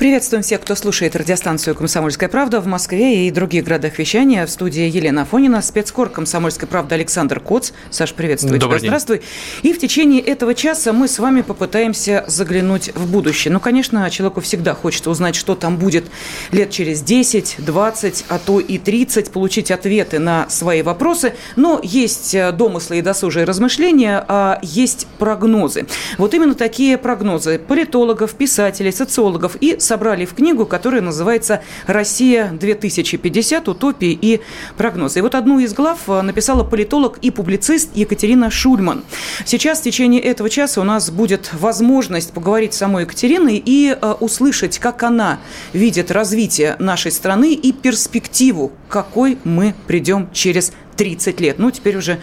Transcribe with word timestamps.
Приветствуем 0.00 0.42
всех, 0.42 0.62
кто 0.62 0.74
слушает 0.76 1.14
радиостанцию 1.14 1.74
«Комсомольская 1.74 2.30
правда» 2.30 2.62
в 2.62 2.66
Москве 2.66 3.26
и 3.26 3.30
других 3.30 3.64
городах 3.64 3.98
вещания. 3.98 4.46
В 4.46 4.50
студии 4.50 4.88
Елена 4.88 5.22
Афонина, 5.22 5.60
спецкор 5.60 6.08
«Комсомольской 6.08 6.66
правды» 6.66 6.94
Александр 6.94 7.38
Коц. 7.38 7.72
Саш, 7.90 8.14
приветствую 8.14 8.58
Добрый 8.58 8.78
тебя. 8.78 8.84
День. 8.84 8.98
Здравствуй. 8.98 9.20
И 9.60 9.74
в 9.74 9.78
течение 9.78 10.22
этого 10.22 10.54
часа 10.54 10.94
мы 10.94 11.06
с 11.06 11.18
вами 11.18 11.42
попытаемся 11.42 12.24
заглянуть 12.28 12.94
в 12.94 13.12
будущее. 13.12 13.52
Ну, 13.52 13.60
конечно, 13.60 14.08
человеку 14.08 14.40
всегда 14.40 14.72
хочется 14.72 15.10
узнать, 15.10 15.36
что 15.36 15.54
там 15.54 15.76
будет 15.76 16.06
лет 16.50 16.70
через 16.70 17.02
10, 17.02 17.56
20, 17.58 18.24
а 18.30 18.38
то 18.38 18.58
и 18.58 18.78
30, 18.78 19.30
получить 19.30 19.70
ответы 19.70 20.18
на 20.18 20.48
свои 20.48 20.80
вопросы. 20.80 21.34
Но 21.56 21.78
есть 21.82 22.34
э, 22.34 22.52
домыслы 22.52 23.00
и 23.00 23.02
досужие 23.02 23.44
размышления, 23.44 24.24
а 24.26 24.60
есть 24.62 25.06
прогнозы. 25.18 25.86
Вот 26.16 26.32
именно 26.32 26.54
такие 26.54 26.96
прогнозы 26.96 27.58
политологов, 27.58 28.32
писателей, 28.32 28.92
социологов 28.92 29.56
и 29.60 29.78
собрали 29.90 30.24
в 30.24 30.34
книгу, 30.34 30.66
которая 30.66 31.00
называется 31.00 31.62
«Россия-2050. 31.88 33.68
Утопии 33.68 34.16
и 34.22 34.40
прогнозы». 34.76 35.18
И 35.18 35.22
вот 35.22 35.34
одну 35.34 35.58
из 35.58 35.74
глав 35.74 35.98
э, 36.06 36.22
написала 36.22 36.62
политолог 36.62 37.18
и 37.22 37.32
публицист 37.32 37.90
Екатерина 37.96 38.52
Шульман. 38.52 39.02
Сейчас 39.44 39.80
в 39.80 39.82
течение 39.82 40.20
этого 40.20 40.48
часа 40.48 40.80
у 40.80 40.84
нас 40.84 41.10
будет 41.10 41.50
возможность 41.52 42.32
поговорить 42.32 42.72
с 42.74 42.76
самой 42.76 43.02
Екатериной 43.02 43.60
и 43.66 43.90
э, 44.00 44.14
услышать, 44.20 44.78
как 44.78 45.02
она 45.02 45.40
видит 45.72 46.12
развитие 46.12 46.76
нашей 46.78 47.10
страны 47.10 47.54
и 47.54 47.72
перспективу, 47.72 48.70
к 48.88 48.92
какой 48.92 49.38
мы 49.42 49.74
придем 49.88 50.28
через 50.32 50.72
30 51.00 51.40
лет. 51.40 51.58
Ну, 51.58 51.70
теперь 51.70 51.96
уже 51.96 52.18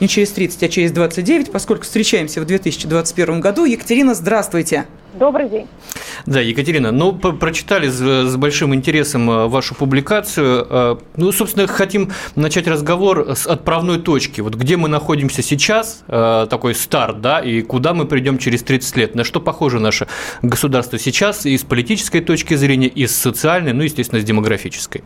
не 0.00 0.08
через 0.08 0.30
30, 0.30 0.62
а 0.62 0.68
через 0.70 0.90
29, 0.92 1.52
поскольку 1.52 1.82
встречаемся 1.84 2.40
в 2.40 2.46
2021 2.46 3.40
году. 3.42 3.66
Екатерина, 3.66 4.14
здравствуйте. 4.14 4.86
Добрый 5.12 5.50
день. 5.50 5.66
Да, 6.24 6.40
Екатерина, 6.40 6.92
ну, 6.92 7.12
по- 7.12 7.32
прочитали 7.32 7.90
с, 7.90 7.98
с 8.30 8.36
большим 8.36 8.74
интересом 8.74 9.30
э, 9.30 9.46
вашу 9.48 9.74
публикацию. 9.74 10.66
Э, 10.70 10.96
Ну, 11.18 11.30
собственно, 11.32 11.66
хотим 11.66 12.10
начать 12.34 12.66
разговор 12.66 13.36
с 13.36 13.46
отправной 13.46 13.98
точки. 13.98 14.40
Вот 14.40 14.54
где 14.54 14.78
мы 14.78 14.88
находимся 14.88 15.42
сейчас, 15.42 16.02
э, 16.08 16.46
такой 16.48 16.74
старт, 16.74 17.20
да, 17.20 17.40
и 17.40 17.60
куда 17.60 17.92
мы 17.92 18.06
придем 18.06 18.38
через 18.38 18.62
30 18.62 18.96
лет. 18.96 19.14
На 19.14 19.24
что 19.24 19.40
похоже 19.40 19.78
наше 19.78 20.06
государство 20.40 20.98
сейчас 20.98 21.44
и 21.44 21.58
с 21.58 21.64
политической 21.64 22.20
точки 22.22 22.54
зрения, 22.54 22.88
и 22.88 23.06
с 23.06 23.14
социальной, 23.14 23.74
ну, 23.74 23.82
естественно, 23.82 24.22
с 24.22 24.24
демографической. 24.24 25.04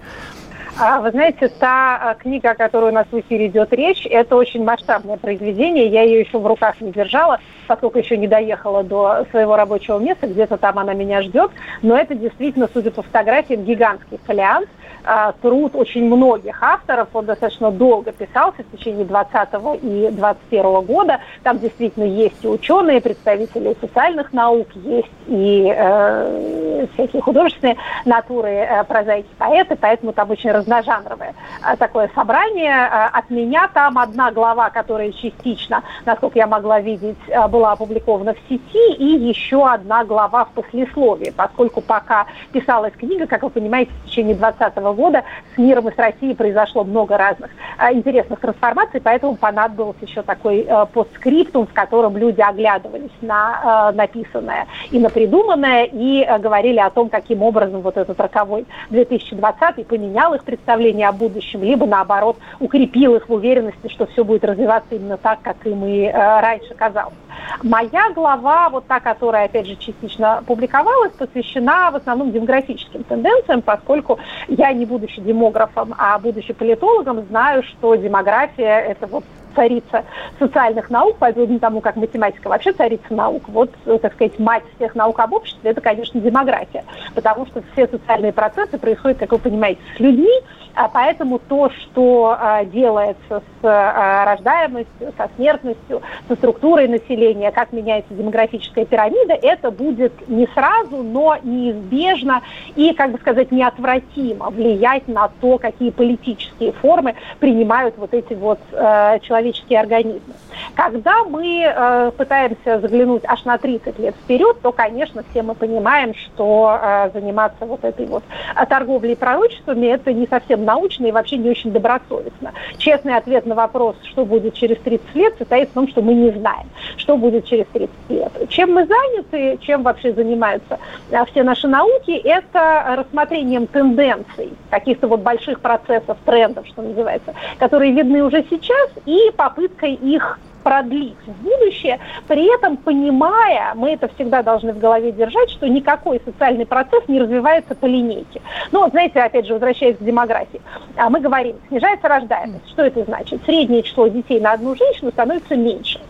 А, 0.79 1.01
Вы 1.01 1.11
знаете, 1.11 1.49
та 1.49 1.97
а, 1.97 2.15
книга, 2.15 2.51
о 2.51 2.55
которой 2.55 2.91
у 2.91 2.95
нас 2.95 3.07
в 3.11 3.19
эфире 3.19 3.47
идет 3.47 3.73
речь, 3.73 4.07
это 4.07 4.37
очень 4.37 4.63
масштабное 4.63 5.17
произведение. 5.17 5.87
Я 5.87 6.03
ее 6.03 6.21
еще 6.21 6.39
в 6.39 6.47
руках 6.47 6.83
не 6.83 6.93
держала, 6.93 7.41
поскольку 7.67 7.99
еще 7.99 8.19
не 8.19 8.29
доехала 8.29 8.83
до 8.85 9.27
своего 9.31 9.57
рабочего 9.57 9.99
места. 9.99 10.27
Где-то 10.27 10.59
там 10.59 10.79
она 10.79 10.93
меня 10.93 11.23
ждет. 11.23 11.51
Но 11.81 11.97
это 11.97 12.15
действительно, 12.15 12.69
судя 12.71 12.91
по 12.91 13.01
фотографиям, 13.01 13.65
гигантский 13.65 14.19
фолиант. 14.27 14.69
А, 15.07 15.33
Труд 15.41 15.77
очень 15.77 16.05
многих 16.07 16.61
авторов. 16.63 17.09
Он 17.15 17.27
достаточно 17.27 17.71
долго 17.71 18.11
писался 18.11 18.65
в 18.65 18.77
течение 18.77 19.05
20 19.05 19.49
и 19.83 20.09
21 20.11 20.81
года. 20.83 21.21
Там 21.45 21.59
действительно 21.61 22.05
есть 22.05 22.45
и 22.45 22.49
ученые, 22.49 23.01
представители 23.01 23.77
социальных 23.81 24.33
наук, 24.33 24.67
есть 24.75 25.07
и 25.29 25.73
э, 25.75 26.87
всякие 26.95 27.23
художественные 27.23 27.77
натуры, 28.05 28.49
э, 28.49 28.85
прозаики, 28.85 29.29
поэты, 29.39 29.77
поэтому 29.77 30.13
там 30.13 30.31
очень 30.31 30.51
разножанровое 30.51 31.35
э, 31.63 31.77
такое 31.77 32.11
собрание. 32.15 32.73
Э, 32.73 33.09
От 33.13 33.31
меня 33.31 33.69
там 33.73 33.99
одна 33.99 34.33
глава, 34.33 34.71
которая 34.71 35.13
частично, 35.13 35.85
насколько 36.05 36.39
я 36.39 36.49
могла 36.49 36.81
видеть, 36.81 37.17
э, 37.29 37.47
была 37.47 37.73
опубликована 37.73 38.35
в 38.35 38.39
сети, 38.49 38.95
и 38.95 39.05
еще 39.05 39.65
одна 39.67 40.05
глава 40.05 40.47
в 40.47 40.51
послесловии, 40.51 41.33
поскольку 41.37 41.81
пока 41.81 42.27
писалась 42.51 42.93
книга, 42.95 43.27
как 43.29 43.45
вы 43.45 43.51
понимаете, 43.51 43.93
в 44.05 44.07
течение 44.07 44.35
2020 44.35 44.96
года 44.97 45.23
с 45.55 45.59
миром 45.59 45.89
и 45.89 45.95
с 45.95 45.99
Россией 45.99 46.35
произошло 46.35 46.83
много 46.83 47.17
разных 47.17 47.51
э, 47.79 47.93
интересных 47.93 48.41
трансформаций, 48.41 49.01
поэтому 49.01 49.37
понадобился 49.37 50.01
еще 50.03 50.23
такой 50.23 50.67
э, 50.67 50.87
постскриптум, 50.93 51.67
в 51.67 51.73
котором 51.73 52.17
люди 52.17 52.41
оглядывались 52.41 53.11
на 53.21 53.91
э, 53.93 53.97
написанное 53.97 54.67
и 54.91 54.99
на 54.99 55.11
придуманное, 55.11 55.85
и 55.85 56.23
э, 56.23 56.39
говорили 56.39 56.79
о 56.79 56.91
том, 56.91 57.09
каким 57.09 57.43
образом 57.43 57.83
вот 57.83 57.97
этот 57.97 58.19
роковой 58.19 58.67
2020 58.91 59.87
поменял 59.87 60.35
их 60.35 60.45
представление 60.45 61.09
о 61.09 61.13
будущем, 61.13 61.63
либо 61.63 61.87
наоборот 61.87 62.39
укрепил 62.59 63.15
их 63.15 63.29
в 63.29 63.33
уверенности, 63.33 63.89
что 63.89 64.07
все 64.07 64.25
будет 64.25 64.45
развиваться 64.45 64.95
именно 64.95 65.17
так, 65.17 65.41
как 65.43 65.65
им 65.67 65.85
и 65.85 66.11
раньше 66.11 66.75
казалось. 66.75 67.15
Моя 67.63 68.11
глава, 68.15 68.69
вот 68.69 68.87
та, 68.87 69.01
которая, 69.01 69.47
опять 69.47 69.67
же, 69.67 69.77
частично 69.77 70.43
публиковалась, 70.47 71.13
посвящена 71.13 71.91
в 71.91 71.97
основном 71.97 72.33
демографическим 72.33 73.05
тенденциям, 73.05 73.63
поскольку 73.63 74.19
я, 74.49 74.73
не 74.73 74.87
будучи 74.87 75.21
демографом, 75.21 75.95
а 75.99 76.19
будучи 76.19 76.53
политологом, 76.53 77.25
знаю, 77.27 77.63
что 77.63 77.95
демография– 77.95 78.79
это 78.89 79.07
вот 79.07 79.25
царица 79.57 80.05
социальных 80.39 80.91
наук, 80.91 81.17
подобно 81.17 81.59
тому, 81.59 81.81
как 81.81 81.97
математика 81.97 82.49
вообще 82.49 82.73
царица 82.73 83.13
наук. 83.13 83.49
Вот, 83.49 83.71
э, 83.87 83.99
так 84.01 84.13
сказать, 84.15 84.39
мать 84.39 84.63
всех 84.77 84.95
наук 84.95 85.19
об 85.19 85.33
обществе– 85.33 85.71
это, 85.73 85.81
конечно, 85.81 86.21
демография, 86.21 86.85
потому 87.15 87.47
что 87.47 87.63
все 87.73 87.89
социальные 87.89 88.33
процессы 88.33 88.79
происходят, 88.79 89.19
как 89.19 89.33
вы 89.33 89.39
понимаете, 89.39 89.81
с 89.97 90.01
людьми, 90.01 90.43
а 90.77 90.89
поэтому 90.89 91.39
то, 91.39 91.71
что 91.71 92.37
а, 92.39 92.65
делается 92.65 93.41
с 93.41 93.65
а, 93.65 94.27
рождаемостью, 94.27 95.13
со 95.17 95.31
смертностью, 95.35 96.03
со 96.29 96.35
структурой 96.35 96.87
населения, 96.87 97.51
как 97.51 97.73
меняется 97.73 98.13
демографическая 98.13 98.85
пирамида, 98.85 99.35
это 99.35 99.71
будет 99.71 100.29
не 100.29 100.47
сразу, 100.49 101.03
но 101.03 101.39
неизбежно 101.43 102.43
и, 102.77 102.93
как 102.93 103.13
бы 103.13 103.19
сказать, 103.19 103.51
неотвратимо 103.51 104.51
влиять 104.51 105.09
на 105.09 105.31
то, 105.41 105.57
какие 105.57 105.91
политические 105.91 106.73
формы 106.73 107.15
принимают 107.41 107.97
вот 107.97 108.13
эти 108.13 108.35
вот 108.35 108.61
э, 108.73 109.19
человеческие 109.23 109.46
организмы. 109.75 110.35
Когда 110.75 111.25
мы 111.25 111.63
э, 111.65 112.11
пытаемся 112.17 112.81
заглянуть 112.81 113.23
аж 113.27 113.45
на 113.45 113.59
30 113.59 113.99
лет 113.99 114.15
вперед, 114.15 114.59
то, 114.63 114.73
конечно, 114.73 115.23
все 115.31 115.43
мы 115.43 115.55
понимаем, 115.55 116.15
что 116.15 116.79
э, 116.81 117.11
заниматься 117.13 117.65
вот 117.67 117.85
этой 117.85 118.07
вот 118.07 118.25
торговлей 118.69 119.17
пророчествами 119.17 119.87
это 119.87 120.13
не 120.13 120.27
совсем 120.27 120.65
научно 120.65 121.07
и 121.07 121.13
вообще 121.13 121.37
не 121.37 121.51
очень 121.51 121.73
добросовестно. 121.73 122.53
Честный 122.79 123.17
ответ 123.17 123.47
на 123.47 123.55
вопрос, 123.55 123.97
что 124.05 124.25
будет 124.25 124.55
через 124.55 124.79
30 124.79 125.15
лет, 125.15 125.35
состоит 125.39 125.71
в 125.71 125.73
том, 125.73 125.89
что 125.89 126.03
мы 126.03 126.15
не 126.15 126.31
знаем, 126.31 126.69
что 126.97 127.17
будет 127.17 127.47
через 127.47 127.67
30 127.73 127.91
лет. 128.09 128.33
Чем 128.49 128.75
мы 128.75 128.87
заняты, 128.87 129.59
чем 129.61 129.83
вообще 129.83 130.13
занимаются 130.13 130.79
э, 131.11 131.25
все 131.27 131.43
наши 131.43 131.69
науки, 131.69 132.11
это 132.11 132.95
рассмотрением 132.97 133.67
тенденций, 133.67 134.53
каких-то 134.71 135.09
вот 135.09 135.21
больших 135.21 135.61
процессов, 135.61 136.17
трендов, 136.25 136.67
что 136.67 136.83
называется, 136.83 137.35
которые 137.59 137.93
видны 137.93 138.23
уже 138.23 138.45
сейчас, 138.49 138.91
и 139.05 139.31
попыткой 139.37 139.95
их 139.95 140.39
продлить 140.67 141.15
в 141.25 141.45
будущее, 141.45 142.01
при 142.27 142.53
этом 142.53 142.77
понимая, 142.77 143.73
мы 143.77 143.93
это 143.93 144.09
всегда 144.09 144.43
должны 144.43 144.73
в 144.73 144.81
голове 144.81 145.13
держать, 145.13 145.49
что 145.51 145.69
никакой 145.69 146.21
социальный 146.25 146.67
процесс 146.67 147.05
не 147.07 147.21
развивается 147.21 147.77
по 147.77 147.87
линейке. 147.87 148.43
Ну, 148.73 148.89
знаете, 148.91 149.21
опять 149.21 149.47
же, 149.47 149.53
возвращаясь 149.53 149.97
к 149.97 150.03
демографии, 150.03 150.61
а 150.97 151.09
мы 151.09 151.21
говорим, 151.21 151.55
снижается 151.69 152.09
рождаемость. 152.09 152.69
Что 152.71 152.83
это 152.83 153.05
значит? 153.05 153.45
Среднее 153.45 153.85
число 153.85 154.09
детей 154.09 154.41
на 154.41 154.55
одну 154.55 154.75
женщину 154.75 155.13
становится 155.13 155.55
меньше. 155.55 156.01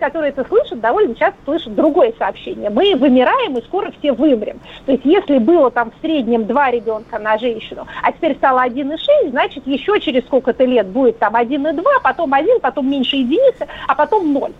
Которые 0.00 0.30
это 0.30 0.44
слышат, 0.48 0.80
довольно 0.80 1.14
часто 1.14 1.38
слышат 1.44 1.74
другое 1.74 2.14
сообщение. 2.18 2.70
Мы 2.70 2.96
вымираем 2.96 3.58
и 3.58 3.62
скоро 3.62 3.92
все 3.98 4.12
вымрем. 4.12 4.58
То 4.86 4.92
есть 4.92 5.04
если 5.04 5.38
было 5.38 5.70
там 5.70 5.90
в 5.90 6.00
среднем 6.00 6.46
два 6.46 6.70
ребенка 6.70 7.18
на 7.18 7.36
женщину, 7.36 7.86
а 8.02 8.10
теперь 8.10 8.34
стало 8.36 8.66
1,6, 8.66 9.30
значит 9.30 9.66
еще 9.66 10.00
через 10.00 10.24
сколько-то 10.24 10.64
лет 10.64 10.86
будет 10.86 11.18
там 11.18 11.36
1,2, 11.36 11.82
потом 12.02 12.32
1, 12.32 12.60
потом 12.60 12.90
меньше 12.90 13.16
единицы, 13.16 13.68
а 13.86 13.94
потом 13.94 14.32
0. 14.32 14.50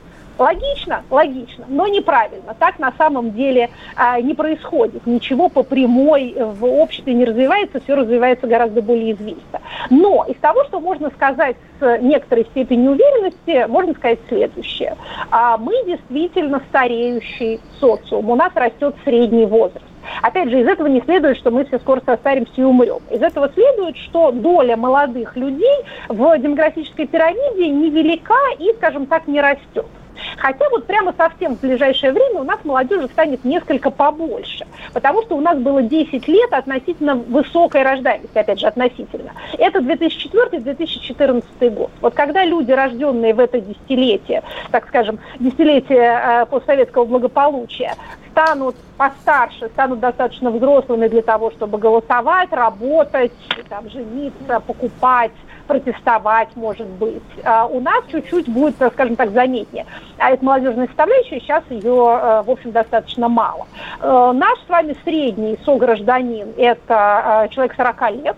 Логично? 0.40 1.04
Логично, 1.10 1.66
но 1.68 1.86
неправильно. 1.86 2.54
Так 2.58 2.78
на 2.78 2.92
самом 2.96 3.32
деле 3.32 3.68
а, 3.94 4.18
не 4.22 4.32
происходит. 4.32 5.06
Ничего 5.06 5.50
по 5.50 5.62
прямой 5.62 6.34
в 6.34 6.64
обществе 6.64 7.12
не 7.12 7.26
развивается, 7.26 7.78
все 7.80 7.94
развивается 7.94 8.46
гораздо 8.46 8.80
более 8.80 9.12
известно. 9.12 9.60
Но 9.90 10.24
из 10.26 10.36
того, 10.36 10.64
что 10.64 10.80
можно 10.80 11.10
сказать 11.10 11.56
с 11.78 11.98
некоторой 11.98 12.46
степенью 12.46 12.92
уверенности, 12.92 13.66
можно 13.68 13.92
сказать 13.92 14.18
следующее. 14.28 14.96
А, 15.30 15.58
мы 15.58 15.74
действительно 15.84 16.62
стареющий 16.70 17.60
социум. 17.78 18.30
У 18.30 18.34
нас 18.34 18.50
растет 18.54 18.96
средний 19.04 19.44
возраст. 19.44 19.84
Опять 20.22 20.48
же, 20.48 20.60
из 20.62 20.66
этого 20.66 20.86
не 20.86 21.02
следует, 21.02 21.36
что 21.36 21.50
мы 21.50 21.66
все 21.66 21.78
скоро 21.80 22.00
состаримся 22.06 22.52
и 22.56 22.62
умрем. 22.62 23.00
Из 23.10 23.20
этого 23.20 23.50
следует, 23.50 23.98
что 23.98 24.30
доля 24.32 24.78
молодых 24.78 25.36
людей 25.36 25.84
в 26.08 26.38
демографической 26.38 27.06
пирамиде 27.06 27.68
невелика 27.68 28.34
и, 28.58 28.72
скажем 28.78 29.04
так, 29.04 29.28
не 29.28 29.42
растет. 29.42 29.84
Хотя 30.36 30.68
вот 30.70 30.86
прямо 30.86 31.12
совсем 31.16 31.56
в 31.56 31.60
ближайшее 31.60 32.12
время 32.12 32.40
у 32.40 32.44
нас 32.44 32.58
молодежи 32.64 33.08
станет 33.08 33.44
несколько 33.44 33.90
побольше, 33.90 34.66
потому 34.92 35.22
что 35.22 35.36
у 35.36 35.40
нас 35.40 35.58
было 35.58 35.82
10 35.82 36.26
лет 36.28 36.52
относительно 36.52 37.14
высокой 37.14 37.82
рождаемости, 37.82 38.36
опять 38.36 38.60
же, 38.60 38.66
относительно. 38.66 39.32
Это 39.58 39.80
2004-2014 39.80 41.70
год. 41.70 41.90
Вот 42.00 42.14
когда 42.14 42.44
люди, 42.44 42.72
рожденные 42.72 43.34
в 43.34 43.40
это 43.40 43.60
десятилетие, 43.60 44.42
так 44.70 44.86
скажем, 44.88 45.18
десятилетие 45.38 46.20
э, 46.22 46.46
постсоветского 46.46 47.04
благополучия, 47.04 47.94
станут 48.30 48.76
постарше, 48.96 49.68
станут 49.68 50.00
достаточно 50.00 50.50
взрослыми 50.50 51.08
для 51.08 51.22
того, 51.22 51.50
чтобы 51.50 51.78
голосовать, 51.78 52.52
работать, 52.52 53.32
там, 53.68 53.90
жениться, 53.90 54.60
покупать, 54.60 55.32
протестовать, 55.70 56.48
может 56.56 56.88
быть. 56.88 57.22
А 57.44 57.66
у 57.66 57.80
нас 57.80 58.02
чуть-чуть 58.10 58.48
будет, 58.48 58.74
скажем 58.92 59.14
так, 59.14 59.30
заметнее. 59.30 59.86
А 60.18 60.32
это 60.32 60.44
молодежная 60.44 60.88
составляющая, 60.88 61.38
сейчас 61.38 61.62
ее, 61.70 61.80
э, 61.80 62.42
в 62.42 62.50
общем, 62.50 62.72
достаточно 62.72 63.28
мало. 63.28 63.68
Э, 64.00 64.32
наш 64.34 64.58
с 64.66 64.68
вами 64.68 64.96
средний 65.04 65.56
согражданин– 65.64 66.48
это 66.56 67.44
э, 67.44 67.54
человек 67.54 67.74
40 67.76 68.10
лет. 68.24 68.36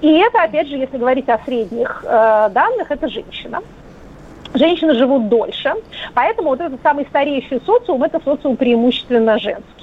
И 0.00 0.18
это, 0.18 0.42
опять 0.42 0.66
же, 0.66 0.76
если 0.76 0.96
говорить 0.96 1.28
о 1.28 1.38
средних 1.44 2.02
данных, 2.04 2.90
это 2.90 3.08
женщина 3.08 3.60
женщины 4.54 4.94
живут 4.94 5.28
дольше, 5.28 5.74
поэтому 6.14 6.50
вот 6.50 6.60
этот 6.60 6.80
самый 6.80 7.06
стареющий 7.06 7.60
социум– 7.66 8.02
это 8.04 8.20
социум 8.24 8.56
преимущественно 8.56 9.36
женский. 9.38 9.73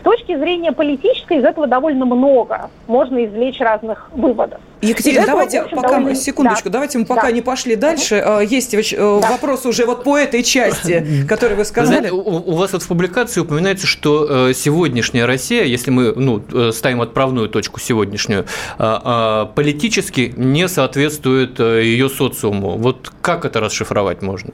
С 0.00 0.02
точки 0.02 0.36
зрения 0.36 0.72
политической 0.72 1.38
из 1.38 1.44
этого 1.44 1.66
довольно 1.66 2.04
много 2.04 2.70
можно 2.86 3.24
извлечь 3.24 3.60
разных 3.60 4.08
выводов. 4.12 4.60
Екатерина, 4.80 5.26
давайте 5.26 5.58
этого, 5.58 5.82
пока 5.82 5.98
довольно... 5.98 6.14
секундочку, 6.14 6.68
да. 6.68 6.74
давайте 6.74 6.98
мы 6.98 7.04
пока 7.04 7.22
да. 7.22 7.30
не 7.32 7.42
пошли 7.42 7.76
дальше. 7.76 8.24
Есть 8.48 8.74
э, 8.74 8.96
да. 8.96 9.30
вопрос 9.30 9.66
уже 9.66 9.86
вот 9.86 10.04
по 10.04 10.16
этой 10.16 10.42
части, 10.42 11.24
который 11.28 11.56
вы 11.56 11.64
сказали. 11.64 12.08
Знаете, 12.08 12.14
у, 12.14 12.52
у 12.52 12.54
вас 12.54 12.72
вот 12.72 12.82
в 12.82 12.88
публикации 12.88 13.40
упоминается, 13.40 13.86
что 13.86 14.48
э, 14.48 14.54
сегодняшняя 14.54 15.26
Россия, 15.26 15.64
если 15.64 15.90
мы 15.90 16.12
ну, 16.14 16.72
ставим 16.72 17.00
отправную 17.00 17.48
точку 17.48 17.80
сегодняшнюю, 17.80 18.46
политически 18.78 20.32
не 20.36 20.68
соответствует 20.68 21.58
ее 21.58 22.08
социуму. 22.08 22.76
Вот 22.76 23.12
как 23.20 23.44
это 23.44 23.60
расшифровать 23.60 24.22
можно? 24.22 24.52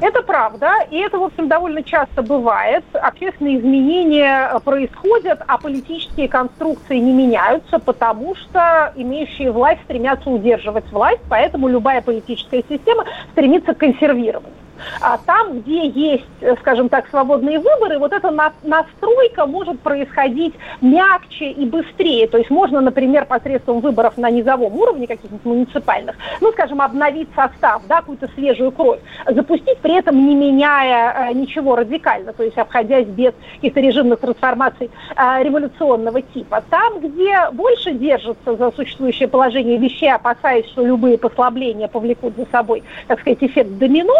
Это 0.00 0.22
правда, 0.22 0.72
и 0.90 0.98
это, 0.98 1.18
в 1.18 1.24
общем, 1.24 1.48
довольно 1.48 1.82
часто 1.82 2.22
бывает. 2.22 2.84
Общественные 2.92 3.58
изменения 3.58 4.50
э, 4.52 4.60
происходят, 4.60 5.40
а 5.46 5.56
политические 5.56 6.28
конструкции 6.28 6.98
не 6.98 7.12
меняются, 7.12 7.78
потому 7.78 8.34
что 8.34 8.92
имеющие 8.94 9.50
власть 9.50 9.80
стремятся 9.84 10.28
удерживать 10.28 10.90
власть, 10.92 11.22
поэтому 11.30 11.68
любая 11.68 12.02
политическая 12.02 12.62
система 12.68 13.06
стремится 13.32 13.74
к 13.74 13.78
консервированию. 13.78 14.52
А 15.00 15.18
там, 15.18 15.60
где 15.60 15.86
есть, 15.86 16.24
э, 16.40 16.54
скажем 16.60 16.88
так, 16.88 17.08
свободные 17.08 17.58
выборы, 17.58 17.98
вот 17.98 18.12
эта 18.12 18.30
настройка 18.62 19.46
может 19.46 19.80
происходить 19.80 20.54
мягче 20.80 21.50
и 21.50 21.64
быстрее. 21.66 22.26
То 22.26 22.38
есть 22.38 22.50
можно, 22.50 22.80
например, 22.80 23.26
посредством 23.26 23.80
выборов 23.80 24.16
на 24.16 24.30
низовом 24.30 24.74
уровне, 24.74 25.06
каких-нибудь 25.06 25.44
муниципальных, 25.44 26.16
ну, 26.40 26.52
скажем, 26.52 26.80
обновить 26.80 27.28
состав, 27.34 27.82
да, 27.88 27.96
какую-то 27.96 28.28
свежую 28.34 28.72
кровь, 28.72 29.00
запустить 29.26 29.78
при 29.78 29.98
этом 29.98 30.26
не 30.26 30.34
меняя 30.34 31.30
э, 31.30 31.32
ничего 31.34 31.76
радикально, 31.76 32.32
то 32.32 32.42
есть 32.42 32.58
обходясь 32.58 33.06
без 33.06 33.32
каких-то 33.56 33.80
режимных 33.80 34.20
трансформаций 34.20 34.90
э, 35.16 35.42
революционного 35.42 36.22
типа. 36.22 36.62
Там, 36.70 37.00
где 37.00 37.50
больше 37.52 37.92
держится 37.92 38.56
за 38.56 38.70
существующее 38.72 39.28
положение 39.28 39.78
вещей, 39.78 40.12
опасаясь, 40.12 40.66
что 40.66 40.84
любые 40.84 41.18
послабления 41.18 41.88
повлекут 41.88 42.36
за 42.36 42.46
собой, 42.46 42.82
так 43.06 43.20
сказать, 43.20 43.38
эффект 43.42 43.78
домино, 43.78 44.14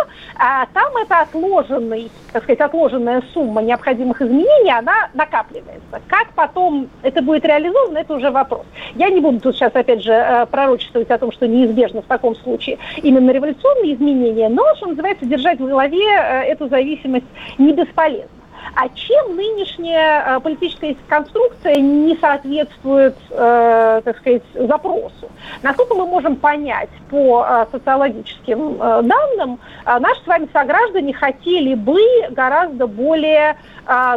а 0.48 0.66
там 0.66 0.96
это 0.96 1.22
отложенный, 1.22 2.08
так 2.32 2.44
сказать, 2.44 2.60
отложенная 2.60 3.20
сумма 3.34 3.62
необходимых 3.62 4.22
изменений, 4.22 4.70
она 4.70 5.08
накапливается. 5.12 6.00
Как 6.06 6.28
потом 6.36 6.88
это 7.02 7.20
будет 7.20 7.44
реализовано, 7.44 7.98
это 7.98 8.14
уже 8.14 8.30
вопрос. 8.30 8.64
Я 8.94 9.10
не 9.10 9.20
буду 9.20 9.40
тут 9.40 9.56
сейчас, 9.56 9.74
опять 9.74 10.04
же, 10.04 10.12
э, 10.12 10.46
пророчествовать 10.46 11.10
о 11.10 11.18
том, 11.18 11.32
что 11.32 11.48
неизбежно 11.48 12.02
в 12.02 12.06
таком 12.06 12.36
случае 12.36 12.78
именно 13.02 13.32
революционные 13.32 13.94
изменения, 13.94 14.48
но, 14.48 14.62
что 14.76 14.86
называется, 14.86 15.26
держать 15.26 15.58
в 15.58 15.66
голове 15.66 16.06
э, 16.06 16.42
эту 16.44 16.68
зависимость 16.68 17.26
не 17.58 17.72
бесполезно. 17.72 18.30
А 18.78 18.90
чем 18.90 19.36
нынешняя 19.36 20.36
э, 20.36 20.40
политическая 20.40 20.94
конструкция 21.08 21.76
не 21.76 22.14
соответствует, 22.16 23.16
э, 23.30 24.02
так 24.04 24.18
сказать, 24.18 24.42
запросу? 24.52 25.30
Насколько 25.62 25.94
мы 25.94 26.06
можем 26.06 26.36
понять 26.36 26.90
по 27.08 27.42
э, 27.48 27.66
социологическим 27.72 28.76
данным, 28.76 29.58
наши 29.86 30.22
с 30.22 30.26
вами 30.26 30.46
сограждане 30.52 31.14
хотели 31.14 31.72
бы 31.74 31.98
гораздо 32.30 32.86
более, 32.86 33.56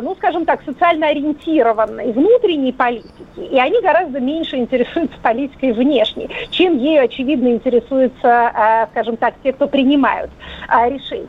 ну, 0.01 0.15
скажем 0.15 0.45
так, 0.45 0.61
социально 0.63 1.07
ориентированной 1.07 2.11
внутренней 2.11 2.73
политики, 2.73 3.39
и 3.39 3.57
они 3.57 3.79
гораздо 3.81 4.19
меньше 4.19 4.57
интересуются 4.57 5.17
политикой 5.21 5.71
внешней, 5.71 6.29
чем 6.49 6.77
ею, 6.77 7.03
очевидно, 7.05 7.47
интересуются, 7.49 8.87
скажем 8.91 9.15
так, 9.17 9.35
те, 9.43 9.53
кто 9.53 9.67
принимают 9.67 10.31
решения 10.67 11.27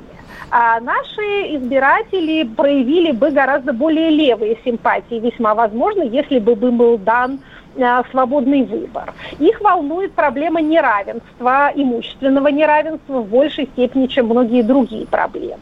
а 0.51 0.81
наши 0.81 1.57
избиратели 1.57 2.45
проявили 2.45 3.13
бы 3.13 3.31
гораздо 3.31 3.73
более 3.73 4.11
левые 4.11 4.59
симпатии, 4.65 5.21
весьма 5.21 5.55
возможно, 5.55 6.03
если 6.03 6.39
бы 6.39 6.55
был 6.55 6.99
дан 6.99 7.41
э, 7.77 8.03
свободный 8.11 8.65
выбор. 8.65 9.13
Их 9.39 9.61
волнует 9.61 10.13
проблема 10.13 10.61
неравенства, 10.61 11.71
имущественного 11.75 12.49
неравенства 12.49 13.21
в 13.21 13.29
большей 13.29 13.67
степени, 13.67 14.07
чем 14.07 14.27
многие 14.27 14.63
другие 14.63 15.07
проблемы. 15.07 15.61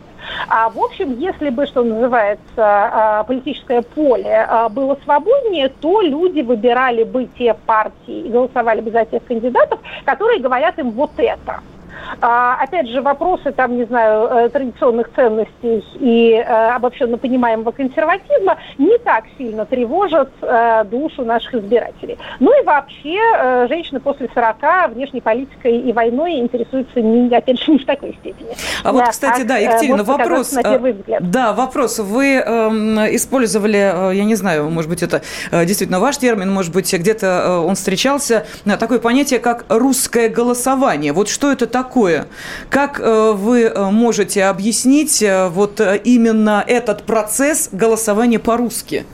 А, 0.49 0.69
в 0.69 0.79
общем, 0.79 1.19
если 1.19 1.51
бы, 1.51 1.67
что 1.67 1.85
называется, 1.85 2.41
а, 2.57 3.25
политическое 3.25 3.83
поле 3.83 4.47
а, 4.49 4.69
было 4.69 4.99
свободнее, 5.05 5.69
то 5.69 6.01
люди 6.03 6.41
выбирали 6.41 7.05
бы 7.05 7.29
те 7.39 7.55
партии 7.55 8.27
и 8.27 8.29
голосовали 8.29 8.81
бы 8.81 8.91
за 8.91 9.05
тех 9.05 9.25
кандидатов, 9.25 9.81
которые 10.05 10.41
говорят 10.41 10.79
им 10.79 10.91
вот 10.91 11.13
это. 11.17 11.61
А, 12.21 12.57
опять 12.61 12.89
же, 12.89 13.01
вопросы, 13.03 13.53
там, 13.53 13.77
не 13.77 13.85
знаю, 13.85 14.29
э, 14.29 14.49
традиционных 14.49 15.11
ценностей 15.15 15.85
и 16.01 16.33
э, 16.33 16.71
обобщенно 16.71 17.19
понимаемого 17.19 17.71
консерватизма 17.71 18.59
не 18.79 18.99
так 18.99 19.25
сильно 19.37 19.67
тревожат 19.67 20.31
э, 20.43 20.85
душу 20.85 21.25
наших 21.25 21.55
избирателей. 21.55 22.19
Ну 22.41 22.59
и 22.61 22.65
вообще, 22.65 23.19
э, 23.19 23.67
женщины 23.69 24.01
после 24.01 24.29
40 24.35 24.95
внешней 24.95 25.21
политикой 25.21 25.79
и 25.79 25.93
войной 25.93 26.39
интересуются, 26.39 27.01
не, 27.01 27.35
опять 27.35 27.61
же, 27.61 27.73
не 27.73 27.79
в 27.79 27.87
такой 27.87 28.17
степени. 28.21 28.51
А 28.83 28.93
вот, 28.93 29.09
кстати, 29.09 29.43
да, 29.43 29.59
э, 29.59 29.65
Екатерина, 29.65 30.05
вопрос. 30.05 30.53
Взгляд. 30.53 31.31
Да, 31.31 31.53
вопрос. 31.53 31.99
Вы 31.99 32.43
э, 32.45 33.15
использовали, 33.15 34.11
э, 34.13 34.17
я 34.17 34.25
не 34.25 34.35
знаю, 34.35 34.71
может 34.71 34.91
быть, 34.91 35.03
это 35.03 35.23
э, 35.51 35.65
действительно 35.65 36.01
ваш 36.01 36.19
термин, 36.19 36.53
может 36.53 36.73
быть, 36.73 36.93
где-то 36.93 37.27
э, 37.27 37.57
он 37.59 37.75
встречался, 37.75 38.47
такое 38.79 38.99
понятие, 38.99 39.41
как 39.41 39.65
русское 39.69 40.29
голосование. 40.29 41.13
Вот 41.13 41.29
что 41.29 41.53
это 41.53 41.67
такое? 41.67 41.88
Такое. 41.89 42.27
Как 42.71 43.01
э, 43.01 43.33
вы 43.33 43.63
э, 43.63 43.91
можете 43.91 44.45
объяснить 44.45 45.23
э, 45.23 45.49
вот 45.49 45.81
именно 46.05 46.63
этот 46.67 47.05
процесс 47.05 47.71
голосования 47.73 48.39
по-русски? 48.39 49.07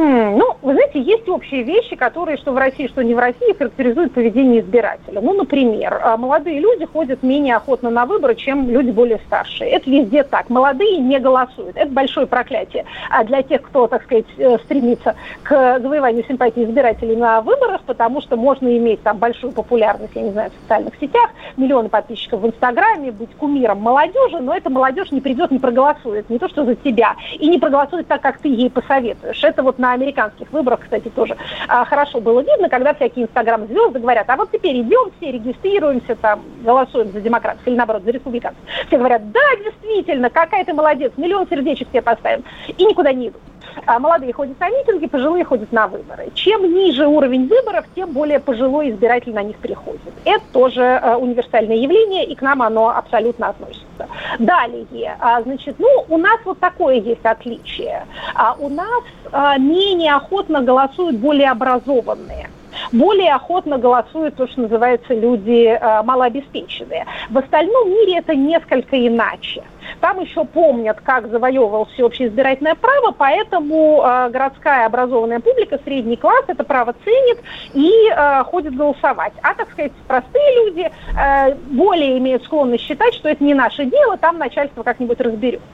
Ну, 0.00 0.56
вы 0.62 0.74
знаете, 0.74 1.00
есть 1.00 1.28
общие 1.28 1.64
вещи, 1.64 1.96
которые, 1.96 2.36
что 2.36 2.52
в 2.52 2.56
России, 2.56 2.86
что 2.86 3.02
не 3.02 3.14
в 3.14 3.18
России, 3.18 3.52
характеризуют 3.52 4.12
поведение 4.12 4.60
избирателя. 4.60 5.20
Ну, 5.20 5.32
например, 5.32 6.00
а, 6.02 6.16
молодые 6.16 6.60
люди 6.60 6.84
ходят 6.84 7.24
менее 7.24 7.56
охотно 7.56 7.90
на 7.90 8.06
выборы, 8.06 8.36
чем 8.36 8.70
люди 8.70 8.90
более 8.90 9.18
старшие. 9.26 9.70
Это 9.70 9.90
везде 9.90 10.22
так. 10.22 10.50
Молодые 10.50 10.98
не 10.98 11.18
голосуют. 11.18 11.76
Это 11.76 11.90
большое 11.90 12.26
проклятие 12.28 12.84
а 13.10 13.24
для 13.24 13.42
тех, 13.42 13.62
кто, 13.62 13.86
так 13.86 14.04
сказать, 14.04 14.26
э, 14.36 14.58
стремится 14.58 15.16
к 15.42 15.80
завоеванию 15.80 16.24
симпатии 16.26 16.64
избирателей 16.64 17.16
на 17.16 17.40
выборах, 17.40 17.82
потому 17.82 18.20
что 18.20 18.36
можно 18.36 18.68
иметь 18.76 19.02
там 19.02 19.18
большую 19.18 19.52
популярность, 19.52 20.12
я 20.14 20.22
не 20.22 20.30
знаю, 20.30 20.50
в 20.50 20.62
социальных 20.62 20.94
сетях, 21.00 21.30
миллионы 21.56 21.88
подписчиков 21.88 22.40
в 22.40 22.46
Инстаграме, 22.46 23.10
быть 23.10 23.34
кумиром 23.36 23.80
молодежи, 23.80 24.38
но 24.38 24.56
эта 24.56 24.70
молодежь 24.70 25.10
не 25.10 25.20
придет, 25.20 25.50
не 25.50 25.58
проголосует, 25.58 26.30
не 26.30 26.38
то 26.38 26.48
что 26.48 26.64
за 26.64 26.74
тебя, 26.76 27.16
и 27.38 27.48
не 27.48 27.58
проголосует 27.58 28.06
так, 28.06 28.20
как 28.20 28.38
ты 28.38 28.48
ей 28.48 28.70
посоветуешь. 28.70 29.42
Это 29.42 29.62
вот 29.62 29.78
на 29.78 29.87
на 29.88 29.94
американских 29.94 30.52
выборах, 30.52 30.80
кстати, 30.80 31.08
тоже 31.08 31.36
а, 31.66 31.84
хорошо 31.84 32.20
было 32.20 32.40
видно, 32.40 32.68
когда 32.68 32.92
всякие 32.92 33.24
инстаграм-звезды 33.24 33.98
говорят, 33.98 34.28
а 34.28 34.36
вот 34.36 34.50
теперь 34.50 34.80
идем 34.82 35.10
все, 35.16 35.32
регистрируемся, 35.32 36.14
там, 36.16 36.42
голосуем 36.62 37.10
за 37.12 37.20
демократов 37.20 37.66
или, 37.66 37.74
наоборот, 37.74 38.02
за 38.04 38.10
республиканцев. 38.10 38.60
Все 38.86 38.98
говорят, 38.98 39.30
да, 39.32 39.40
действительно, 39.64 40.28
какая 40.28 40.64
ты 40.64 40.74
молодец, 40.74 41.12
миллион 41.16 41.48
сердечек 41.48 41.88
тебе 41.88 42.02
поставим. 42.02 42.44
И 42.76 42.84
никуда 42.84 43.12
не 43.12 43.28
идут. 43.28 43.40
А 43.86 43.98
молодые 43.98 44.32
ходят 44.32 44.58
на 44.60 44.68
митинги, 44.70 45.06
пожилые 45.06 45.44
ходят 45.44 45.72
на 45.72 45.86
выборы. 45.86 46.30
Чем 46.34 46.72
ниже 46.74 47.06
уровень 47.06 47.48
выборов, 47.48 47.84
тем 47.94 48.12
более 48.12 48.40
пожилой 48.40 48.90
избиратель 48.90 49.32
на 49.32 49.42
них 49.42 49.56
приходит. 49.56 50.00
Это 50.24 50.42
тоже 50.52 50.82
э, 50.82 51.14
универсальное 51.16 51.76
явление, 51.76 52.24
и 52.24 52.34
к 52.34 52.42
нам 52.42 52.62
оно 52.62 52.88
абсолютно 52.88 53.48
относится. 53.48 54.08
Далее, 54.38 55.16
а, 55.20 55.42
значит, 55.42 55.76
ну, 55.78 55.88
у 56.08 56.18
нас 56.18 56.38
вот 56.44 56.58
такое 56.58 56.96
есть 56.96 57.24
отличие. 57.24 58.06
А 58.34 58.54
у 58.58 58.68
нас 58.68 59.04
а, 59.32 59.58
менее 59.78 60.14
охотно 60.14 60.60
голосуют 60.60 61.16
более 61.16 61.50
образованные 61.50 62.48
более 62.92 63.34
охотно 63.34 63.78
голосуют 63.78 64.36
то, 64.36 64.46
что 64.46 64.62
называется 64.62 65.14
люди 65.14 65.66
э, 65.66 66.02
малообеспеченные. 66.02 67.06
В 67.30 67.38
остальном 67.38 67.90
мире 67.90 68.18
это 68.18 68.34
несколько 68.34 69.06
иначе. 69.06 69.62
Там 70.00 70.20
еще 70.20 70.44
помнят, 70.44 71.00
как 71.00 71.28
завоевывал 71.28 71.86
всеобщее 71.86 72.28
избирательное 72.28 72.74
право, 72.74 73.12
поэтому 73.16 74.02
э, 74.02 74.30
городская 74.30 74.86
образованная 74.86 75.40
публика, 75.40 75.78
средний 75.84 76.16
класс 76.16 76.44
это 76.46 76.64
право 76.64 76.94
ценит 77.04 77.38
и 77.74 77.92
э, 78.10 78.44
ходит 78.44 78.76
голосовать. 78.76 79.32
А, 79.42 79.54
так 79.54 79.70
сказать, 79.72 79.92
простые 80.06 80.64
люди 80.64 80.90
э, 81.16 81.54
более 81.70 82.18
имеют 82.18 82.44
склонность 82.44 82.84
считать, 82.84 83.14
что 83.14 83.28
это 83.28 83.42
не 83.42 83.54
наше 83.54 83.84
дело, 83.84 84.16
там 84.16 84.38
начальство 84.38 84.82
как-нибудь 84.82 85.20
разберется. 85.20 85.66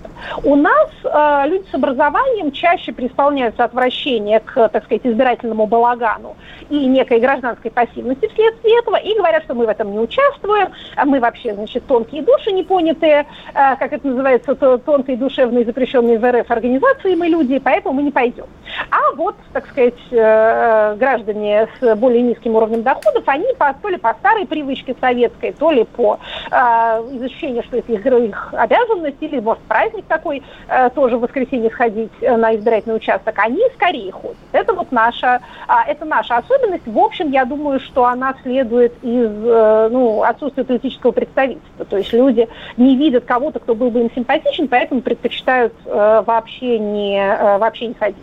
У 0.42 0.56
нас 0.56 0.90
э, 1.04 1.48
люди 1.48 1.64
с 1.70 1.74
образованием 1.74 2.52
чаще 2.52 2.92
преисполняются 2.92 3.64
отвращение 3.64 4.40
к, 4.40 4.68
так 4.68 4.84
сказать, 4.84 5.02
избирательному 5.04 5.66
балагану 5.66 6.36
и 6.70 6.86
некой 6.86 7.20
гражданской 7.20 7.70
пассивности 7.70 8.28
вследствие 8.28 8.78
этого, 8.78 8.96
и 8.96 9.16
говорят, 9.16 9.44
что 9.44 9.54
мы 9.54 9.66
в 9.66 9.68
этом 9.68 9.92
не 9.92 9.98
участвуем, 9.98 10.68
а 10.96 11.04
мы 11.04 11.20
вообще, 11.20 11.54
значит, 11.54 11.86
тонкие 11.86 12.22
души 12.22 12.52
непонятые, 12.52 13.26
э, 13.54 13.76
как 13.76 13.92
это 13.92 14.03
называется, 14.04 14.54
тонкой 14.54 15.16
душевной 15.16 15.64
запрещенной 15.64 16.18
в 16.18 16.30
РФ 16.30 16.50
организации 16.50 17.14
мы 17.14 17.26
люди, 17.28 17.58
поэтому 17.58 17.94
мы 17.94 18.02
не 18.02 18.10
пойдем. 18.10 18.46
А 18.90 19.14
вот, 19.16 19.36
так 19.52 19.66
сказать, 19.68 19.94
э, 20.10 20.96
граждане 20.96 21.68
с 21.80 21.96
более 21.96 22.22
низким 22.22 22.56
уровнем 22.56 22.82
доходов, 22.82 23.24
они 23.26 23.46
по, 23.58 23.74
то 23.74 23.88
ли 23.88 23.96
по 23.96 24.14
старой 24.14 24.46
привычке 24.46 24.94
советской, 25.00 25.52
то 25.52 25.70
ли 25.70 25.84
по 25.84 26.18
э, 26.50 27.24
что 27.62 27.76
это 27.76 27.92
их, 27.92 28.06
их 28.06 28.54
обязанность, 28.54 29.16
или, 29.20 29.40
может, 29.40 29.62
праздник 29.64 30.04
такой, 30.06 30.42
э, 30.68 30.90
тоже 30.90 31.16
в 31.16 31.20
воскресенье 31.20 31.70
сходить 31.70 32.12
э, 32.20 32.36
на 32.36 32.54
избирательный 32.54 32.96
участок, 32.96 33.34
они 33.38 33.62
скорее 33.74 34.12
ходят. 34.12 34.36
Это 34.52 34.72
вот 34.72 34.92
наша, 34.92 35.40
э, 35.68 35.72
это 35.90 36.04
наша 36.04 36.36
особенность. 36.36 36.86
В 36.86 36.98
общем, 36.98 37.30
я 37.30 37.44
думаю, 37.44 37.80
что 37.80 38.04
она 38.04 38.34
следует 38.42 38.92
из 39.02 39.30
э, 39.30 39.88
ну, 39.90 40.22
отсутствия 40.22 40.64
политического 40.64 41.12
представительства. 41.12 41.84
То 41.84 41.96
есть 41.96 42.12
люди 42.12 42.48
не 42.76 42.96
видят 42.96 43.24
кого-то, 43.24 43.58
кто 43.58 43.74
был 43.74 43.90
бы 43.94 44.00
им 44.00 44.10
симпатичен, 44.14 44.68
поэтому 44.68 45.00
предпочитают 45.00 45.72
э, 45.86 46.22
вообще, 46.26 46.78
не, 46.78 47.16
э, 47.18 47.58
вообще 47.58 47.86
не 47.86 47.94
ходить. 47.94 48.22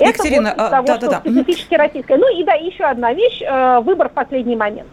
Екатерина, 0.00 0.48
Это 0.48 0.56
вот 0.56 0.66
из 0.66 0.70
того, 0.70 0.86
да, 0.86 0.96
что 0.96 1.06
да, 1.06 1.12
да. 1.12 1.20
специфически 1.20 1.74
российское. 1.74 2.16
Ну 2.16 2.36
и 2.36 2.42
да, 2.42 2.54
еще 2.54 2.84
одна 2.84 3.12
вещь, 3.12 3.40
э, 3.42 3.80
выбор 3.80 4.08
в 4.08 4.12
последний 4.12 4.56
момент. 4.56 4.88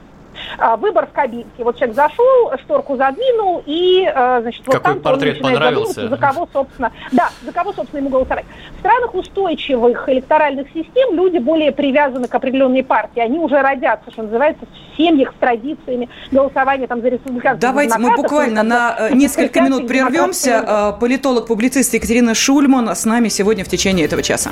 А, 0.57 0.77
выбор 0.77 1.07
в 1.07 1.11
кабинке. 1.11 1.63
Вот 1.63 1.77
человек 1.77 1.95
зашел, 1.95 2.51
шторку 2.63 2.95
задвинул, 2.95 3.63
и, 3.65 4.03
э, 4.03 4.39
значит, 4.41 4.65
вот 4.65 4.75
Какой 4.75 4.93
там 4.93 5.01
портрет 5.01 5.41
понравился? 5.41 6.07
За 6.07 6.17
кого, 6.17 6.47
собственно, 6.51 6.91
да, 7.11 7.29
за 7.43 7.51
кого, 7.51 7.73
собственно, 7.73 7.99
ему 7.99 8.09
голосовать. 8.09 8.45
В 8.75 8.79
странах 8.79 9.15
устойчивых 9.15 10.09
электоральных 10.09 10.67
систем 10.69 11.15
люди 11.15 11.37
более 11.37 11.71
привязаны 11.71 12.27
к 12.27 12.35
определенной 12.35 12.83
партии. 12.83 13.19
Они 13.19 13.39
уже 13.39 13.61
родятся, 13.61 14.11
что 14.11 14.23
называется, 14.23 14.65
в 14.65 14.97
семьях 14.97 15.33
с 15.35 15.39
традициями 15.39 16.09
голосования 16.31 16.87
там 16.87 17.01
за 17.01 17.09
республиканцев. 17.09 17.61
Давайте 17.61 17.97
мы 17.97 18.15
буквально 18.15 18.63
на 18.63 18.95
э, 18.97 19.13
несколько 19.13 19.61
минут 19.61 19.87
прервемся. 19.87 20.93
Э, 20.95 20.99
политолог-публицист 20.99 21.93
Екатерина 21.93 22.33
Шульман 22.33 22.95
с 22.95 23.05
нами 23.05 23.29
сегодня 23.29 23.63
в 23.63 23.69
течение 23.69 24.05
этого 24.05 24.23
часа. 24.23 24.51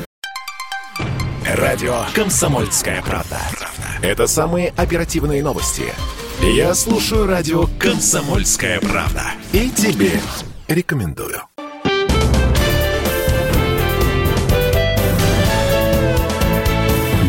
Радио 1.57 1.93
«Комсомольская 2.13 3.01
правда». 3.01 3.37
Это 4.05 4.27
самые 4.27 4.71
оперативные 4.77 5.41
новости. 5.41 5.85
Я 6.39 6.75
слушаю 6.75 7.25
радио 7.25 7.65
«Комсомольская 7.79 8.79
правда». 8.79 9.23
И 9.51 9.71
тебе 9.71 10.11
рекомендую. 10.67 11.41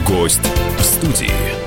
Гость 0.06 0.42
в 0.78 0.82
студии 0.82 1.65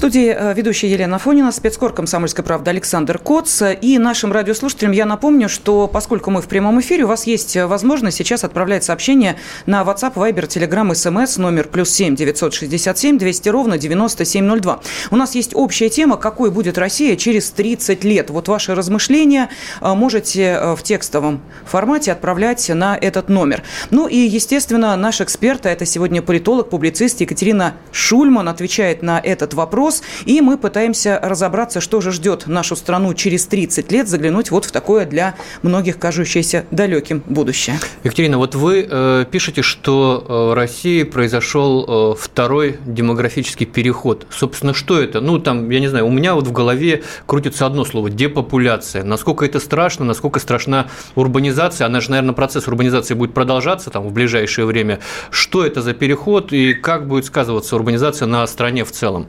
студии 0.00 0.34
э, 0.34 0.54
ведущая 0.54 0.90
Елена 0.90 1.18
Фонина, 1.18 1.52
спецкор 1.52 1.92
«Комсомольской 1.92 2.42
правды» 2.42 2.70
Александр 2.70 3.18
Коц. 3.18 3.60
И 3.82 3.98
нашим 3.98 4.32
радиослушателям 4.32 4.92
я 4.92 5.04
напомню, 5.04 5.50
что 5.50 5.88
поскольку 5.88 6.30
мы 6.30 6.40
в 6.40 6.48
прямом 6.48 6.80
эфире, 6.80 7.04
у 7.04 7.06
вас 7.06 7.26
есть 7.26 7.54
возможность 7.54 8.16
сейчас 8.16 8.42
отправлять 8.42 8.82
сообщения 8.82 9.36
на 9.66 9.82
WhatsApp, 9.82 10.14
Viber, 10.14 10.48
Telegram, 10.48 10.90
SMS 10.90 11.38
номер 11.38 11.68
плюс 11.68 11.90
семь 11.90 12.16
девятьсот 12.16 12.54
шестьдесят 12.54 12.96
семь 12.96 13.18
двести 13.18 13.50
ровно 13.50 13.76
девяносто 13.76 14.24
семь 14.24 14.44
ноль 14.44 14.60
два. 14.60 14.80
У 15.10 15.16
нас 15.16 15.34
есть 15.34 15.54
общая 15.54 15.90
тема, 15.90 16.16
какой 16.16 16.50
будет 16.50 16.78
Россия 16.78 17.14
через 17.16 17.50
30 17.50 18.02
лет. 18.02 18.30
Вот 18.30 18.48
ваши 18.48 18.74
размышления 18.74 19.50
э, 19.82 19.92
можете 19.92 20.42
э, 20.44 20.76
в 20.76 20.82
текстовом 20.82 21.42
формате 21.66 22.12
отправлять 22.12 22.66
на 22.70 22.96
этот 22.96 23.28
номер. 23.28 23.64
Ну 23.90 24.06
и, 24.06 24.16
естественно, 24.16 24.96
наш 24.96 25.20
эксперт, 25.20 25.66
а 25.66 25.70
это 25.70 25.84
сегодня 25.84 26.22
политолог, 26.22 26.70
публицист 26.70 27.20
Екатерина 27.20 27.74
Шульман, 27.92 28.48
отвечает 28.48 29.02
на 29.02 29.20
этот 29.20 29.52
вопрос 29.52 29.89
вопрос. 29.90 30.02
И 30.24 30.40
мы 30.40 30.56
пытаемся 30.56 31.18
разобраться, 31.22 31.80
что 31.80 32.00
же 32.00 32.12
ждет 32.12 32.46
нашу 32.46 32.76
страну 32.76 33.14
через 33.14 33.46
30 33.46 33.92
лет, 33.92 34.08
заглянуть 34.08 34.50
вот 34.50 34.64
в 34.64 34.72
такое 34.72 35.06
для 35.06 35.34
многих 35.62 35.98
кажущееся 35.98 36.64
далеким 36.70 37.22
будущее. 37.26 37.78
Екатерина, 38.04 38.38
вот 38.38 38.54
вы 38.54 38.86
э, 38.88 39.24
пишете, 39.30 39.62
что 39.62 40.24
э, 40.26 40.50
в 40.50 40.54
России 40.54 41.02
произошел 41.02 42.12
э, 42.12 42.14
второй 42.18 42.78
демографический 42.86 43.66
переход. 43.66 44.26
Собственно, 44.30 44.74
что 44.74 44.98
это? 45.00 45.20
Ну, 45.20 45.38
там, 45.38 45.70
я 45.70 45.80
не 45.80 45.88
знаю, 45.88 46.06
у 46.06 46.10
меня 46.10 46.34
вот 46.34 46.46
в 46.46 46.52
голове 46.52 47.02
крутится 47.26 47.66
одно 47.66 47.84
слово– 47.84 48.10
депопуляция. 48.10 49.04
Насколько 49.04 49.44
это 49.44 49.60
страшно, 49.60 50.04
насколько 50.04 50.40
страшна 50.40 50.86
урбанизация. 51.14 51.86
Она 51.86 52.00
же, 52.00 52.10
наверное, 52.10 52.34
процесс 52.34 52.68
урбанизации 52.68 53.14
будет 53.14 53.34
продолжаться 53.34 53.90
там 53.90 54.06
в 54.08 54.12
ближайшее 54.12 54.66
время. 54.66 55.00
Что 55.30 55.64
это 55.64 55.82
за 55.82 55.94
переход 55.94 56.52
и 56.52 56.74
как 56.74 57.06
будет 57.06 57.24
сказываться 57.24 57.76
урбанизация 57.76 58.26
на 58.26 58.46
стране 58.46 58.84
в 58.84 58.92
целом? 58.92 59.26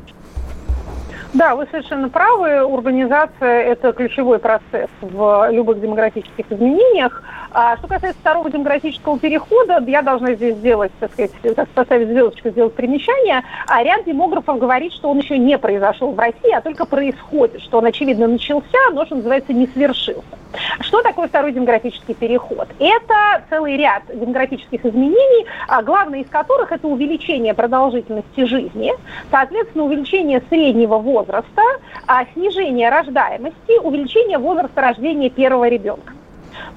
Да, 1.34 1.56
вы 1.56 1.66
совершенно 1.72 2.10
правы. 2.10 2.62
Урбанизация– 2.64 3.62
это 3.64 3.94
ключевой 3.94 4.38
процесс 4.40 4.90
в 5.00 5.50
любых 5.50 5.80
демографических 5.80 6.52
изменениях. 6.52 7.24
А 7.54 7.78
что 7.78 7.88
касается 7.88 8.20
второго 8.20 8.50
демографического 8.50 9.18
перехода, 9.18 9.82
я 9.88 10.02
должна 10.02 10.34
здесь 10.34 10.56
сделать, 10.56 10.92
так 11.00 11.14
сказать, 11.14 11.32
поставить 11.74 12.10
звездочку, 12.10 12.50
сделать 12.50 12.74
примечание. 12.74 13.44
А 13.68 13.82
ряд 13.82 14.04
демографов 14.04 14.60
говорит, 14.60 14.92
что 14.92 15.10
он 15.10 15.20
еще 15.20 15.38
не 15.38 15.58
произошел 15.58 16.12
в 16.12 16.20
России, 16.20 16.54
а 16.54 16.62
только 16.62 16.86
происходит, 16.86 17.62
что 17.62 17.78
он, 17.78 17.86
очевидно, 17.86 18.28
начался, 18.28 18.90
но, 18.92 19.06
что 19.06 19.16
называется, 19.16 19.54
не 19.54 19.68
свершился. 19.68 20.24
Что 20.82 21.02
такое 21.02 21.30
второй 21.30 21.54
демографический 21.54 22.14
переход? 22.14 22.68
Это 22.78 23.44
целый 23.50 23.78
ряд 23.78 24.04
демографических 24.14 24.86
изменений, 24.86 25.46
а 25.68 25.82
главное 25.82 26.20
из 26.20 26.30
которых 26.30 26.74
это 26.74 26.88
увеличение 26.88 27.54
продолжительности 27.54 28.44
жизни, 28.46 28.92
соответственно, 29.30 29.86
увеличение 29.86 30.42
среднего 30.50 30.98
возраста, 30.98 31.21
а 32.08 32.26
снижение 32.34 32.90
рождаемости, 32.90 33.80
увеличение 33.82 34.38
возраста 34.38 34.82
рождения 34.82 35.30
первого 35.30 35.68
ребенка. 35.68 36.14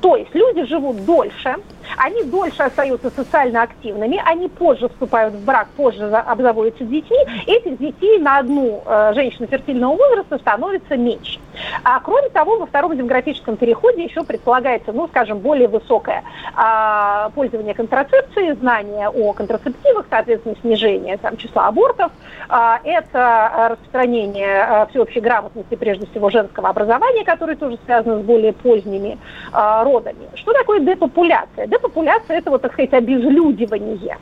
То 0.00 0.16
есть 0.16 0.34
люди 0.34 0.64
живут 0.64 1.04
дольше, 1.04 1.56
они 1.96 2.24
дольше 2.24 2.62
остаются 2.62 3.10
социально 3.10 3.62
активными, 3.62 4.22
они 4.24 4.48
позже 4.48 4.88
вступают 4.88 5.34
в 5.34 5.44
брак, 5.44 5.68
позже 5.76 6.04
обзаводятся 6.06 6.84
детьми, 6.84 7.18
этих 7.46 7.78
детей 7.78 8.18
на 8.18 8.38
одну 8.38 8.82
э, 8.84 9.12
женщину 9.14 9.46
фертильного 9.46 9.96
возраста 9.96 10.38
становится 10.38 10.96
меньше. 10.96 11.38
А 11.82 12.00
кроме 12.00 12.28
того, 12.30 12.58
во 12.58 12.66
втором 12.66 12.96
демографическом 12.96 13.56
переходе 13.56 14.04
еще 14.04 14.24
предполагается, 14.24 14.92
ну, 14.92 15.08
скажем, 15.08 15.38
более 15.38 15.68
высокое 15.68 16.22
э, 16.56 17.30
пользование 17.34 17.74
контрацепцией, 17.74 18.54
знание 18.54 19.08
о 19.08 19.32
контрацептивах, 19.32 20.06
соответственно, 20.10 20.56
снижение 20.60 21.16
там, 21.18 21.36
числа 21.36 21.68
абортов, 21.68 22.12
э, 22.48 22.54
это 22.84 23.68
распространение 23.70 24.66
э, 24.68 24.86
всеобщей 24.90 25.20
грамотности, 25.20 25.74
прежде 25.74 26.06
всего, 26.06 26.30
женского 26.30 26.68
образования, 26.68 27.24
которое 27.24 27.56
тоже 27.56 27.78
связано 27.84 28.20
с 28.20 28.22
более 28.22 28.52
поздними 28.52 29.18
э, 29.52 29.82
родами. 29.84 30.28
Что 30.34 30.52
такое 30.52 30.80
депопуляция? 30.80 31.66
Депопуляция– 31.74 32.36
это, 32.38 32.50
вот, 32.50 32.62
так 32.62 32.72
сказать, 32.72 32.92
обезлюдивание. 32.92 34.16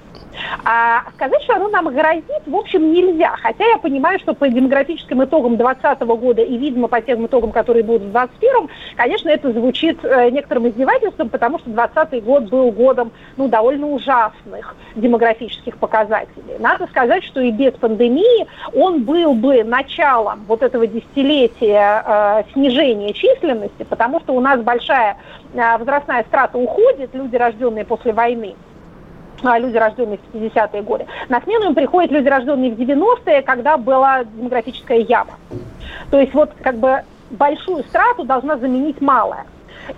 А 0.65 1.03
сказать, 1.15 1.43
что 1.43 1.57
оно 1.57 1.69
нам 1.69 1.89
грозит, 1.89 2.43
в 2.47 2.55
общем, 2.55 2.93
нельзя. 2.93 3.35
Хотя 3.43 3.65
я 3.65 3.79
понимаю, 3.79 4.19
что 4.19 4.35
по 4.35 4.49
демографическим 4.49 5.25
итогам 5.25 5.57
2020 5.57 6.03
года 6.03 6.43
и, 6.43 6.57
видимо, 6.57 6.89
по 6.89 7.01
тем 7.01 7.27
итогам, 7.27 7.53
которые 7.53 7.83
будут 7.83 8.03
в 8.03 8.13
2021, 8.13 8.69
конечно, 8.97 9.29
это 9.29 9.53
звучит 9.53 9.99
э, 10.05 10.31
некоторым 10.31 10.69
издевательством, 10.69 11.29
потому 11.29 11.59
что 11.59 11.71
2020 11.71 12.25
год 12.25 12.45
был 12.45 12.71
годом 12.71 13.13
ну, 13.37 13.49
довольно 13.49 13.87
ужасных 13.89 14.77
демографических 14.95 15.77
показателей. 15.79 16.59
Надо 16.59 16.87
сказать, 16.87 17.25
что 17.25 17.41
и 17.41 17.51
без 17.51 17.73
пандемии 17.73 18.47
он 18.75 19.05
был 19.05 19.35
бы 19.35 19.65
началом 19.65 20.45
вот 20.47 20.63
этого 20.63 20.87
десятилетия 20.87 22.05
э, 22.07 22.43
снижения 22.53 23.13
численности, 23.13 23.85
потому 23.89 24.21
что 24.21 24.35
у 24.35 24.41
нас 24.41 24.61
большая 24.61 25.17
э, 25.55 25.79
возрастная 25.79 26.25
страта 26.25 26.59
уходит, 26.59 27.15
люди, 27.15 27.37
рожденные 27.37 27.85
после 27.85 28.13
войны, 28.13 28.55
люди, 29.59 29.77
рожденные 29.77 30.19
в 30.19 30.37
50-е 30.37 30.83
годы. 30.83 31.07
На 31.29 31.41
смену 31.41 31.67
им 31.67 31.75
приходят 31.75 32.11
люди, 32.11 32.29
рожденные 32.29 32.73
в 32.73 32.79
90-е, 32.79 33.43
когда 33.43 33.77
была 33.77 34.25
демографическая 34.25 34.99
яма. 34.99 35.35
То 36.11 36.21
есть 36.21 36.35
вот 36.35 36.51
как 36.63 36.77
бы 36.77 37.03
большую 37.31 37.83
страту 37.85 38.25
должна 38.25 38.57
заменить 38.57 39.01
малая. 39.01 39.47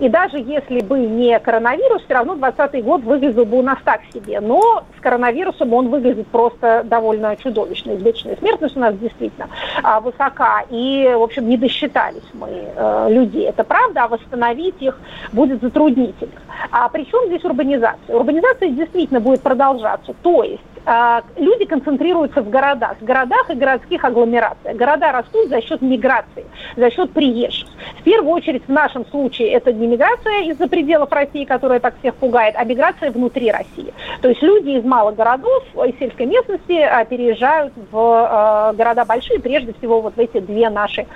И 0.00 0.08
даже 0.08 0.38
если 0.38 0.80
бы 0.80 0.98
не 1.00 1.38
коронавирус, 1.38 2.02
все 2.04 2.14
равно 2.14 2.34
2020 2.34 2.84
год 2.84 3.02
выглядел 3.02 3.44
бы 3.44 3.58
у 3.58 3.62
нас 3.62 3.78
так 3.84 4.00
себе. 4.12 4.40
Но 4.40 4.84
с 4.96 5.00
коронавирусом 5.00 5.72
он 5.72 5.88
выглядит 5.88 6.26
просто 6.28 6.82
довольно 6.84 7.36
чудовищно. 7.36 7.96
Избыточная 7.96 8.36
смертность 8.36 8.76
у 8.76 8.80
нас 8.80 8.96
действительно 8.96 9.48
а, 9.82 10.00
высока. 10.00 10.64
И, 10.70 11.12
в 11.16 11.22
общем, 11.22 11.48
не 11.48 11.56
досчитались 11.56 12.22
мы 12.32 12.48
э, 12.48 13.06
людей. 13.10 13.48
Это 13.48 13.64
правда, 13.64 14.04
а 14.04 14.08
восстановить 14.08 14.80
их 14.80 14.98
будет 15.32 15.60
затруднительно. 15.60 16.40
А 16.70 16.88
при 16.88 17.04
чем 17.04 17.26
здесь 17.26 17.44
урбанизация? 17.44 18.16
Урбанизация 18.16 18.70
действительно 18.70 19.20
будет 19.20 19.42
продолжаться. 19.42 20.14
То 20.22 20.42
есть 20.42 20.62
люди 21.36 21.64
концентрируются 21.64 22.42
в 22.42 22.50
городах, 22.50 22.96
в 23.00 23.04
городах 23.04 23.50
и 23.50 23.54
городских 23.54 24.04
агломерациях. 24.04 24.76
Города 24.76 25.12
растут 25.12 25.48
за 25.48 25.60
счет 25.62 25.80
миграции, 25.82 26.44
за 26.76 26.90
счет 26.90 27.12
приезжих. 27.12 27.68
В 28.00 28.02
первую 28.02 28.32
очередь 28.32 28.64
в 28.66 28.70
нашем 28.70 29.06
случае 29.06 29.50
это 29.52 29.72
не 29.72 29.86
миграция 29.86 30.42
из-за 30.50 30.68
пределов 30.68 31.10
России, 31.12 31.44
которая 31.44 31.80
так 31.80 31.94
всех 32.00 32.14
пугает, 32.16 32.54
а 32.56 32.64
миграция 32.64 33.10
внутри 33.10 33.50
России. 33.50 33.92
То 34.20 34.28
есть 34.28 34.42
люди 34.42 34.70
из 34.70 34.84
малых 34.84 35.16
городов, 35.16 35.64
из 35.74 35.98
сельской 35.98 36.26
местности 36.26 36.78
а, 36.80 37.04
переезжают 37.04 37.72
в 37.90 37.96
а, 37.96 38.72
города 38.74 39.04
большие, 39.04 39.40
прежде 39.40 39.72
всего 39.74 40.00
вот 40.00 40.16
в 40.16 40.18
эти 40.18 40.40
две 40.40 40.68
наши, 40.68 41.06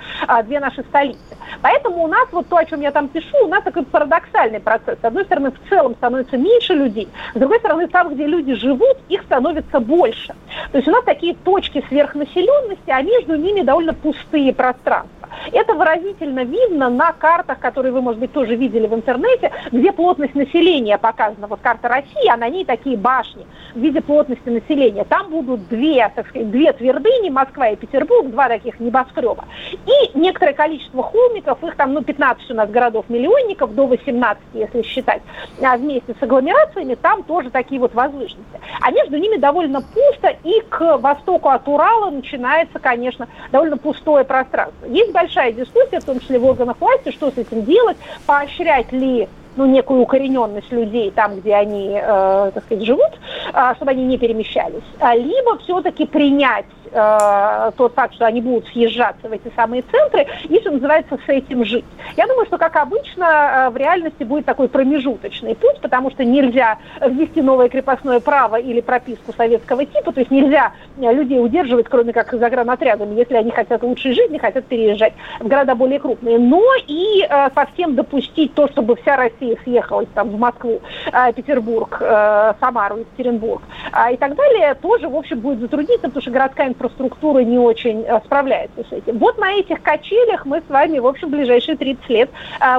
две 0.45 0.59
наши 0.59 0.83
столицы. 0.83 1.19
Поэтому 1.61 2.03
у 2.03 2.07
нас 2.07 2.27
вот 2.31 2.47
то, 2.47 2.57
о 2.57 2.65
чем 2.65 2.81
я 2.81 2.91
там 2.91 3.07
пишу, 3.07 3.45
у 3.45 3.47
нас 3.47 3.63
такой 3.63 3.83
парадоксальный 3.83 4.59
процесс. 4.59 4.97
С 4.99 5.05
одной 5.05 5.25
стороны, 5.25 5.51
в 5.51 5.69
целом 5.69 5.95
становится 5.95 6.37
меньше 6.37 6.73
людей, 6.73 7.07
с 7.33 7.39
другой 7.39 7.59
стороны, 7.59 7.87
там, 7.87 8.13
где 8.13 8.25
люди 8.25 8.53
живут, 8.55 8.97
их 9.09 9.23
становится 9.23 9.58
становится 9.61 9.79
больше. 9.79 10.35
То 10.71 10.77
есть 10.77 10.87
у 10.87 10.91
нас 10.91 11.03
такие 11.03 11.35
точки 11.35 11.83
сверхнаселенности, 11.87 12.89
а 12.89 13.01
между 13.01 13.35
ними 13.35 13.61
довольно 13.61 13.93
пустые 13.93 14.53
пространства. 14.53 15.19
Это 15.51 15.73
выразительно 15.73 16.43
видно 16.43 16.89
на 16.89 17.13
картах, 17.13 17.59
которые 17.59 17.91
вы, 17.91 18.01
может 18.01 18.19
быть, 18.19 18.31
тоже 18.31 18.55
видели 18.55 18.87
в 18.87 18.93
интернете, 18.93 19.51
где 19.71 19.91
плотность 19.91 20.35
населения 20.35 20.97
показана. 20.97 21.47
Вот 21.47 21.59
карта 21.61 21.87
России, 21.87 22.27
а 22.29 22.37
на 22.37 22.49
ней 22.49 22.65
такие 22.65 22.97
башни 22.97 23.45
в 23.73 23.79
виде 23.79 24.01
плотности 24.01 24.49
населения. 24.49 25.03
Там 25.03 25.29
будут 25.29 25.67
две, 25.67 26.09
так 26.15 26.27
сказать, 26.27 26.49
две 26.51 26.73
твердыни, 26.73 27.29
Москва 27.29 27.69
и 27.69 27.75
Петербург, 27.75 28.29
два 28.29 28.47
таких 28.47 28.79
небоскреба. 28.79 29.45
И 29.85 30.17
некоторое 30.17 30.53
количество 30.53 31.03
холмиков, 31.03 31.63
их 31.63 31.75
там, 31.75 31.93
ну, 31.93 32.01
15 32.01 32.51
у 32.51 32.53
нас 32.55 32.69
городов-миллионников, 32.69 33.73
до 33.73 33.85
18, 33.85 34.41
если 34.53 34.81
считать, 34.81 35.21
а 35.61 35.77
вместе 35.77 36.15
с 36.19 36.23
агломерациями, 36.23 36.95
там 36.95 37.23
тоже 37.23 37.49
такие 37.49 37.79
вот 37.79 37.93
возвышенности. 37.93 38.59
А 38.81 38.91
между 38.91 39.17
ними 39.17 39.37
довольно 39.37 39.48
пусто, 39.81 40.29
и 40.43 40.61
к 40.69 40.97
востоку 40.97 41.49
от 41.49 41.67
Урала 41.67 42.09
начинается, 42.09 42.79
конечно, 42.79 43.27
довольно 43.51 43.77
пустое 43.77 44.23
пространство. 44.23 44.85
Есть 44.85 45.11
большая 45.11 45.51
дискуссия, 45.51 45.99
в 45.99 46.05
том 46.05 46.19
числе 46.19 46.39
в 46.39 46.45
органах 46.45 46.77
власти, 46.79 47.11
что 47.11 47.31
с 47.31 47.37
этим 47.37 47.63
делать, 47.63 47.97
поощрять 48.25 48.91
ли 48.91 49.27
ну, 49.55 49.65
некую 49.65 50.01
укорененность 50.01 50.71
людей 50.71 51.11
там, 51.11 51.35
где 51.39 51.55
они, 51.55 51.99
э, 52.01 52.51
так 52.53 52.63
сказать, 52.63 52.85
живут, 52.85 53.19
э, 53.53 53.73
чтобы 53.75 53.91
они 53.91 54.03
не 54.05 54.17
перемещались, 54.17 54.83
а 54.99 55.15
либо 55.15 55.57
все-таки 55.59 56.05
принять 56.05 56.65
э, 56.91 57.71
тот 57.77 57.93
факт, 57.93 58.15
что 58.15 58.25
они 58.25 58.41
будут 58.41 58.67
съезжаться 58.67 59.27
в 59.27 59.31
эти 59.31 59.51
самые 59.55 59.83
центры, 59.83 60.27
и, 60.47 60.59
что 60.59 60.71
называется, 60.71 61.17
с 61.25 61.29
этим 61.29 61.65
жить. 61.65 61.85
Я 62.17 62.27
думаю, 62.27 62.45
что, 62.45 62.57
как 62.57 62.75
обычно, 62.75 63.25
э, 63.25 63.69
в 63.69 63.77
реальности 63.77 64.23
будет 64.23 64.45
такой 64.45 64.67
промежуточный 64.67 65.55
путь, 65.55 65.79
потому 65.81 66.11
что 66.11 66.23
нельзя 66.23 66.77
ввести 67.01 67.41
новое 67.41 67.69
крепостное 67.69 68.19
право 68.19 68.57
или 68.57 68.81
прописку 68.81 69.33
советского 69.33 69.85
типа, 69.85 70.11
то 70.11 70.19
есть 70.19 70.31
нельзя 70.31 70.73
э, 70.97 71.13
людей 71.13 71.43
удерживать, 71.43 71.87
кроме 71.89 72.13
как 72.13 72.31
загранотрядами, 72.33 73.15
если 73.15 73.35
они 73.35 73.51
хотят 73.51 73.83
лучшей 73.83 74.13
жизни, 74.13 74.37
хотят 74.37 74.65
переезжать 74.65 75.13
в 75.39 75.47
города 75.47 75.75
более 75.75 75.99
крупные, 75.99 76.39
но 76.39 76.63
и 76.87 77.25
э, 77.27 77.49
совсем 77.53 77.95
допустить 77.95 78.53
то, 78.53 78.67
чтобы 78.69 78.95
вся 78.95 79.15
Россия 79.15 79.38
съехалась 79.63 80.07
там 80.13 80.29
в 80.29 80.39
Москву, 80.39 80.81
э, 81.11 81.33
Петербург, 81.33 81.97
э, 81.99 82.53
Самару, 82.59 82.97
Екатеринбург 82.97 83.61
э, 83.93 84.13
и 84.13 84.17
так 84.17 84.35
далее, 84.35 84.75
тоже, 84.75 85.07
в 85.07 85.15
общем, 85.15 85.39
будет 85.39 85.59
затруднительно, 85.59 86.09
потому 86.09 86.21
что 86.21 86.31
городская 86.31 86.67
инфраструктура 86.69 87.39
не 87.39 87.57
очень 87.57 88.03
э, 88.03 88.19
справляется 88.25 88.83
с 88.89 88.91
этим. 88.91 89.17
Вот 89.17 89.37
на 89.37 89.53
этих 89.53 89.81
качелях 89.81 90.45
мы 90.45 90.61
с 90.65 90.69
вами, 90.69 90.99
в 90.99 91.07
общем, 91.07 91.29
в 91.29 91.31
ближайшие 91.31 91.77
30 91.77 92.09
лет 92.09 92.29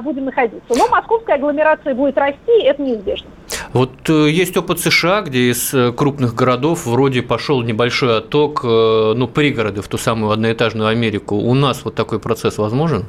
будем 0.03 0.27
находиться. 0.27 0.75
Но 0.77 0.89
московская 0.89 1.35
агломерация 1.37 1.95
будет 1.95 2.17
расти, 2.19 2.63
это 2.63 2.83
неизбежно. 2.83 3.29
Вот 3.73 4.09
есть 4.09 4.57
опыт 4.57 4.81
США, 4.81 5.23
где 5.23 5.51
из 5.51 5.75
крупных 5.97 6.35
городов 6.35 6.87
вроде 6.87 7.23
пошел 7.23 7.63
небольшой 7.63 8.19
отток, 8.19 8.63
ну, 8.65 9.29
пригороды 9.29 9.83
в 9.83 9.89
ту 9.89 9.99
самую 9.99 10.33
одноэтажную 10.33 10.89
Америку. 10.89 11.37
У 11.37 11.55
нас 11.55 11.85
вот 11.85 11.95
такой 11.95 12.19
процесс 12.19 12.59
возможен? 12.59 13.05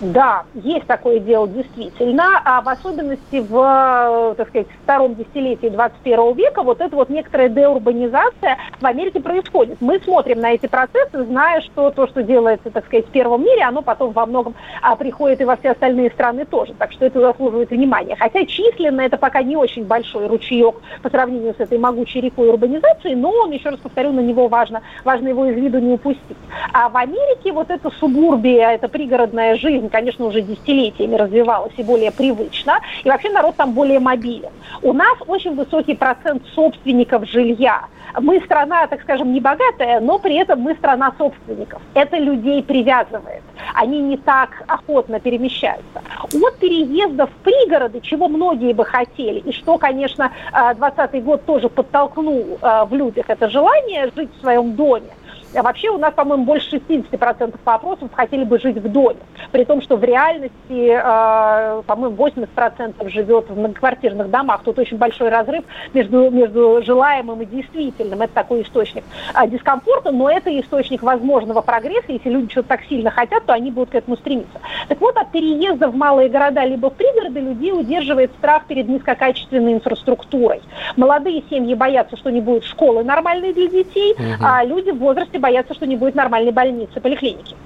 Да, 0.00 0.44
есть 0.54 0.86
такое 0.86 1.18
дело 1.18 1.48
действительно, 1.48 2.40
а 2.44 2.60
в 2.60 2.68
особенности 2.68 3.40
в, 3.40 4.34
так 4.36 4.48
сказать, 4.48 4.68
втором 4.84 5.16
десятилетии 5.16 5.68
21 5.68 6.34
века 6.34 6.62
вот 6.62 6.80
эта 6.80 6.94
вот 6.94 7.08
некоторая 7.08 7.48
деурбанизация 7.48 8.58
в 8.80 8.86
Америке 8.86 9.18
происходит. 9.20 9.78
Мы 9.80 9.98
смотрим 9.98 10.40
на 10.40 10.52
эти 10.52 10.66
процессы, 10.66 11.24
зная, 11.24 11.60
что 11.62 11.90
то, 11.90 12.06
что 12.06 12.22
делается, 12.22 12.70
так 12.70 12.86
сказать, 12.86 13.06
в 13.06 13.10
первом 13.10 13.42
мире, 13.42 13.64
оно 13.64 13.82
потом 13.82 14.12
во 14.12 14.24
многом 14.26 14.54
а, 14.82 14.94
приходит 14.94 15.40
и 15.40 15.44
во 15.44 15.56
все 15.56 15.70
остальные 15.70 16.10
страны 16.10 16.44
тоже, 16.44 16.74
так 16.78 16.92
что 16.92 17.04
это 17.04 17.20
заслуживает 17.20 17.70
внимания. 17.70 18.14
Хотя 18.16 18.44
численно 18.46 19.00
это 19.00 19.16
пока 19.16 19.42
не 19.42 19.56
очень 19.56 19.84
большой 19.84 20.28
ручеек 20.28 20.76
по 21.02 21.10
сравнению 21.10 21.54
с 21.54 21.60
этой 21.60 21.78
могучей 21.78 22.20
рекой 22.20 22.50
урбанизации, 22.50 23.14
но 23.14 23.30
он, 23.30 23.50
еще 23.50 23.70
раз 23.70 23.80
повторю, 23.80 24.12
на 24.12 24.20
него 24.20 24.46
важно, 24.46 24.82
важно 25.04 25.26
его 25.26 25.46
из 25.46 25.56
виду 25.56 25.80
не 25.80 25.94
упустить. 25.94 26.36
А 26.72 26.88
в 26.88 26.96
Америке 26.96 27.50
вот 27.50 27.68
эта 27.70 27.90
субурбия, 27.90 28.70
эта 28.70 28.88
пригородная 28.88 29.56
жизнь, 29.56 29.87
конечно, 29.88 30.26
уже 30.26 30.42
десятилетиями 30.42 31.14
развивалась 31.14 31.72
и 31.76 31.82
более 31.82 32.10
привычна, 32.10 32.80
и 33.04 33.08
вообще 33.08 33.30
народ 33.30 33.56
там 33.56 33.72
более 33.72 34.00
мобилен. 34.00 34.50
У 34.82 34.92
нас 34.92 35.16
очень 35.26 35.54
высокий 35.54 35.94
процент 35.94 36.42
собственников 36.54 37.28
жилья. 37.28 37.84
Мы 38.18 38.40
страна, 38.40 38.86
так 38.86 39.02
скажем, 39.02 39.32
не 39.32 39.40
богатая, 39.40 40.00
но 40.00 40.18
при 40.18 40.36
этом 40.36 40.60
мы 40.60 40.74
страна 40.74 41.12
собственников. 41.18 41.80
Это 41.94 42.16
людей 42.16 42.62
привязывает. 42.62 43.42
Они 43.74 44.00
не 44.00 44.16
так 44.16 44.64
охотно 44.66 45.20
перемещаются. 45.20 46.02
От 46.22 46.56
переезда 46.56 47.26
в 47.26 47.30
пригороды, 47.44 48.00
чего 48.00 48.28
многие 48.28 48.72
бы 48.72 48.84
хотели, 48.84 49.40
и 49.40 49.52
что, 49.52 49.78
конечно, 49.78 50.32
2020 50.52 51.14
э, 51.14 51.20
год 51.20 51.44
тоже 51.44 51.68
подтолкнул 51.68 52.58
э, 52.60 52.84
в 52.88 52.94
людях 52.94 53.26
это 53.28 53.48
желание 53.48 54.10
жить 54.16 54.30
в 54.36 54.40
своем 54.40 54.74
доме, 54.74 55.10
а 55.54 55.62
вообще 55.62 55.90
у 55.90 55.98
нас, 55.98 56.12
по-моему, 56.14 56.44
больше 56.44 56.76
60% 56.76 57.58
по 57.64 57.74
опросам 57.74 58.10
хотели 58.12 58.44
бы 58.44 58.58
жить 58.58 58.76
в 58.76 58.88
доме. 58.90 59.18
При 59.50 59.64
том, 59.64 59.80
что 59.80 59.96
в 59.96 60.04
реальности, 60.04 60.52
э, 60.70 61.82
по-моему, 61.86 62.16
80% 62.16 63.08
живет 63.08 63.48
в 63.48 63.58
многоквартирных 63.58 64.30
домах. 64.30 64.62
Тут 64.64 64.78
очень 64.78 64.98
большой 64.98 65.30
разрыв 65.30 65.64
между, 65.94 66.30
между 66.30 66.82
желаемым 66.82 67.40
и 67.42 67.46
действительным. 67.46 68.20
Это 68.20 68.34
такой 68.34 68.62
источник 68.62 69.04
э, 69.34 69.48
дискомфорта, 69.48 70.10
но 70.10 70.30
это 70.30 70.50
источник 70.60 71.02
возможного 71.02 71.62
прогресса. 71.62 72.12
Если 72.12 72.28
люди 72.28 72.52
что-то 72.52 72.68
так 72.68 72.82
сильно 72.88 73.10
хотят, 73.10 73.44
то 73.44 73.52
они 73.52 73.70
будут 73.70 73.90
к 73.90 73.94
этому 73.94 74.16
стремиться. 74.16 74.60
Так 74.88 75.00
вот, 75.00 75.16
от 75.16 75.32
переезда 75.32 75.88
в 75.88 75.96
малые 75.96 76.28
города 76.28 76.64
либо 76.64 76.90
в 76.90 76.94
пригороды 76.94 77.40
людей 77.40 77.72
удерживает 77.72 78.30
страх 78.38 78.66
перед 78.66 78.88
низкокачественной 78.88 79.74
инфраструктурой. 79.74 80.60
Молодые 80.96 81.42
семьи 81.48 81.74
боятся, 81.74 82.16
что 82.16 82.30
не 82.30 82.40
будет 82.40 82.64
школы 82.64 83.02
нормальной 83.02 83.52
для 83.52 83.68
детей, 83.68 84.12
угу. 84.12 84.44
а 84.44 84.64
люди 84.64 84.90
в 84.90 84.98
возрасте 84.98 85.37
боятся, 85.38 85.74
что 85.74 85.86
не 85.86 85.96
будет 85.96 86.14
нормальной 86.14 86.52
больницы, 86.52 87.00
поликлиники. 87.00 87.56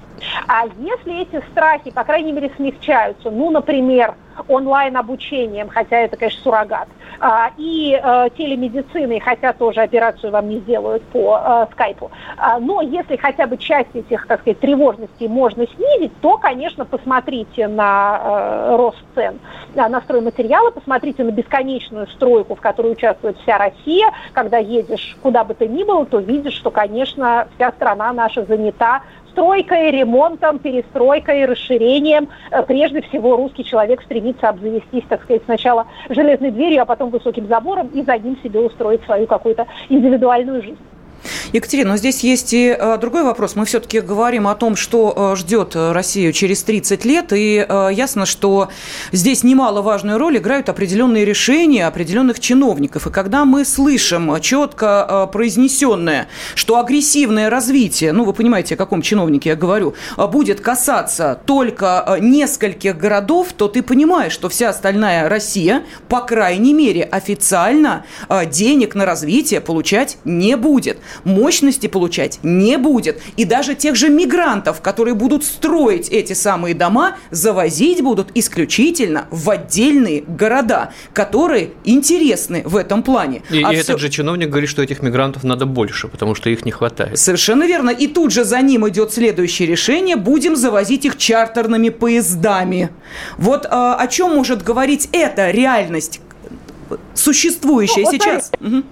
А 0.47 0.65
если 0.79 1.23
эти 1.23 1.43
страхи, 1.51 1.91
по 1.91 2.05
крайней 2.05 2.33
мере, 2.33 2.51
смягчаются, 2.57 3.31
ну, 3.31 3.51
например, 3.51 4.15
онлайн-обучением, 4.49 5.69
хотя 5.69 5.99
это, 5.99 6.17
конечно, 6.17 6.43
суррогат, 6.43 6.89
а, 7.21 7.51
и 7.57 7.99
э, 8.03 8.29
телемедициной, 8.37 9.21
хотя 9.21 9.53
тоже 9.53 9.81
операцию 9.81 10.33
вам 10.33 10.49
не 10.49 10.59
сделают 10.59 11.03
по 11.05 11.39
э, 11.39 11.67
скайпу. 11.73 12.11
А, 12.37 12.59
но 12.59 12.81
если 12.81 13.17
хотя 13.17 13.47
бы 13.47 13.59
часть 13.59 13.95
этих, 13.95 14.27
так 14.27 14.41
сказать, 14.41 14.59
тревожностей 14.61 15.29
можно 15.29 15.67
снизить, 15.67 16.13
то, 16.21 16.39
конечно, 16.39 16.85
посмотрите 16.85 17.69
на 17.69 18.21
э, 18.25 18.77
рост 18.77 18.99
цен 19.15 19.39
на 19.75 20.01
стройматериалы, 20.03 20.71
посмотрите 20.71 21.25
на 21.25 21.31
бесконечную 21.31 22.07
стройку, 22.09 22.55
в 22.55 22.61
которой 22.61 22.93
участвует 22.93 23.39
вся 23.39 23.59
Россия. 23.59 24.13
Когда 24.33 24.59
едешь 24.59 25.17
куда 25.23 25.45
бы 25.45 25.55
то 25.55 25.67
ни 25.67 25.83
было, 25.85 26.05
то 26.05 26.19
видишь, 26.19 26.55
что, 26.55 26.71
конечно, 26.71 27.49
вся 27.63 27.73
страна 27.73 28.13
наша 28.13 28.45
занята 28.45 29.03
стройкой, 29.31 29.93
ремонтом, 29.93 30.59
перестройкой, 30.59 31.47
расширением. 31.47 32.29
Э, 32.51 32.63
прежде 32.63 33.03
всего, 33.03 33.37
русский 33.37 33.65
человек 33.65 34.03
стремится 34.03 34.49
обзавестись, 34.49 35.05
так 35.09 35.23
сказать, 35.23 35.43
сначала 35.45 35.87
железной 36.11 36.51
дверью, 36.51 36.83
а 36.83 36.85
потом 36.85 37.11
высоким 37.11 37.47
забором 37.47 37.87
и 37.95 38.03
за 38.03 38.19
ним 38.19 38.37
себе 38.43 38.61
устроить 38.61 39.03
свою 39.05 39.27
какую-то 39.27 39.67
индивидуальную 39.89 40.63
жизнь. 40.63 40.79
Екатерина, 41.53 41.91
но 41.91 41.97
здесь 41.97 42.21
есть 42.21 42.53
и 42.53 42.69
э, 42.79 42.99
другой 42.99 43.25
вопрос. 43.25 43.57
Мы 43.57 43.65
все-таки 43.67 44.01
говорим 44.01 44.49
о 44.49 44.55
том, 44.55 44.77
что 44.77 45.33
э, 45.35 45.37
ждет 45.37 45.75
Россию 45.75 46.33
через 46.33 46.63
30 46.63 47.05
лет, 47.05 47.33
и 47.33 47.65
э, 47.69 47.89
ясно, 47.93 48.27
что 48.27 48.69
здесь 49.13 49.43
немаловажную 49.43 50.19
роль 50.19 50.39
играют 50.39 50.69
определенные 50.69 51.25
решения 51.25 51.87
определенных 51.87 52.41
чиновников. 52.41 53.07
И 53.07 53.11
когда 53.11 53.45
мы 53.45 53.65
слышим 53.65 54.41
четко 54.41 55.29
произнесенное, 55.33 56.29
что 56.55 56.79
агрессивное 56.79 57.51
развитие, 57.51 58.13
ну, 58.13 58.25
вы 58.25 58.33
понимаете, 58.33 58.75
о 58.75 58.79
каком 58.79 59.03
чиновнике 59.03 59.51
я 59.51 59.57
говорю, 59.57 59.95
будет 60.17 60.61
касаться 60.61 61.41
только 61.47 62.19
нескольких 62.21 62.97
городов, 62.97 63.49
то 63.57 63.69
ты 63.69 63.83
понимаешь, 63.83 64.33
что 64.33 64.49
вся 64.49 64.71
остальная 64.71 65.29
Россия, 65.29 65.83
по 66.09 66.21
крайней 66.21 66.73
мере, 66.73 67.03
официально 67.03 68.05
денег 68.47 68.95
на 68.95 69.05
развитие 69.05 69.61
получать 69.61 70.19
не 70.25 70.57
будет 70.57 70.99
мощности 71.25 71.87
получать 71.87 72.39
не 72.43 72.79
будет. 72.79 73.21
И 73.37 73.45
даже 73.45 73.75
тех 73.75 73.97
же 73.97 74.09
мигрантов, 74.09 74.81
которые 74.81 75.15
будут 75.15 75.45
строить 75.45 76.09
эти 76.09 76.33
самые 76.33 76.75
дома, 76.75 77.17
завозить 77.31 78.03
будут 78.03 78.31
исключительно 78.35 79.27
в 79.31 79.51
отдельные 79.51 80.23
города, 80.23 80.93
которые 81.13 81.71
интересны 81.85 82.63
в 82.65 82.77
этом 82.77 83.03
плане. 83.03 83.43
И, 83.51 83.63
а 83.63 83.73
и 83.73 83.77
все... 83.77 83.83
этот 83.83 84.01
же 84.01 84.11
чиновник 84.11 84.49
говорит, 84.49 84.69
что 84.69 84.83
этих 84.83 85.03
мигрантов 85.03 85.45
надо 85.45 85.67
больше, 85.67 86.09
потому 86.09 86.35
что 86.35 86.51
их 86.51 86.65
не 86.65 86.71
хватает. 86.71 87.19
Совершенно 87.19 87.65
верно. 87.65 87.91
И 87.91 88.07
тут 88.07 88.33
же 88.33 88.45
за 88.45 88.61
ним 88.61 88.89
идет 88.89 89.13
следующее 89.13 89.69
решение. 89.69 90.17
Будем 90.17 90.57
завозить 90.57 91.05
их 91.05 91.17
чартерными 91.17 91.89
поездами. 91.91 92.91
Вот 93.37 93.67
а, 93.69 93.97
о 93.97 94.07
чем 94.09 94.35
может 94.35 94.63
говорить 94.63 95.09
эта 95.13 95.51
реальность, 95.51 96.21
существующая 97.15 98.05
ну, 98.05 98.11
сейчас? 98.13 98.53
Угу. 98.61 98.83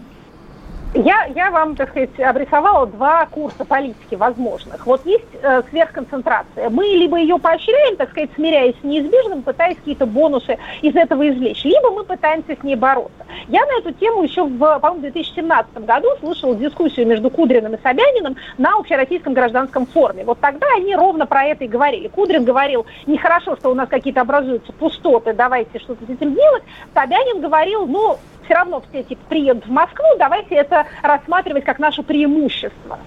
Я, 0.93 1.27
я 1.37 1.53
вам, 1.53 1.77
так 1.77 1.91
сказать, 1.91 2.19
обрисовала 2.19 2.85
два 2.85 3.25
курса 3.27 3.65
политики 3.65 4.17
возможных. 4.17 4.85
Вот 4.87 5.07
есть 5.07 5.25
э, 5.41 5.63
сверхконцентрация. 5.71 6.69
Мы 6.69 6.85
либо 6.85 7.17
ее 7.17 7.39
поощряем, 7.39 7.97
так 7.97 8.11
сказать, 8.11 8.31
смиряясь 8.35 8.75
с 8.81 8.83
неизбежным, 8.83 9.43
пытаясь 9.43 9.77
какие-то 9.77 10.07
бонусы 10.07 10.59
из 10.83 10.97
этого 10.97 11.29
извлечь, 11.31 11.63
либо 11.63 11.93
мы 11.93 12.03
пытаемся 12.03 12.57
с 12.61 12.65
ней 12.65 12.75
бороться. 12.75 13.25
Я 13.47 13.65
на 13.67 13.79
эту 13.79 13.93
тему 13.93 14.25
еще 14.25 14.43
в, 14.43 14.59
по-моему, 14.59 15.03
2017 15.03 15.85
году 15.85 16.09
слышала 16.19 16.57
дискуссию 16.57 17.07
между 17.07 17.31
Кудриным 17.31 17.75
и 17.75 17.81
Собяниным 17.81 18.35
на 18.59 18.77
общероссийском 18.77 19.33
гражданском 19.33 19.87
форуме. 19.87 20.25
Вот 20.25 20.41
тогда 20.41 20.67
они 20.77 20.97
ровно 20.97 21.25
про 21.25 21.45
это 21.45 21.65
и 21.65 21.69
говорили. 21.69 22.09
Кудрин 22.09 22.45
говорил, 22.45 22.85
нехорошо, 23.07 23.55
что 23.55 23.71
у 23.71 23.75
нас 23.75 23.89
какие-то 23.89 24.23
образуются 24.23 24.73
пустоты, 24.73 25.35
давайте 25.35 25.79
что-то 25.79 26.05
с 26.05 26.11
этим 26.11 26.35
делать. 26.35 26.65
Собянин 26.95 27.41
говорил, 27.41 27.87
ну, 27.87 28.19
все 28.51 28.57
равно 28.57 28.83
все 28.91 29.05
типа 29.05 29.23
приедут 29.29 29.67
в 29.67 29.71
Москву, 29.71 30.07
давайте 30.19 30.57
это 30.57 30.85
рассматривать 31.03 31.63
как 31.63 31.79
наше 31.79 32.03
преимущество. 32.03 32.99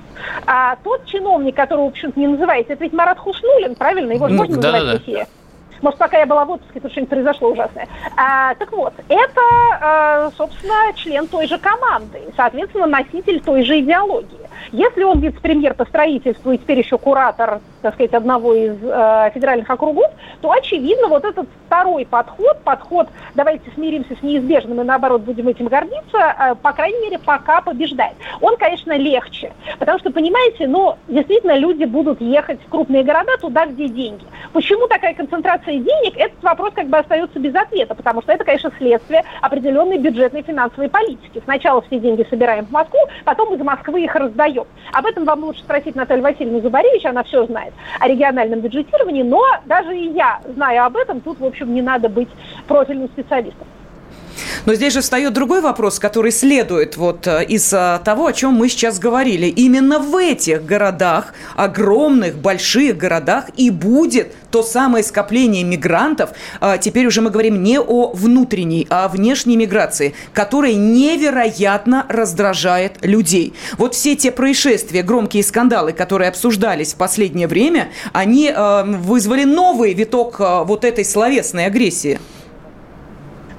А 0.48 0.78
тот 0.86 1.06
чиновник, 1.06 1.54
которого, 1.54 1.86
в 1.86 1.90
общем-то, 1.90 2.18
не 2.18 2.28
называете, 2.28 2.74
это 2.74 2.84
ведь 2.84 2.94
Марат 2.94 3.20
Хуснулин, 3.20 3.76
правильно? 3.76 4.14
Его 4.14 4.30
же 4.30 4.36
можно 4.36 4.58
да, 4.58 4.72
называть 4.72 5.06
да, 5.06 5.14
да. 5.14 5.26
Может, 5.82 6.00
пока 6.00 6.20
я 6.20 6.26
была 6.26 6.46
в 6.46 6.52
отпуске, 6.52 6.80
тут 6.80 6.92
что-нибудь 6.92 7.10
произошло 7.10 7.52
ужасное. 7.52 7.90
А, 8.16 8.56
так 8.56 8.72
вот, 8.72 8.94
это, 9.10 9.42
а, 9.82 10.32
собственно, 10.38 10.94
член 10.96 11.28
той 11.28 11.46
же 11.46 11.58
команды, 11.58 12.22
соответственно, 12.38 12.88
носитель 12.88 13.42
той 13.42 13.66
же 13.66 13.82
идеологии. 13.82 14.50
Если 14.72 15.04
он 15.04 15.20
вице-премьер 15.20 15.74
по 15.74 15.84
строительству 15.84 16.54
и 16.54 16.58
теперь 16.58 16.80
еще 16.80 16.98
куратор, 16.98 17.60
так 17.84 17.93
сказать, 17.93 18.13
одного 18.13 18.54
из 18.54 18.76
э, 18.82 19.32
федеральных 19.34 19.69
округов, 19.69 20.10
то, 20.41 20.52
очевидно, 20.52 21.08
вот 21.08 21.24
этот 21.26 21.48
второй 21.67 22.06
подход, 22.06 22.60
подход 22.63 23.08
«давайте 23.36 23.69
смиримся 23.76 24.15
с 24.15 24.24
неизбежным 24.24 24.82
и, 24.82 24.84
наоборот, 24.84 25.22
будем 25.22 25.48
этим 25.48 25.67
гордиться», 25.67 26.17
э, 26.17 26.56
по 26.56 26.74
крайней 26.74 27.00
мере, 27.02 27.19
пока 27.19 27.62
побеждает. 27.62 28.13
Он, 28.41 28.58
конечно, 28.58 28.96
легче, 28.98 29.52
потому 29.80 30.00
что, 30.00 30.12
понимаете, 30.12 30.67
ну, 30.67 30.96
действительно, 31.08 31.58
люди 31.58 31.86
будут 31.86 32.22
ехать 32.22 32.60
в 32.62 32.69
крупные 32.69 33.04
города 33.04 33.38
туда, 33.39 33.65
где 33.65 33.88
деньги. 33.88 34.26
Почему 34.54 34.88
такая 34.88 35.13
концентрация 35.13 35.76
денег? 35.80 36.15
Этот 36.17 36.41
вопрос 36.43 36.74
как 36.76 36.88
бы 36.88 36.98
остается 36.98 37.39
без 37.39 37.56
ответа, 37.56 37.96
потому 37.96 38.22
что 38.22 38.32
это, 38.32 38.43
конечно, 38.43 38.72
следствие 38.78 39.24
определенной 39.41 39.98
бюджетной 39.98 40.43
финансовой 40.43 40.89
политики. 40.89 41.41
Сначала 41.43 41.82
все 41.82 42.00
деньги 42.00 42.26
собираем 42.30 42.65
в 42.65 42.72
Москву, 42.72 43.00
потом 43.26 43.54
из 43.54 43.62
Москвы 43.62 44.04
их 44.04 44.13
раздаем 44.15 44.43
даем. 44.43 44.65
Об 44.91 45.06
этом 45.06 45.26
вам 45.26 45.43
лучше 45.43 45.62
спросить 45.62 45.96
Наталью 45.96 46.24
Васильевну 46.24 46.62
Зубаревич, 46.62 47.06
она 47.06 47.24
все 47.24 47.46
знает 47.46 47.73
о 48.00 48.08
региональном 48.08 48.62
бюджетировании, 48.62 49.24
но 49.24 49.42
даже 49.66 49.98
и 49.98 50.12
я 50.14 50.40
знаю 50.56 50.86
об 50.86 50.98
этом, 50.98 51.22
тут, 51.22 51.40
в 51.40 51.46
общем, 51.46 51.74
не 51.74 51.82
надо 51.82 52.10
быть 52.10 52.30
профильным 52.68 53.08
специалистом. 53.10 53.68
Но 54.65 54.74
здесь 54.76 54.93
же 54.93 55.02
встает 55.02 55.34
другой 55.34 55.62
вопрос, 55.62 56.00
который 56.00 56.32
следует 56.32 56.98
вот 56.98 57.28
э, 57.28 57.43
из 57.46 57.72
э, 57.74 58.00
того, 58.04 58.28
о 58.28 58.34
чем 58.34 58.54
мы 58.54 58.69
сейчас 58.69 59.00
говорили. 59.00 59.48
Именно 59.48 60.00
в 60.00 60.15
этих 60.15 60.65
городах, 60.65 61.34
огромных, 61.56 62.36
больших 62.36 62.98
городах 62.98 63.46
и 63.58 63.69
будет 63.69 64.34
то 64.52 64.63
самое 64.63 65.04
скопление 65.04 65.63
мигрантов. 65.63 66.30
А, 66.62 66.78
теперь 66.78 67.08
уже 67.08 67.22
мы 67.22 67.32
говорим 67.32 67.63
не 67.63 67.80
о 67.80 68.12
внутренней, 68.13 68.86
а 68.89 69.06
о 69.06 69.08
внешней 69.08 69.58
миграции, 69.58 70.13
которая 70.32 70.76
невероятно 70.76 72.06
раздражает 72.08 73.04
людей. 73.04 73.54
Вот 73.78 73.96
все 73.96 74.15
те 74.15 74.32
происшествия, 74.32 75.02
громкие 75.02 75.43
скандалы, 75.43 75.91
которые 75.91 76.30
обсуждались 76.30 76.93
в 76.93 76.98
последнее 76.98 77.48
время, 77.48 77.89
они 78.13 78.54
э, 78.56 78.84
вызвали 78.86 79.43
новый 79.43 79.93
виток 79.93 80.39
вот 80.39 80.86
этой 80.86 81.04
словесной 81.04 81.65
агрессии. 81.65 82.19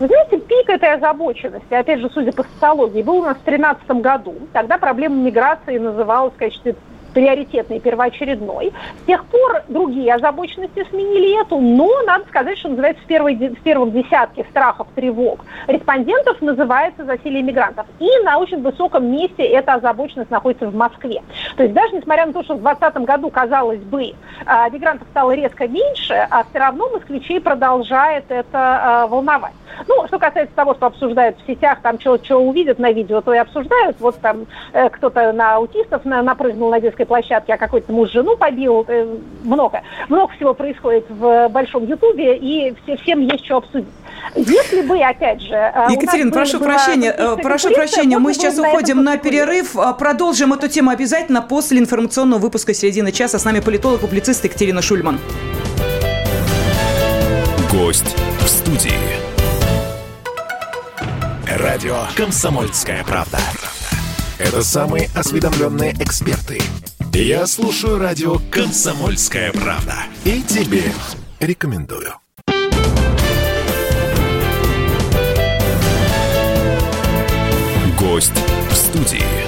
Вы 0.04 0.08
знаете, 0.08 0.36
пик 0.36 0.68
этой 0.68 0.92
озабоченности, 0.92 1.72
опять 1.72 1.98
же, 2.00 2.10
судя 2.12 2.30
по 2.30 2.42
социологии, 2.42 3.02
был 3.02 3.20
у 3.20 3.22
нас 3.22 3.38
в 3.38 3.44
2013 3.44 4.02
году. 4.02 4.34
Тогда 4.52 4.76
проблема 4.76 5.16
миграции 5.16 5.78
называлась 5.78 6.34
в 6.34 6.36
качестве 6.36 6.74
приоритетной, 7.14 7.80
первоочередной. 7.80 8.72
С 9.02 9.06
тех 9.06 9.24
пор 9.26 9.62
другие 9.68 10.12
озабоченности 10.14 10.86
сменили 10.90 11.40
эту, 11.40 11.58
но 11.58 11.88
надо 12.02 12.26
сказать, 12.26 12.58
что 12.58 12.68
называется 12.68 13.02
в, 13.02 13.06
первой, 13.06 13.36
в 13.36 13.62
первом 13.62 13.92
десятке 13.92 14.44
страхов, 14.50 14.88
тревог 14.94 15.40
респондентов 15.66 16.40
называется 16.40 17.04
засилие 17.04 17.42
мигрантов. 17.42 17.86
И 17.98 18.08
на 18.24 18.38
очень 18.38 18.62
высоком 18.62 19.10
месте 19.10 19.44
эта 19.44 19.74
озабоченность 19.74 20.30
находится 20.30 20.68
в 20.68 20.74
Москве. 20.74 21.22
То 21.56 21.62
есть 21.62 21.74
даже 21.74 21.94
несмотря 21.94 22.26
на 22.26 22.32
то, 22.32 22.42
что 22.42 22.54
в 22.54 22.62
2020 22.62 23.04
году, 23.04 23.30
казалось 23.30 23.80
бы, 23.80 24.12
а, 24.46 24.68
мигрантов 24.70 25.06
стало 25.10 25.32
резко 25.32 25.68
меньше, 25.68 26.26
а 26.30 26.44
все 26.44 26.58
равно 26.58 26.88
москвичей 26.90 27.40
продолжает 27.40 28.24
это 28.28 28.48
а, 28.52 29.06
волновать. 29.06 29.54
Ну, 29.88 30.06
что 30.06 30.18
касается 30.18 30.54
того, 30.54 30.74
что 30.74 30.86
обсуждают 30.86 31.36
в 31.38 31.46
сетях, 31.46 31.80
там 31.82 31.98
что, 31.98 32.38
увидят 32.38 32.78
на 32.78 32.92
видео, 32.92 33.20
то 33.20 33.34
и 33.34 33.38
обсуждают. 33.38 33.96
Вот 34.00 34.16
там 34.20 34.46
э, 34.72 34.88
кто-то 34.88 35.32
на 35.32 35.56
аутистов 35.56 36.04
на, 36.04 36.22
напрыгнул 36.22 36.70
на 36.70 36.80
детской 36.80 37.03
площадке, 37.06 37.54
а 37.54 37.58
какой-то 37.58 37.92
муж 37.92 38.10
жену 38.10 38.36
побил. 38.36 38.84
Э, 38.88 39.16
много. 39.42 39.82
Много 40.08 40.32
всего 40.34 40.54
происходит 40.54 41.06
в 41.08 41.48
большом 41.48 41.86
Ютубе, 41.86 42.36
и 42.36 42.74
все, 42.82 42.96
всем 42.96 43.20
есть 43.20 43.44
что 43.44 43.58
обсудить. 43.58 43.88
Если 44.34 44.82
бы, 44.82 44.98
опять 45.00 45.42
же... 45.42 45.54
Э, 45.54 45.86
Екатерина, 45.90 46.32
прошу 46.32 46.60
прощения, 46.60 47.14
э, 47.16 47.36
прошу 47.42 47.70
прощения, 47.72 48.18
мы 48.18 48.34
сейчас 48.34 48.58
уходим 48.58 49.02
на 49.02 49.16
перерыв. 49.16 49.76
Продолжим 49.98 50.52
эту 50.52 50.68
тему 50.68 50.90
обязательно 50.90 51.42
после 51.42 51.78
информационного 51.78 52.40
выпуска 52.40 52.74
середины 52.74 53.12
часа. 53.12 53.38
С 53.38 53.44
нами 53.44 53.60
политолог-публицист 53.60 54.44
Екатерина 54.44 54.82
Шульман. 54.82 55.18
Гость 57.70 58.16
в 58.40 58.48
студии. 58.48 58.92
Радио 61.58 61.96
«Комсомольская 62.16 63.04
правда». 63.04 63.38
Это 64.38 64.62
самые 64.62 65.08
осведомленные 65.14 65.92
эксперты. 66.00 66.58
Я 67.16 67.46
слушаю 67.46 67.98
радио 67.98 68.40
«Комсомольская 68.50 69.52
правда». 69.52 69.94
И 70.24 70.42
тебе 70.42 70.82
рекомендую. 71.38 72.14
Гость 77.96 78.32
в 78.68 78.74
студии. 78.74 79.43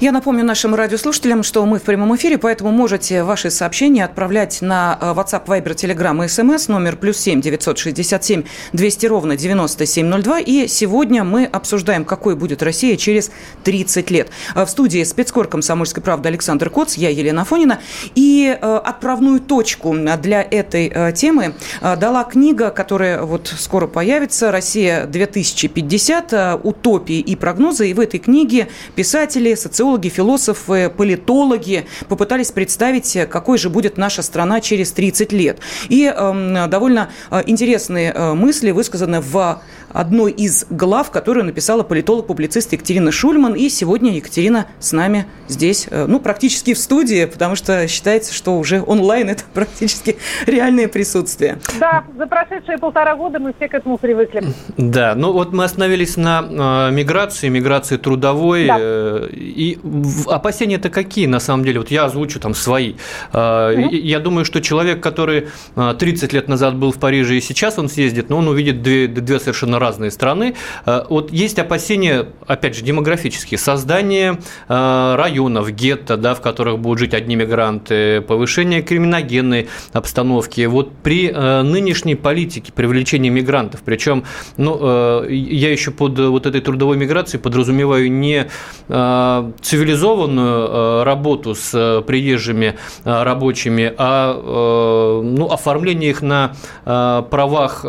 Я 0.00 0.12
напомню 0.12 0.44
нашим 0.44 0.76
радиослушателям, 0.76 1.42
что 1.42 1.66
мы 1.66 1.80
в 1.80 1.82
прямом 1.82 2.14
эфире, 2.14 2.38
поэтому 2.38 2.70
можете 2.70 3.24
ваши 3.24 3.50
сообщения 3.50 4.04
отправлять 4.04 4.62
на 4.62 4.96
э, 5.00 5.06
WhatsApp, 5.06 5.46
Viber, 5.46 5.74
Telegram 5.74 6.24
и 6.24 6.28
SMS 6.28 6.66
номер 6.70 6.94
плюс 6.94 7.16
семь 7.18 7.40
девятьсот 7.40 7.78
шестьдесят 7.78 8.22
семь 8.24 8.44
двести 8.72 9.06
ровно 9.06 9.36
девяносто 9.36 9.86
семь 9.86 10.06
ноль 10.06 10.22
два. 10.22 10.38
И 10.38 10.68
сегодня 10.68 11.24
мы 11.24 11.46
обсуждаем, 11.46 12.04
какой 12.04 12.36
будет 12.36 12.62
Россия 12.62 12.96
через 12.96 13.32
30 13.64 14.08
лет. 14.12 14.28
Э, 14.54 14.66
в 14.66 14.70
студии 14.70 15.02
спецкор 15.02 15.48
комсомольской 15.48 16.00
правды 16.00 16.28
Александр 16.28 16.70
Коц, 16.70 16.94
я 16.94 17.08
Елена 17.08 17.44
Фонина. 17.44 17.80
И 18.14 18.56
э, 18.56 18.80
отправную 18.84 19.40
точку 19.40 19.96
для 20.22 20.46
этой 20.48 21.12
темы 21.14 21.54
дала 21.80 22.22
книга, 22.22 22.70
которая 22.70 23.22
вот 23.22 23.52
скоро 23.58 23.88
появится 23.88 24.52
«Россия 24.52 25.06
2050. 25.06 26.60
Утопии 26.62 27.18
и 27.18 27.34
прогнозы». 27.34 27.90
И 27.90 27.94
в 27.94 28.00
этой 28.00 28.20
книге 28.20 28.68
писатели, 28.94 29.56
социологи, 29.56 29.87
социологи, 29.88 30.08
философы, 30.08 30.92
политологи 30.94 31.86
попытались 32.08 32.52
представить, 32.52 33.18
какой 33.30 33.56
же 33.56 33.70
будет 33.70 33.96
наша 33.96 34.22
страна 34.22 34.60
через 34.60 34.92
30 34.92 35.32
лет. 35.32 35.60
И 35.88 36.12
э, 36.14 36.66
довольно 36.68 37.08
э, 37.30 37.42
интересные 37.46 38.12
э, 38.12 38.34
мысли 38.34 38.70
высказаны 38.70 39.20
в 39.20 39.62
одной 39.90 40.32
из 40.32 40.66
глав, 40.70 41.10
которую 41.10 41.44
написала 41.46 41.82
политолог-публицист 41.82 42.72
Екатерина 42.72 43.12
Шульман. 43.12 43.54
И 43.54 43.68
сегодня 43.68 44.14
Екатерина 44.14 44.66
с 44.78 44.92
нами 44.92 45.26
здесь, 45.48 45.86
э, 45.90 46.06
ну, 46.06 46.20
практически 46.20 46.74
в 46.74 46.78
студии, 46.78 47.24
потому 47.24 47.56
что 47.56 47.86
считается, 47.88 48.34
что 48.34 48.58
уже 48.58 48.82
онлайн– 48.82 49.28
это 49.30 49.44
практически 49.54 50.18
реальное 50.46 50.88
присутствие. 50.88 51.58
Да, 51.80 52.04
за 52.16 52.26
прошедшие 52.26 52.78
полтора 52.78 53.16
года 53.16 53.38
мы 53.38 53.52
все 53.56 53.68
к 53.68 53.74
этому 53.74 53.98
привыкли. 53.98 54.44
Да, 54.76 55.14
ну 55.14 55.32
вот 55.32 55.52
мы 55.52 55.64
остановились 55.64 56.16
на 56.16 56.88
э, 56.88 56.92
миграции, 56.92 57.48
миграции 57.48 57.96
трудовой. 57.96 58.66
Да. 58.66 58.76
Э, 58.78 59.28
и 59.32 59.78
опасения-то 60.26 60.90
какие, 60.90 61.26
на 61.26 61.40
самом 61.40 61.64
деле? 61.64 61.80
Вот 61.80 61.90
я 61.90 62.04
озвучу 62.04 62.40
там 62.40 62.54
свои. 62.54 62.94
Э, 63.32 63.74
угу. 63.74 63.94
Я 63.94 64.20
думаю, 64.20 64.44
что 64.44 64.60
человек, 64.60 65.02
который 65.02 65.48
30 65.74 66.32
лет 66.32 66.48
назад 66.48 66.76
был 66.76 66.92
в 66.92 66.98
Париже 66.98 67.36
и 67.36 67.40
сейчас 67.40 67.78
он 67.78 67.88
съездит, 67.88 68.30
но 68.30 68.38
он 68.38 68.48
увидит 68.48 68.82
две, 68.82 69.06
две 69.06 69.40
совершенно 69.40 69.77
разные 69.78 70.10
страны. 70.10 70.54
Э, 70.86 71.04
вот 71.08 71.32
есть 71.32 71.58
опасения, 71.58 72.26
опять 72.46 72.76
же, 72.76 72.82
демографические, 72.82 73.58
создание 73.58 74.38
э, 74.68 75.14
районов, 75.16 75.70
гетто, 75.70 76.16
да, 76.16 76.34
в 76.34 76.40
которых 76.40 76.78
будут 76.78 76.98
жить 76.98 77.14
одни 77.14 77.36
мигранты, 77.36 78.20
повышение 78.20 78.82
криминогенной 78.82 79.68
обстановки. 79.92 80.66
Вот 80.66 80.92
при 81.02 81.30
э, 81.32 81.62
нынешней 81.62 82.14
политике 82.14 82.72
привлечения 82.72 83.30
мигрантов, 83.30 83.80
причем, 83.84 84.24
ну, 84.56 85.24
я 85.28 85.70
еще 85.70 85.90
под 85.90 86.18
вот 86.18 86.46
этой 86.46 86.60
трудовой 86.60 86.96
миграцией 86.96 87.42
подразумеваю 87.42 88.10
не 88.10 88.48
цивилизованную 88.88 91.04
работу 91.04 91.54
с 91.54 92.02
приезжими 92.06 92.74
рабочими, 93.04 93.92
а 93.96 95.22
ну, 95.22 95.50
оформление 95.50 96.10
их 96.10 96.22
на 96.22 96.54
правах 96.84 97.84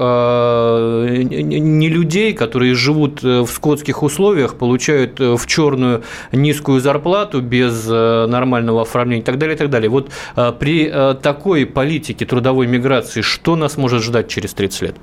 не 1.80 1.90
людей, 1.90 2.34
которые 2.34 2.76
живут 2.76 3.24
э, 3.24 3.42
в 3.42 3.48
скотских 3.48 4.04
условиях, 4.04 4.56
получают 4.56 5.20
э, 5.20 5.36
в 5.36 5.48
черную 5.48 6.04
низкую 6.32 6.82
зарплату 6.82 7.42
без 7.42 7.88
э, 7.90 8.26
нормального 8.28 8.82
оформления 8.82 9.22
и 9.22 9.26
так 9.26 9.38
далее, 9.38 9.56
и 9.56 9.58
так 9.58 9.70
далее. 9.70 9.90
Вот 9.90 10.12
при 10.60 10.90
такой 11.22 11.66
политике 11.66 12.26
трудовой 12.26 12.68
миграции 12.68 13.22
что 13.22 13.56
нас 13.56 13.78
может 13.78 14.04
ждать 14.04 14.28
через 14.28 14.54
30 14.54 14.82
лет? 14.82 14.96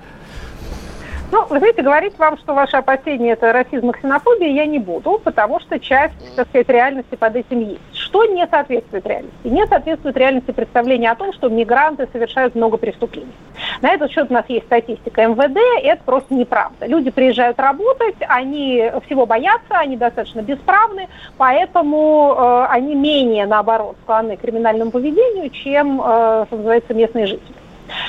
Ну, 1.32 1.44
вы 1.46 1.58
знаете, 1.58 1.82
говорить 1.82 2.16
вам, 2.18 2.38
что 2.38 2.54
ваши 2.54 2.76
опасения– 2.76 3.32
это 3.32 3.52
расизм 3.52 3.90
и 3.90 3.92
ксенофобия, 3.92 4.48
я 4.48 4.64
не 4.64 4.78
буду, 4.78 5.20
потому 5.22 5.58
что 5.58 5.78
часть, 5.80 6.14
так 6.36 6.46
сказать, 6.48 6.68
реальности 6.68 7.16
под 7.16 7.34
этим 7.34 7.60
есть. 7.60 7.80
Что 7.92 8.24
не 8.26 8.46
соответствует 8.46 9.04
реальности? 9.06 9.36
Не 9.44 9.66
соответствует 9.66 10.16
реальности 10.16 10.52
представления 10.52 11.10
о 11.10 11.16
том, 11.16 11.32
что 11.32 11.48
мигранты 11.48 12.08
совершают 12.12 12.54
много 12.54 12.76
преступлений. 12.76 13.32
На 13.82 13.92
этот 13.92 14.12
счет 14.12 14.30
у 14.30 14.34
нас 14.34 14.44
есть 14.48 14.66
статистика 14.66 15.26
МВД, 15.26 15.58
это 15.82 16.02
просто 16.04 16.32
неправда. 16.32 16.86
Люди 16.86 17.10
приезжают 17.10 17.58
работать, 17.58 18.16
они 18.28 18.90
всего 19.06 19.26
боятся, 19.26 19.78
они 19.78 19.96
достаточно 19.96 20.40
бесправны, 20.40 21.08
поэтому 21.36 22.34
э, 22.38 22.66
они 22.70 22.94
менее, 22.94 23.46
наоборот, 23.46 23.96
склонны 24.04 24.36
к 24.36 24.42
криминальному 24.42 24.92
поведению, 24.92 25.50
чем, 25.50 26.00
э, 26.00 26.44
что 26.46 26.56
называется, 26.56 26.94
местные 26.94 27.26
жители. 27.26 27.65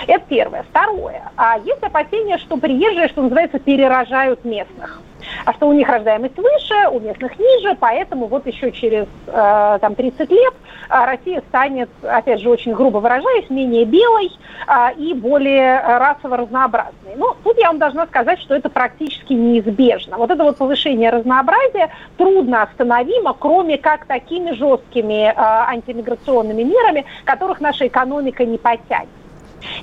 Это 0.07 0.23
первое. 0.27 0.63
Второе. 0.63 1.23
А 1.35 1.57
есть 1.59 1.81
опасения, 1.83 2.37
что 2.37 2.57
приезжие, 2.57 3.07
что 3.09 3.23
называется, 3.23 3.59
перерожают 3.59 4.43
местных 4.45 5.01
а 5.45 5.53
что 5.53 5.67
у 5.67 5.73
них 5.73 5.87
рождаемость 5.87 6.37
выше, 6.37 6.89
у 6.91 6.99
местных 6.99 7.37
ниже, 7.39 7.75
поэтому 7.79 8.27
вот 8.27 8.45
еще 8.47 8.71
через 8.71 9.07
э, 9.27 9.77
там, 9.81 9.95
30 9.95 10.29
лет 10.29 10.53
э, 10.89 11.05
Россия 11.05 11.41
станет, 11.49 11.89
опять 12.01 12.41
же, 12.41 12.49
очень 12.49 12.73
грубо 12.73 12.97
выражаясь, 12.97 13.49
менее 13.49 13.85
белой 13.85 14.31
э, 14.67 14.93
и 14.97 15.13
более 15.13 15.79
расово 15.79 16.37
разнообразной. 16.37 17.15
Ну, 17.15 17.35
тут 17.43 17.57
я 17.57 17.67
вам 17.67 17.79
должна 17.79 18.05
сказать, 18.07 18.39
что 18.39 18.55
это 18.55 18.69
практически 18.69 19.33
неизбежно. 19.33 20.17
Вот 20.17 20.31
это 20.31 20.43
вот 20.43 20.57
повышение 20.57 21.09
разнообразия 21.09 21.89
трудно 22.17 22.63
остановимо, 22.63 23.33
кроме 23.33 23.77
как 23.77 24.05
такими 24.05 24.51
жесткими 24.51 25.29
э, 25.29 25.33
антимиграционными 25.35 26.63
мерами, 26.63 27.05
которых 27.25 27.59
наша 27.61 27.87
экономика 27.87 28.45
не 28.45 28.57
потянет. 28.57 29.09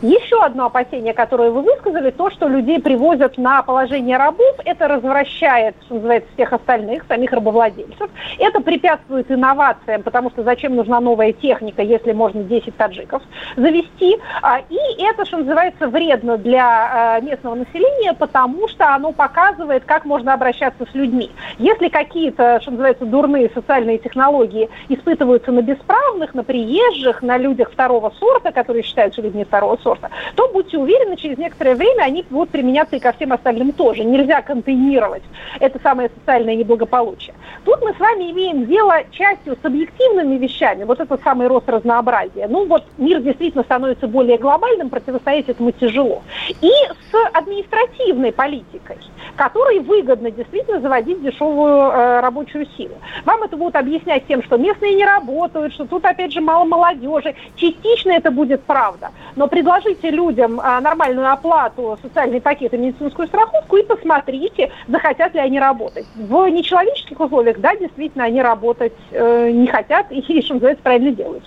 Еще 0.03 0.41
одно 0.43 0.67
опасение, 0.67 1.15
которое 1.15 1.51
вы 1.51 1.63
высказали, 1.63 2.11
то, 2.11 2.31
что 2.31 2.49
людей 2.49 2.81
привозят 2.81 3.39
на 3.39 3.63
положение 3.63 4.17
рабов, 4.17 4.57
это 4.65 4.89
развращает, 4.89 5.75
что 5.85 5.95
называется, 5.95 6.29
всех 6.35 6.53
остальных, 6.53 7.05
самих 7.09 7.33
рабовладельцев. 7.33 8.11
Это 8.39 8.61
препятствует 8.61 9.31
инновациям, 9.31 10.03
потому 10.03 10.31
что 10.31 10.43
зачем 10.43 10.75
нужна 10.77 11.01
новая 11.01 11.33
техника, 11.33 11.83
если 11.83 12.13
можно 12.13 12.43
10 12.43 12.77
таджиков 12.77 13.23
завести. 13.57 14.19
А, 14.43 14.61
и 14.69 15.03
это, 15.03 15.25
что 15.25 15.39
называется, 15.39 15.89
вредно 15.89 16.39
для 16.39 17.17
а, 17.17 17.21
местного 17.21 17.55
населения, 17.55 18.15
потому 18.15 18.69
что 18.69 18.95
оно 18.95 19.13
показывает, 19.13 19.85
как 19.85 20.05
можно 20.05 20.35
обращаться 20.35 20.87
с 20.91 20.95
людьми. 20.95 21.31
Если 21.59 21.89
какие-то, 21.89 22.61
что 22.61 22.73
называется, 22.73 23.05
дурные 23.05 23.51
социальные 23.55 23.99
технологии 23.99 24.69
испытываются 24.89 25.53
на 25.53 25.63
бесправных, 25.63 26.35
на 26.35 26.45
приезжих, 26.45 27.23
на 27.23 27.39
людях 27.39 27.71
второго 27.73 28.13
сорта, 28.19 28.53
которые 28.53 28.83
считаются 28.83 29.23
людьми 29.23 29.45
второго 29.45 29.74
сорта, 29.83 30.11
то 30.35 30.49
будьте 30.49 30.79
уверены, 30.79 31.17
через 31.17 31.39
некоторое 31.39 31.75
время 31.75 32.03
они 32.03 32.25
будут 32.31 32.51
применяться 32.51 32.97
и 32.97 33.01
ко 33.01 33.13
всем 33.13 33.33
остальным 33.33 33.73
тоже. 33.73 34.05
Нельзя 34.05 34.43
контейнировать 34.43 35.23
это 35.61 35.79
самое 35.83 36.11
социальное 36.19 36.57
неблагополучие. 36.57 37.35
Тут 37.65 37.81
мы 37.83 37.95
с 37.95 37.99
вами 37.99 38.31
имеем 38.31 38.67
дело 38.67 38.95
частью 39.11 39.57
с 39.61 39.65
объективными 39.65 40.37
вещами, 40.37 40.85
вот 40.85 41.01
этот 41.01 41.23
самый 41.23 41.47
рост 41.47 41.69
разнообразия. 41.69 42.47
Ну 42.49 42.67
вот 42.67 42.85
мир 42.99 43.21
действительно 43.21 43.65
становится 43.65 44.07
более 44.07 44.39
глобальным, 44.39 44.91
противостоять 44.91 45.49
этому 45.49 45.73
тяжело. 45.73 46.23
И 46.61 46.71
с 47.11 47.31
административной 47.33 48.33
политикой, 48.33 48.99
которой 49.37 49.81
выгодно 49.81 50.31
действительно 50.31 50.81
заводить 50.81 51.23
дешевую 51.23 51.91
э, 51.91 52.21
рабочую 52.21 52.67
силу. 52.77 52.95
Вам 53.25 53.43
это 53.43 53.57
будут 53.57 53.77
объяснять 53.77 54.27
тем, 54.27 54.43
что 54.43 54.57
местные 54.57 54.95
не 54.95 55.05
работают, 55.05 55.73
что 55.75 55.87
тут 55.87 56.05
опять 56.05 56.33
же 56.33 56.41
мало 56.41 56.65
молодежи. 56.65 57.35
Частично 57.57 58.13
это 58.13 58.31
будет 58.31 58.63
правда, 58.63 59.11
но 59.37 59.49
предложите 59.65 60.11
людям 60.11 60.61
а, 60.63 60.81
нормальную 60.81 61.33
оплату, 61.33 61.99
социальный 62.03 62.41
пакет 62.41 62.75
и 62.75 62.77
медицинскую 62.77 63.27
страховку 63.29 63.77
и 63.79 63.83
посмотрите, 63.83 64.71
захотят 64.87 65.33
ли 65.35 65.41
они 65.41 65.59
работать. 65.59 66.07
В 66.15 66.47
нечеловеческих 66.49 67.19
условиях, 67.19 67.59
да, 67.61 67.75
действительно, 67.75 68.25
они 68.25 68.43
работать 68.43 68.93
э, 69.11 69.51
не 69.51 69.67
хотят 69.67 70.13
и, 70.13 70.21
что 70.43 70.55
называется, 70.55 70.83
правильно 70.83 71.13
делают. 71.13 71.45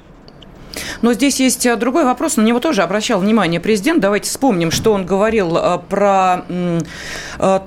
Но 1.01 1.13
здесь 1.13 1.39
есть 1.39 1.65
э, 1.65 1.75
другой 1.75 2.05
вопрос, 2.05 2.37
на 2.37 2.41
него 2.41 2.59
тоже 2.59 2.81
обращал 2.81 3.19
внимание 3.19 3.59
президент. 3.59 3.99
Давайте 3.99 4.29
вспомним, 4.29 4.71
что 4.71 4.93
он 4.93 5.05
говорил 5.05 5.57
э, 5.57 5.79
про 5.89 6.43
э, 6.49 6.79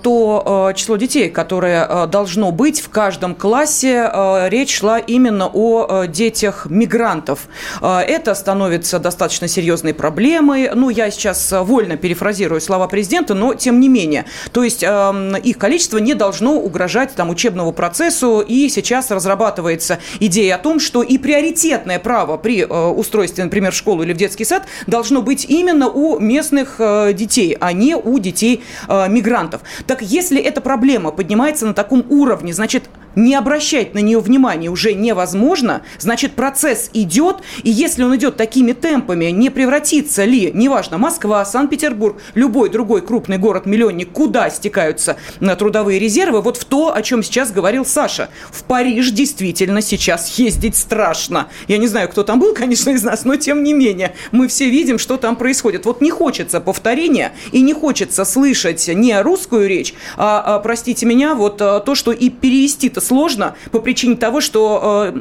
то 0.03 0.73
число 0.75 0.97
детей, 0.97 1.31
которое 1.31 2.07
должно 2.07 2.51
быть 2.51 2.81
в 2.81 2.89
каждом 2.89 3.35
классе. 3.35 4.11
Речь 4.49 4.79
шла 4.79 4.99
именно 4.99 5.49
о 5.53 6.07
детях 6.07 6.67
мигрантов. 6.69 7.49
Это 7.81 8.35
становится 8.35 8.99
достаточно 8.99 9.49
серьезной 9.49 9.95
проблемой. 9.95 10.71
Ну, 10.75 10.91
я 10.91 11.11
сейчас 11.11 11.53
вольно 11.53 11.97
перефразирую 11.97 12.61
слова 12.61 12.89
президента, 12.89 13.35
но 13.35 13.55
тем 13.55 13.81
не 13.81 13.89
менее. 13.89 14.25
То 14.53 14.65
есть 14.65 14.83
их 14.83 15.59
количество 15.59 15.99
не 15.99 16.15
должно 16.15 16.55
угрожать 16.55 17.15
там, 17.15 17.31
учебному 17.31 17.73
процессу. 17.73 18.41
И 18.41 18.69
сейчас 18.69 19.11
разрабатывается 19.11 19.99
идея 20.19 20.57
о 20.57 20.59
том, 20.59 20.81
что 20.81 21.03
и 21.03 21.17
приоритетное 21.19 21.99
право 21.99 22.37
при 22.37 22.67
устройстве 23.01 23.45
например, 23.45 23.73
в 23.73 23.77
школу 23.77 24.03
или 24.03 24.13
в 24.13 24.17
детский 24.17 24.45
сад, 24.45 24.67
должно 24.87 25.23
быть 25.23 25.45
именно 25.45 25.89
у 25.89 26.19
местных 26.19 26.77
э, 26.79 27.13
детей, 27.13 27.57
а 27.61 27.73
не 27.73 27.97
у 27.97 28.19
детей 28.19 28.63
э, 28.89 29.09
мигрантов. 29.09 29.63
Так 29.87 30.03
если 30.03 30.41
эта 30.41 30.61
проблема 30.61 31.11
поднимается 31.11 31.67
на 31.67 31.75
таком 31.75 32.05
уровне, 32.09 32.53
значит, 32.53 32.85
не 33.15 33.35
обращать 33.35 33.95
на 33.95 33.99
нее 33.99 34.21
внимания 34.21 34.69
уже 34.69 34.95
невозможно, 34.95 35.83
значит, 35.99 36.33
процесс 36.33 36.91
идет, 36.93 37.39
и 37.63 37.71
если 37.71 38.03
он 38.03 38.15
идет 38.17 38.37
такими 38.37 38.73
темпами, 38.73 39.27
не 39.27 39.51
превратится 39.51 40.25
ли, 40.25 40.51
неважно, 40.53 40.99
Москва, 40.99 41.45
Санкт-Петербург, 41.45 42.17
любой 42.35 42.71
другой 42.71 43.03
крупный 43.03 43.39
город-миллионник, 43.39 44.11
куда 44.13 44.51
стекаются 44.51 45.17
на 45.41 45.57
трудовые 45.57 45.99
резервы, 45.99 46.41
вот 46.41 46.57
в 46.57 46.65
то, 46.65 46.95
о 46.95 47.03
чем 47.03 47.23
сейчас 47.23 47.53
говорил 47.53 47.85
Саша. 47.85 48.31
В 48.51 48.65
Париж 48.65 49.11
действительно 49.11 49.83
сейчас 49.83 50.39
ездить 50.39 50.77
страшно. 50.77 51.49
Я 51.69 51.79
не 51.79 51.87
знаю, 51.87 52.09
кто 52.09 52.23
там 52.23 52.41
был, 52.41 52.55
конечно, 52.61 52.91
из 52.91 53.03
нас, 53.03 53.25
но 53.25 53.37
тем 53.37 53.63
не 53.63 53.73
менее, 53.73 54.15
мы 54.33 54.49
все 54.49 54.69
видим, 54.71 54.99
что 54.99 55.17
там 55.17 55.37
происходит. 55.37 55.87
Вот 55.87 56.01
не 56.01 56.11
хочется 56.11 56.61
повторения 56.61 57.33
и 57.53 57.61
не 57.63 57.73
хочется 57.73 58.25
слышать 58.25 58.89
не 58.89 59.21
русскую 59.21 59.69
речь, 59.69 59.95
а, 60.17 60.41
а 60.41 60.59
простите 60.61 61.07
меня, 61.07 61.35
вот 61.35 61.61
а, 61.61 61.81
то, 61.81 61.95
что 61.95 62.13
и 62.13 62.29
перевести-то 62.29 63.00
это 63.01 63.07
сложно 63.07 63.57
по 63.73 63.81
причине 63.81 64.17
того, 64.17 64.41
что 64.41 65.13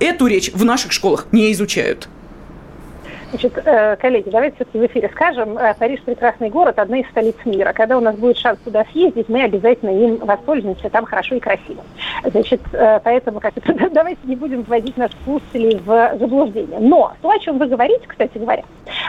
э, 0.00 0.04
эту 0.04 0.26
речь 0.26 0.52
в 0.52 0.64
наших 0.64 0.92
школах 0.92 1.26
не 1.32 1.50
изучают. 1.52 2.08
Значит, 3.32 3.58
э, 3.64 3.96
коллеги, 3.96 4.28
давайте 4.28 4.56
все-таки 4.56 4.78
в 4.78 4.86
эфире 4.86 5.08
скажем, 5.10 5.56
э, 5.56 5.72
Париж 5.78 6.00
прекрасный 6.04 6.50
город, 6.50 6.78
одна 6.78 6.98
из 6.98 7.08
столиц 7.08 7.34
мира. 7.46 7.72
Когда 7.72 7.96
у 7.96 8.00
нас 8.02 8.14
будет 8.14 8.36
шанс 8.36 8.58
туда 8.62 8.84
съездить, 8.92 9.30
мы 9.30 9.42
обязательно 9.42 9.88
им 9.88 10.16
воспользуемся, 10.16 10.90
там 10.90 11.06
хорошо 11.06 11.36
и 11.36 11.40
красиво. 11.40 11.82
Значит, 12.24 12.60
э, 12.74 13.00
поэтому 13.02 13.40
как 13.40 13.54
давайте 13.92 14.20
не 14.24 14.36
будем 14.36 14.64
вводить 14.64 14.98
наших 14.98 15.16
слушателей 15.24 15.78
в 15.78 16.18
заблуждение. 16.18 16.78
Но 16.78 17.14
то, 17.22 17.30
о 17.30 17.38
чем 17.38 17.56
вы 17.56 17.68
говорите, 17.68 18.02
кстати 18.06 18.36
говоря, 18.36 18.64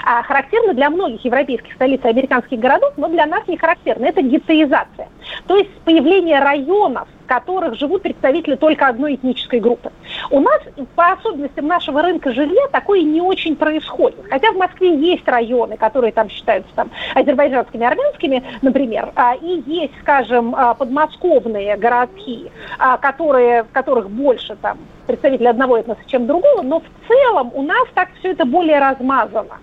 а, 0.05 0.23
характерно 0.23 0.73
для 0.73 0.89
многих 0.89 1.25
европейских 1.25 1.73
столиц 1.73 1.99
и 2.05 2.07
американских 2.07 2.59
городов, 2.59 2.93
но 2.95 3.09
для 3.09 3.25
нас 3.25 3.45
не 3.49 3.57
характерно. 3.57 4.05
Это 4.05 4.21
геттоизация. 4.21 5.09
То 5.47 5.57
есть 5.57 5.71
появление 5.83 6.39
районов, 6.39 7.09
которых 7.33 7.73
живут 7.79 8.03
представители 8.03 8.55
только 8.55 8.87
одной 8.87 9.15
этнической 9.15 9.59
группы. 9.59 9.91
У 10.29 10.39
нас, 10.39 10.61
по 10.95 11.13
особенностям 11.13 11.65
нашего 11.65 12.03
рынка 12.03 12.31
жилья, 12.31 12.67
такое 12.71 13.01
не 13.01 13.21
очень 13.21 13.55
происходит. 13.55 14.19
Хотя 14.29 14.51
в 14.51 14.55
Москве 14.57 14.95
есть 14.95 15.27
районы, 15.27 15.75
которые 15.75 16.11
там 16.11 16.29
считаются 16.29 16.71
там, 16.75 16.91
азербайджанскими, 17.15 17.83
армянскими, 17.83 18.43
например, 18.61 19.11
а, 19.15 19.33
и 19.33 19.63
есть, 19.65 19.93
скажем, 20.01 20.53
а, 20.55 20.75
подмосковные 20.75 21.75
городки, 21.75 22.51
а, 22.77 22.97
которые, 22.97 23.63
в 23.63 23.71
которых 23.71 24.11
больше 24.11 24.55
там 24.61 24.77
представителей 25.07 25.49
одного 25.49 25.77
этноса, 25.77 26.01
чем 26.05 26.27
другого, 26.27 26.61
но 26.61 26.81
в 26.81 27.07
целом 27.07 27.49
у 27.55 27.63
нас 27.63 27.87
так 27.95 28.09
все 28.19 28.33
это 28.33 28.45
более 28.45 28.77
размазано. 28.77 29.57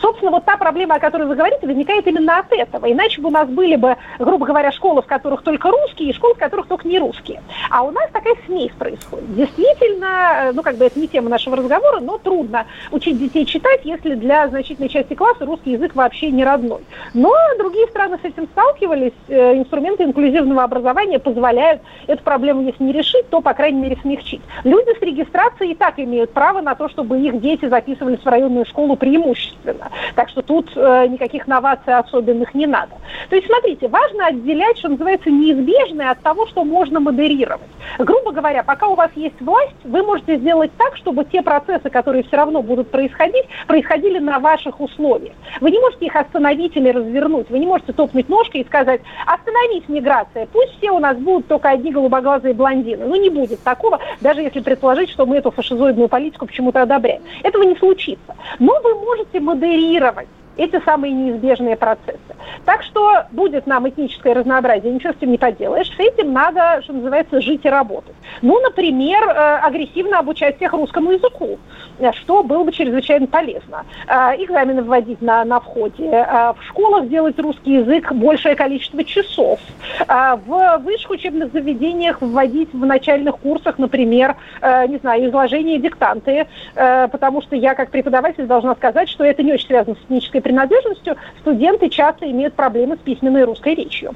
Собственно, 0.00 0.30
вот 0.30 0.44
та 0.44 0.56
проблема, 0.56 0.96
о 0.96 0.98
которой 0.98 1.26
вы 1.26 1.36
говорите, 1.36 1.66
возникает 1.66 2.06
именно 2.06 2.38
от 2.38 2.52
этого. 2.52 2.90
Иначе 2.90 3.20
бы 3.20 3.28
у 3.28 3.32
нас 3.32 3.48
были 3.48 3.76
бы, 3.76 3.96
грубо 4.18 4.46
говоря, 4.46 4.72
школы, 4.72 5.02
в 5.02 5.06
которых 5.06 5.42
только 5.42 5.70
русские, 5.70 6.10
и 6.10 6.12
школы, 6.12 6.34
в 6.34 6.38
которых 6.38 6.66
только 6.66 6.88
не 6.88 6.98
русские. 6.98 7.42
А 7.70 7.82
у 7.82 7.90
нас 7.90 8.08
такая 8.12 8.34
смесь 8.46 8.72
происходит. 8.72 9.34
Действительно, 9.34 10.06
э, 10.06 10.52
ну, 10.52 10.62
как 10.62 10.76
бы 10.76 10.84
это 10.84 10.98
не 10.98 11.08
тема 11.08 11.28
нашего 11.30 11.56
разговора, 11.56 12.00
но 12.00 12.18
трудно 12.18 12.66
учить 12.90 13.18
детей 13.18 13.44
читать, 13.46 13.80
если 13.84 14.14
для 14.14 14.48
значительной 14.48 14.88
части 14.88 15.14
класса 15.14 15.44
русский 15.44 15.72
язык 15.72 15.94
вообще 15.94 16.30
не 16.30 16.44
родной. 16.44 16.80
Но 17.14 17.32
другие 17.58 17.86
страны 17.88 18.18
с 18.22 18.24
этим 18.24 18.46
сталкивались. 18.48 19.12
Э, 19.28 19.56
инструменты 19.56 20.04
инклюзивного 20.04 20.64
образования 20.64 21.18
позволяют 21.18 21.82
эту 22.06 22.22
проблему, 22.22 22.62
если 22.62 22.82
не 22.82 22.92
решить, 22.92 23.28
то, 23.30 23.40
по 23.40 23.54
крайней 23.54 23.80
мере, 23.80 23.98
смягчить. 24.02 24.40
Люди 24.64 24.98
с 24.98 25.02
регистрацией 25.02 25.72
и 25.72 25.74
так 25.74 25.98
имеют 25.98 26.32
право 26.32 26.60
на 26.60 26.74
то, 26.74 26.88
чтобы 26.88 27.20
их 27.20 27.40
дети 27.40 27.68
записывались 27.68 28.20
в 28.20 28.26
районную 28.26 28.66
школу 28.66 28.96
преимущественно 28.96 29.59
качественно. 29.60 29.90
Так 30.14 30.28
что 30.28 30.42
тут 30.42 30.70
э, 30.74 31.06
никаких 31.08 31.46
новаций 31.46 31.94
особенных 31.94 32.54
не 32.54 32.66
надо. 32.66 32.92
То 33.28 33.36
есть, 33.36 33.46
смотрите, 33.46 33.88
важно 33.88 34.26
отделять, 34.26 34.78
что 34.78 34.88
называется, 34.88 35.30
неизбежное 35.30 36.10
от 36.10 36.20
того, 36.20 36.46
что 36.46 36.64
можно 36.64 37.00
модерировать. 37.00 37.60
Грубо 37.98 38.32
говоря, 38.32 38.62
пока 38.62 38.88
у 38.88 38.94
вас 38.94 39.10
есть 39.14 39.40
власть, 39.40 39.76
вы 39.84 40.02
можете 40.02 40.36
сделать 40.36 40.70
так, 40.76 40.96
чтобы 40.96 41.24
те 41.24 41.42
процессы, 41.42 41.90
которые 41.90 42.24
все 42.24 42.36
равно 42.36 42.62
будут 42.62 42.90
происходить, 42.90 43.46
происходили 43.66 44.18
на 44.18 44.38
ваших 44.38 44.80
условиях. 44.80 45.34
Вы 45.60 45.70
не 45.70 45.78
можете 45.78 46.06
их 46.06 46.16
остановить 46.16 46.76
или 46.76 46.90
развернуть. 46.90 47.50
Вы 47.50 47.58
не 47.58 47.66
можете 47.66 47.92
топнуть 47.92 48.28
ножкой 48.28 48.62
и 48.62 48.66
сказать, 48.66 49.00
остановись 49.26 49.88
миграция, 49.88 50.46
пусть 50.52 50.76
все 50.78 50.90
у 50.90 50.98
нас 50.98 51.16
будут 51.16 51.46
только 51.46 51.70
одни 51.70 51.90
голубоглазые 51.90 52.54
блондины. 52.54 53.06
Ну, 53.06 53.16
не 53.16 53.30
будет 53.30 53.62
такого, 53.62 53.98
даже 54.20 54.40
если 54.40 54.60
предположить, 54.60 55.10
что 55.10 55.26
мы 55.26 55.36
эту 55.36 55.50
фашизоидную 55.50 56.08
политику 56.08 56.46
почему-то 56.46 56.82
одобряем. 56.82 57.22
Этого 57.42 57.62
не 57.62 57.76
случится. 57.76 58.34
Но 58.58 58.80
вы 58.82 58.94
можете 58.94 59.40
модерировать 59.54 60.28
эти 60.56 60.80
самые 60.84 61.12
неизбежные 61.12 61.76
процессы. 61.76 62.18
Так 62.64 62.82
что 62.82 63.24
будет 63.32 63.66
нам 63.66 63.88
этническое 63.88 64.34
разнообразие, 64.34 64.92
ничего 64.92 65.12
с 65.12 65.16
этим 65.16 65.32
не 65.32 65.38
поделаешь. 65.38 65.88
С 65.88 65.98
этим 65.98 66.32
надо, 66.32 66.82
что 66.82 66.92
называется, 66.92 67.40
жить 67.40 67.64
и 67.64 67.68
работать. 67.68 68.14
Ну, 68.42 68.60
например, 68.60 69.22
э, 69.24 69.56
агрессивно 69.62 70.18
обучать 70.18 70.56
всех 70.56 70.72
русскому 70.72 71.12
языку, 71.12 71.58
э, 71.98 72.12
что 72.12 72.42
было 72.42 72.64
бы 72.64 72.72
чрезвычайно 72.72 73.26
полезно. 73.26 73.84
Э, 74.06 74.34
экзамены 74.38 74.82
вводить 74.82 75.22
на, 75.22 75.44
на 75.44 75.60
входе, 75.60 76.10
в 76.10 76.56
школах 76.68 77.08
делать 77.08 77.38
русский 77.38 77.74
язык 77.74 78.12
большее 78.12 78.54
количество 78.54 79.02
часов, 79.04 79.60
в 80.06 80.80
высших 80.82 81.10
учебных 81.10 81.52
заведениях 81.52 82.20
вводить 82.20 82.72
в 82.72 82.84
начальных 82.84 83.38
курсах, 83.38 83.78
например, 83.78 84.36
не 84.62 84.98
знаю, 84.98 85.28
изложение 85.28 85.78
диктанты, 85.78 86.46
потому 86.74 87.42
что 87.42 87.56
я 87.56 87.74
как 87.74 87.90
преподаватель 87.90 88.46
должна 88.46 88.74
сказать, 88.74 89.08
что 89.08 89.24
это 89.24 89.42
не 89.42 89.52
очень 89.52 89.66
связано 89.66 89.96
с 89.96 90.04
этнической 90.04 90.39
принадлежностью, 90.40 91.16
студенты 91.40 91.88
часто 91.88 92.30
имеют 92.30 92.54
проблемы 92.54 92.96
с 92.96 93.00
письменной 93.00 93.44
русской 93.44 93.74
речью. 93.74 94.14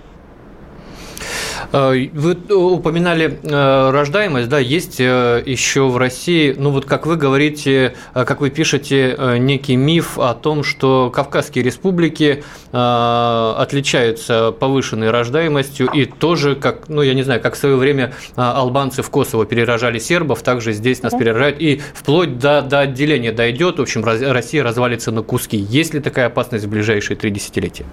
Э, 1.73 2.09
вы 2.13 2.37
упоминали 2.55 3.39
э, 3.43 3.91
рождаемость, 3.91 4.49
да, 4.49 4.59
есть 4.59 5.01
э, 5.01 5.43
еще 5.45 5.89
в 5.89 5.97
России, 5.97 6.55
ну 6.57 6.71
вот 6.71 6.85
как 6.85 7.07
вы 7.07 7.17
говорите, 7.17 7.95
как 8.13 8.41
вы 8.41 8.51
пишете, 8.51 9.17
некий 9.39 9.77
миф 9.77 10.19
о 10.19 10.35
том, 10.35 10.63
что 10.65 11.11
Кавказские 11.15 11.65
республики 11.65 12.45
отличаются 12.73 14.53
повышенной 14.53 15.11
рождаемостью 15.11 15.89
и 15.93 16.07
тоже, 16.07 16.55
как, 16.57 16.89
ну 16.89 17.03
я 17.03 17.15
не 17.15 17.23
знаю, 17.23 17.41
как 17.41 17.55
в 17.55 17.59
свое 17.59 17.77
время 17.77 18.13
албанцы 18.37 19.03
в 19.03 19.11
Косово 19.11 19.47
перерожали 19.47 19.99
сербов, 19.99 20.43
также 20.43 20.73
здесь 20.73 21.03
нас 21.03 21.13
перерожают, 21.15 21.61
и 21.61 21.81
вплоть 21.95 22.39
до, 22.39 22.63
до 22.63 22.81
отделения 22.81 23.33
дойдет, 23.33 23.79
в 23.79 23.83
общем, 23.83 24.05
Россия 24.05 24.63
развалится 24.63 25.13
на 25.13 25.23
куски. 25.23 25.57
Есть 25.57 25.95
ли 25.95 26.01
такая 26.01 26.27
опасность 26.27 26.65
в 26.65 26.69
ближайшие 26.69 27.17
три 27.17 27.31
десятилетия? 27.31 27.87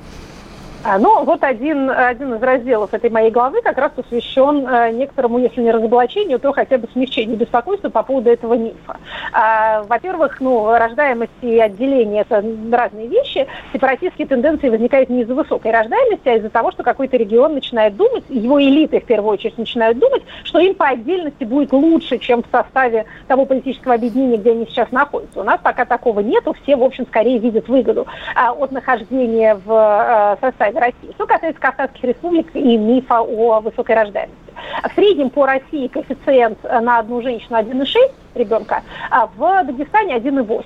А, 0.83 0.97
ну, 0.97 1.23
вот 1.23 1.43
один, 1.43 1.91
один 1.91 2.33
из 2.33 2.41
разделов 2.41 2.91
этой 2.93 3.11
моей 3.11 3.29
главы 3.29 3.61
как 3.61 3.77
раз 3.77 3.91
посвящен 3.91 4.67
э, 4.67 4.91
некоторому, 4.91 5.37
если 5.37 5.61
не 5.61 5.69
разоблачению, 5.69 6.39
то 6.39 6.51
хотя 6.53 6.79
бы 6.79 6.87
смягчению 6.91 7.37
беспокойства 7.37 7.89
по 7.89 8.01
поводу 8.01 8.31
этого 8.31 8.55
мифа. 8.55 8.97
А, 9.31 9.83
во-первых, 9.83 10.41
ну, 10.41 10.71
рождаемость 10.71 11.31
и 11.41 11.59
отделение– 11.59 12.21
это 12.27 12.43
разные 12.71 13.07
вещи. 13.07 13.45
Сепаратистские 13.73 14.27
тенденции 14.27 14.69
возникают 14.69 15.09
не 15.09 15.21
из-за 15.21 15.35
высокой 15.35 15.71
рождаемости, 15.71 16.27
а 16.27 16.35
из-за 16.37 16.49
того, 16.49 16.71
что 16.71 16.81
какой-то 16.81 17.15
регион 17.15 17.53
начинает 17.53 17.95
думать, 17.95 18.23
его 18.29 18.59
элиты 18.59 19.01
в 19.01 19.05
первую 19.05 19.33
очередь 19.33 19.59
начинают 19.59 19.99
думать, 19.99 20.23
что 20.43 20.59
им 20.59 20.73
по 20.73 20.87
отдельности 20.87 21.43
будет 21.43 21.73
лучше, 21.73 22.17
чем 22.17 22.41
в 22.41 22.47
составе 22.51 23.05
того 23.27 23.45
политического 23.45 23.93
объединения, 23.93 24.37
где 24.37 24.51
они 24.51 24.65
сейчас 24.65 24.91
находятся. 24.91 25.41
У 25.41 25.43
нас 25.43 25.59
пока 25.61 25.85
такого 25.85 26.21
нету, 26.21 26.55
все, 26.63 26.75
в 26.75 26.83
общем, 26.83 27.05
скорее 27.05 27.37
видят 27.37 27.67
выгоду 27.67 28.07
а, 28.33 28.51
от 28.51 28.71
нахождения 28.71 29.53
в 29.63 29.71
а, 29.71 30.37
составе 30.41 30.70
в 30.71 30.77
России. 30.77 31.11
Что 31.15 31.25
касается 31.27 31.61
Кавказских 31.61 32.03
республик 32.03 32.55
и 32.55 32.77
мифа 32.77 33.19
о 33.19 33.59
высокой 33.61 33.95
рождаемости. 33.95 34.37
В 34.83 34.93
среднем 34.95 35.29
по 35.29 35.45
России 35.45 35.87
коэффициент 35.87 36.61
на 36.63 36.99
одну 36.99 37.21
женщину 37.21 37.57
1,6 37.57 38.11
ребенка, 38.35 38.83
а 39.09 39.27
в 39.27 39.63
Дагестане 39.63 40.17
1,8. 40.17 40.63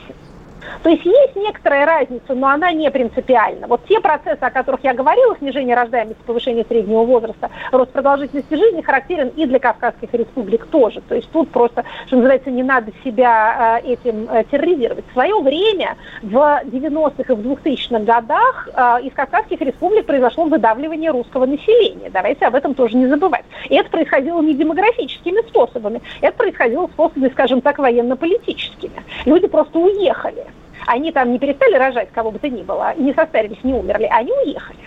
То 0.84 0.90
есть 0.90 1.06
есть 1.06 1.36
некоторая 1.36 1.86
разница, 1.86 2.34
но 2.34 2.48
она 2.48 2.72
не 2.72 2.90
принципиальна. 2.92 3.68
Вот 3.68 3.82
те 3.88 4.00
процессы, 4.00 4.42
о 4.42 4.52
которых 4.52 4.84
я 4.84 4.94
говорила, 4.94 5.36
снижение 5.38 5.76
рождаемости, 5.76 6.22
повышение 6.26 6.66
среднего 6.66 7.04
возраста, 7.04 7.50
рост 7.72 7.92
продолжительности 7.92 8.54
жизни, 8.54 8.82
характерен 8.82 9.30
и 9.30 9.46
для 9.46 9.60
Кавказских 9.60 10.14
республик 10.14 10.66
тоже. 10.68 11.02
То 11.02 11.16
есть 11.16 11.30
тут 11.32 11.50
просто, 11.50 11.84
что 12.08 12.18
называется, 12.18 12.52
не 12.52 12.64
надо 12.64 12.92
себя 13.04 13.80
э, 13.84 13.94
этим 13.94 14.28
э, 14.30 14.44
терроризировать. 14.52 15.06
В 15.10 15.14
свое 15.14 15.40
время, 15.42 15.96
в 16.22 16.36
90-х 16.66 17.34
и 17.34 17.36
в 17.36 17.40
2000-х 17.40 18.00
годах, 18.00 18.70
э, 18.74 19.06
из 19.06 19.14
Кавказских 19.14 19.62
республик 19.62 20.06
произошло 20.06 20.46
выдавливание 20.46 21.12
русского 21.12 21.46
населения. 21.46 22.10
Давайте 22.10 22.46
об 22.46 22.56
этом 22.56 22.74
тоже 22.74 22.96
не 22.98 23.08
забывать. 23.08 23.46
И 23.70 23.76
это 23.76 23.90
происходило 23.90 24.42
не 24.42 24.54
демографическими 24.54 25.42
способами, 25.48 26.02
это 26.22 26.38
происходило 26.38 26.88
способами, 26.88 27.30
скажем 27.30 27.62
так, 27.62 27.78
военно-политическими. 27.80 29.04
Люди 29.26 29.48
просто 29.48 29.80
уехали. 29.80 30.46
Они 30.86 31.12
там 31.12 31.32
не 31.32 31.40
перестали 31.40 31.76
рожать 31.76 32.10
кого 32.14 32.32
бы 32.32 32.40
то 32.40 32.50
ни 32.50 32.64
было, 32.64 32.94
не 32.98 33.14
состарились, 33.14 33.64
не 33.64 33.74
умерли, 33.74 34.08
они 34.12 34.32
уехали. 34.32 34.80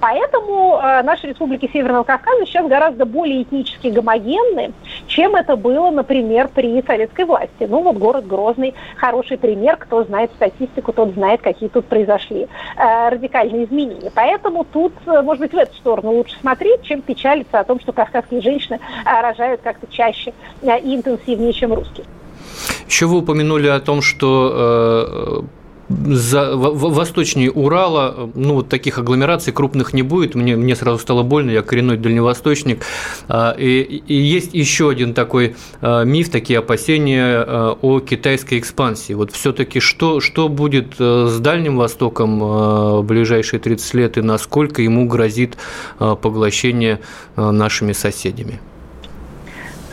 Поэтому 0.00 0.78
э, 0.82 1.02
наши 1.02 1.28
республики 1.28 1.70
Северного 1.72 2.04
Кавказа 2.04 2.44
сейчас 2.46 2.66
гораздо 2.66 3.04
более 3.04 3.42
этнически 3.42 3.88
гомогенны, 3.88 4.72
чем 5.06 5.34
это 5.34 5.56
было, 5.56 5.90
например, 5.90 6.48
при 6.48 6.82
советской 6.82 7.24
власти. 7.24 7.66
Ну 7.68 7.82
вот 7.82 7.96
город 7.96 8.26
Грозный 8.26 8.74
хороший 8.96 9.38
пример, 9.38 9.76
кто 9.76 10.04
знает 10.04 10.30
статистику, 10.32 10.92
тот 10.92 11.12
знает, 11.14 11.40
какие 11.40 11.68
тут 11.68 11.86
произошли 11.86 12.48
э, 12.76 13.08
радикальные 13.08 13.64
изменения. 13.64 14.10
Поэтому 14.14 14.64
тут, 14.64 14.92
э, 15.06 15.22
может 15.22 15.40
быть, 15.40 15.52
в 15.52 15.58
эту 15.58 15.74
сторону 15.74 16.12
лучше 16.12 16.38
смотреть, 16.40 16.82
чем 16.82 17.02
печалиться 17.02 17.60
о 17.60 17.64
том, 17.64 17.80
что 17.80 17.92
кавказские 17.92 18.40
женщины 18.40 18.78
э, 19.04 19.20
рожают 19.20 19.60
как-то 19.62 19.86
чаще 19.86 20.32
э, 20.62 20.78
и 20.80 20.96
интенсивнее, 20.96 21.52
чем 21.52 21.72
русские. 21.72 22.06
Еще 22.92 23.06
вы 23.06 23.16
упомянули 23.16 23.68
о 23.68 23.80
том, 23.80 24.02
что 24.02 25.46
э, 25.88 26.14
за, 26.14 26.54
в, 26.54 26.92
восточнее 26.92 27.50
Урала, 27.50 28.30
ну, 28.34 28.56
вот 28.56 28.68
таких 28.68 28.98
агломераций 28.98 29.50
крупных 29.50 29.94
не 29.94 30.02
будет. 30.02 30.34
Мне, 30.34 30.56
мне 30.56 30.76
сразу 30.76 30.98
стало 30.98 31.22
больно, 31.22 31.50
я 31.50 31.62
коренной 31.62 31.96
дальневосточник. 31.96 32.84
А, 33.28 33.52
и, 33.52 33.80
и 33.80 34.14
есть 34.14 34.52
еще 34.52 34.90
один 34.90 35.14
такой 35.14 35.56
а, 35.80 36.04
миф, 36.04 36.28
такие 36.28 36.58
опасения 36.58 37.42
о 37.80 38.00
китайской 38.00 38.58
экспансии. 38.58 39.14
Вот 39.14 39.32
все-таки 39.32 39.80
что, 39.80 40.20
что 40.20 40.50
будет 40.50 40.96
с 40.98 41.38
Дальним 41.38 41.78
Востоком 41.78 42.40
в 42.40 43.02
ближайшие 43.04 43.58
30 43.58 43.94
лет 43.94 44.18
и 44.18 44.20
насколько 44.20 44.82
ему 44.82 45.06
грозит 45.06 45.56
поглощение 45.98 47.00
нашими 47.36 47.94
соседями? 47.94 48.60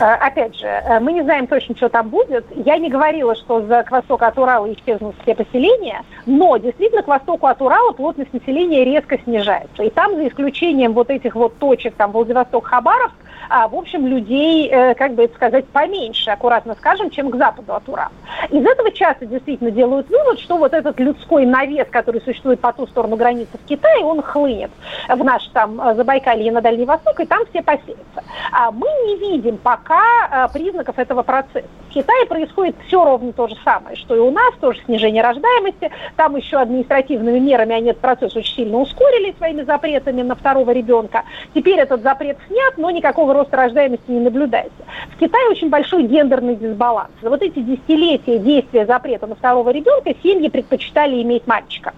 Э, 0.00 0.14
опять 0.14 0.56
же, 0.56 0.66
э, 0.66 0.98
мы 0.98 1.12
не 1.12 1.22
знаем 1.22 1.46
точно, 1.46 1.76
что 1.76 1.90
там 1.90 2.08
будет. 2.08 2.46
Я 2.56 2.78
не 2.78 2.88
говорила, 2.88 3.34
что 3.34 3.60
за, 3.60 3.82
к 3.82 3.90
востоку 3.90 4.24
от 4.24 4.38
Урала 4.38 4.72
исчезнут 4.72 5.14
все 5.22 5.34
поселения, 5.34 6.02
но 6.24 6.56
действительно 6.56 7.02
к 7.02 7.08
востоку 7.08 7.46
от 7.46 7.60
Урала 7.60 7.92
плотность 7.92 8.32
населения 8.32 8.82
резко 8.82 9.18
снижается. 9.22 9.82
И 9.82 9.90
там, 9.90 10.16
за 10.16 10.26
исключением 10.26 10.94
вот 10.94 11.10
этих 11.10 11.34
вот 11.34 11.58
точек, 11.58 11.94
там 11.96 12.12
Владивосток-Хабаровск, 12.12 13.14
а, 13.50 13.66
в 13.66 13.74
общем, 13.74 14.06
людей, 14.06 14.68
э, 14.68 14.94
как 14.94 15.14
бы 15.14 15.24
это 15.24 15.34
сказать, 15.34 15.66
поменьше, 15.66 16.30
аккуратно 16.30 16.76
скажем, 16.76 17.10
чем 17.10 17.30
к 17.30 17.36
западу 17.36 17.74
от 17.74 17.88
Урала. 17.88 18.12
Из 18.48 18.64
этого 18.64 18.92
часто 18.92 19.26
действительно 19.26 19.72
делают 19.72 20.08
вывод, 20.08 20.38
что 20.38 20.56
вот 20.56 20.72
этот 20.72 21.00
людской 21.00 21.44
навес, 21.44 21.88
который 21.90 22.20
существует 22.20 22.60
по 22.60 22.72
ту 22.72 22.86
сторону 22.86 23.16
границы 23.16 23.58
в 23.58 23.68
Китае, 23.68 24.04
он 24.04 24.22
хлынет 24.22 24.70
в 25.08 25.24
наш 25.24 25.44
там 25.48 25.80
э, 25.80 25.96
Забайкалье 25.96 26.52
на 26.52 26.60
Дальний 26.60 26.84
Восток, 26.84 27.18
и 27.18 27.26
там 27.26 27.44
все 27.50 27.60
поселятся. 27.60 28.22
А 28.52 28.70
мы 28.70 28.86
не 29.06 29.16
видим 29.16 29.58
пока 29.58 30.46
э, 30.48 30.52
признаков 30.52 30.96
этого 31.00 31.24
процесса. 31.24 31.66
В 31.90 31.92
Китае 31.92 32.24
происходит 32.26 32.76
все 32.86 33.04
ровно 33.04 33.32
то 33.32 33.48
же 33.48 33.56
самое, 33.64 33.96
что 33.96 34.14
и 34.14 34.20
у 34.20 34.30
нас, 34.30 34.54
тоже 34.60 34.78
снижение 34.84 35.24
рождаемости. 35.24 35.90
Там 36.14 36.36
еще 36.36 36.58
административными 36.58 37.40
мерами 37.40 37.74
они 37.74 37.90
этот 37.90 38.00
процесс 38.00 38.36
очень 38.36 38.54
сильно 38.54 38.78
ускорили 38.78 39.34
своими 39.36 39.62
запретами 39.62 40.22
на 40.22 40.36
второго 40.36 40.70
ребенка. 40.70 41.24
Теперь 41.52 41.80
этот 41.80 42.02
запрет 42.02 42.38
снят, 42.46 42.74
но 42.76 42.92
никакого 42.92 43.34
роста 43.34 43.56
рождаемости 43.56 44.08
не 44.08 44.20
наблюдается. 44.20 44.84
В 45.16 45.18
Китае 45.18 45.48
очень 45.48 45.68
большой 45.68 46.04
гендерный 46.04 46.54
дисбаланс. 46.54 47.10
За 47.22 47.28
вот 47.28 47.42
эти 47.42 47.58
десятилетия 47.58 48.38
действия 48.38 48.86
запрета 48.86 49.26
на 49.26 49.34
второго 49.34 49.70
ребенка 49.70 50.14
семьи 50.22 50.48
предпочитали 50.48 51.20
иметь 51.20 51.48
мальчика 51.48 51.92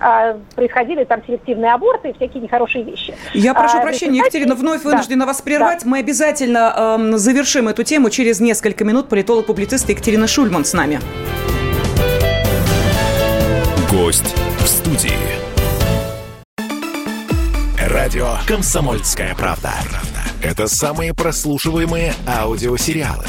а, 0.00 0.38
происходили 0.54 1.04
там 1.04 1.22
селективные 1.26 1.72
аборты 1.72 2.10
и 2.10 2.12
всякие 2.14 2.42
нехорошие 2.42 2.84
вещи. 2.84 3.14
Я 3.32 3.54
прошу 3.54 3.78
а, 3.78 3.80
прощения, 3.80 4.18
Екатерина, 4.18 4.54
вновь 4.54 4.82
вынуждена 4.84 5.20
да. 5.20 5.26
вас 5.26 5.42
прервать. 5.42 5.84
Да. 5.84 5.90
Мы 5.90 5.98
обязательно 5.98 6.98
э, 6.98 7.16
завершим 7.16 7.68
эту 7.68 7.82
тему 7.84 8.10
через 8.10 8.40
несколько 8.40 8.84
минут. 8.84 9.08
Политолог-публицист 9.08 9.88
Екатерина 9.88 10.26
Шульман 10.26 10.64
с 10.64 10.72
нами. 10.72 11.00
Гость 13.90 14.34
в 14.58 14.66
студии. 14.66 15.44
Радио 17.78 18.34
«Комсомольская 18.46 19.34
правда». 19.34 19.70
Это 20.42 20.66
самые 20.66 21.14
прослушиваемые 21.14 22.12
аудиосериалы. 22.26 23.24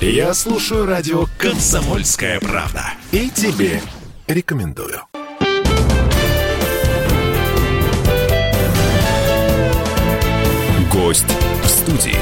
Я 0.00 0.34
слушаю 0.34 0.86
радио 0.86 1.24
«Комсомольская 1.38 2.38
правда». 2.40 2.82
И 3.10 3.30
тебе 3.30 3.80
рекомендую. 4.26 5.00
Гость 11.08 11.24
в 11.62 11.68
студии. 11.68 12.18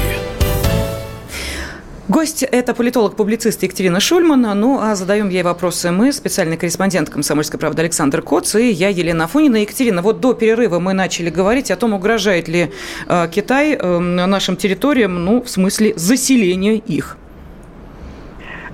Гость– 2.07 2.43
это 2.51 2.73
политолог-публицист 2.73 3.61
Екатерина 3.61 3.99
Шульман. 3.99 4.43
Ну, 4.57 4.79
а 4.81 4.95
задаем 4.95 5.27
ей 5.27 5.43
вопросы 5.43 5.91
мы, 5.91 6.13
специальный 6.13 6.55
корреспондент 6.55 7.09
«Комсомольской 7.09 7.59
правды» 7.59 7.81
Александр 7.81 8.21
Коц 8.21 8.55
и 8.55 8.71
я, 8.71 8.87
Елена 8.87 9.25
Афонина. 9.25 9.57
Екатерина, 9.57 10.01
вот 10.01 10.21
до 10.21 10.33
перерыва 10.33 10.79
мы 10.79 10.93
начали 10.93 11.29
говорить 11.29 11.69
о 11.69 11.75
том, 11.75 11.95
угрожает 11.95 12.47
ли 12.47 12.71
э, 13.09 13.27
Китай 13.29 13.73
э, 13.73 13.99
нашим 13.99 14.55
территориям, 14.55 15.25
ну, 15.25 15.41
в 15.43 15.49
смысле 15.49 15.91
заселения 15.97 16.75
их. 16.75 17.17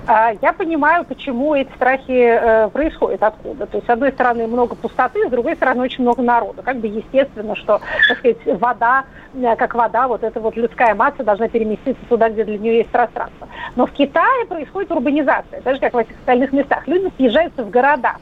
А, 0.06 0.32
я 0.42 0.52
понимаю, 0.52 1.04
почему 1.04 1.54
эти 1.54 1.72
страхи 1.74 2.12
э, 2.12 2.68
происходят 2.68 3.22
откуда. 3.22 3.66
То 3.66 3.78
есть, 3.78 3.86
с 3.86 3.90
одной 3.90 4.12
стороны, 4.12 4.46
много 4.46 4.74
пустоты, 4.74 5.26
с 5.26 5.30
другой 5.30 5.56
стороны, 5.56 5.82
очень 5.82 6.02
много 6.02 6.22
народа. 6.22 6.62
Как 6.62 6.76
бы 6.76 6.88
естественно, 6.88 7.56
что, 7.56 7.80
так 8.08 8.18
сказать, 8.18 8.38
вода, 8.60 9.04
э, 9.34 9.56
как 9.56 9.74
вода, 9.74 10.06
вот 10.06 10.22
эта 10.22 10.40
вот 10.40 10.56
людская 10.56 10.94
масса 10.94 11.24
должна 11.24 11.48
переместиться 11.48 12.04
туда, 12.06 12.28
где 12.28 12.44
для 12.44 12.58
нее 12.58 12.78
есть 12.78 12.90
пространство. 12.90 13.48
Но 13.76 13.86
в 13.86 13.92
Китае 13.92 14.44
происходит 14.46 14.92
урбанизация, 14.92 15.62
так 15.62 15.74
же, 15.74 15.80
как 15.80 15.94
во 15.94 16.04
всех 16.04 16.18
остальных 16.18 16.52
местах. 16.52 16.86
Люди 16.86 17.10
съезжаются 17.16 17.64
в 17.64 17.70
города. 17.70 18.16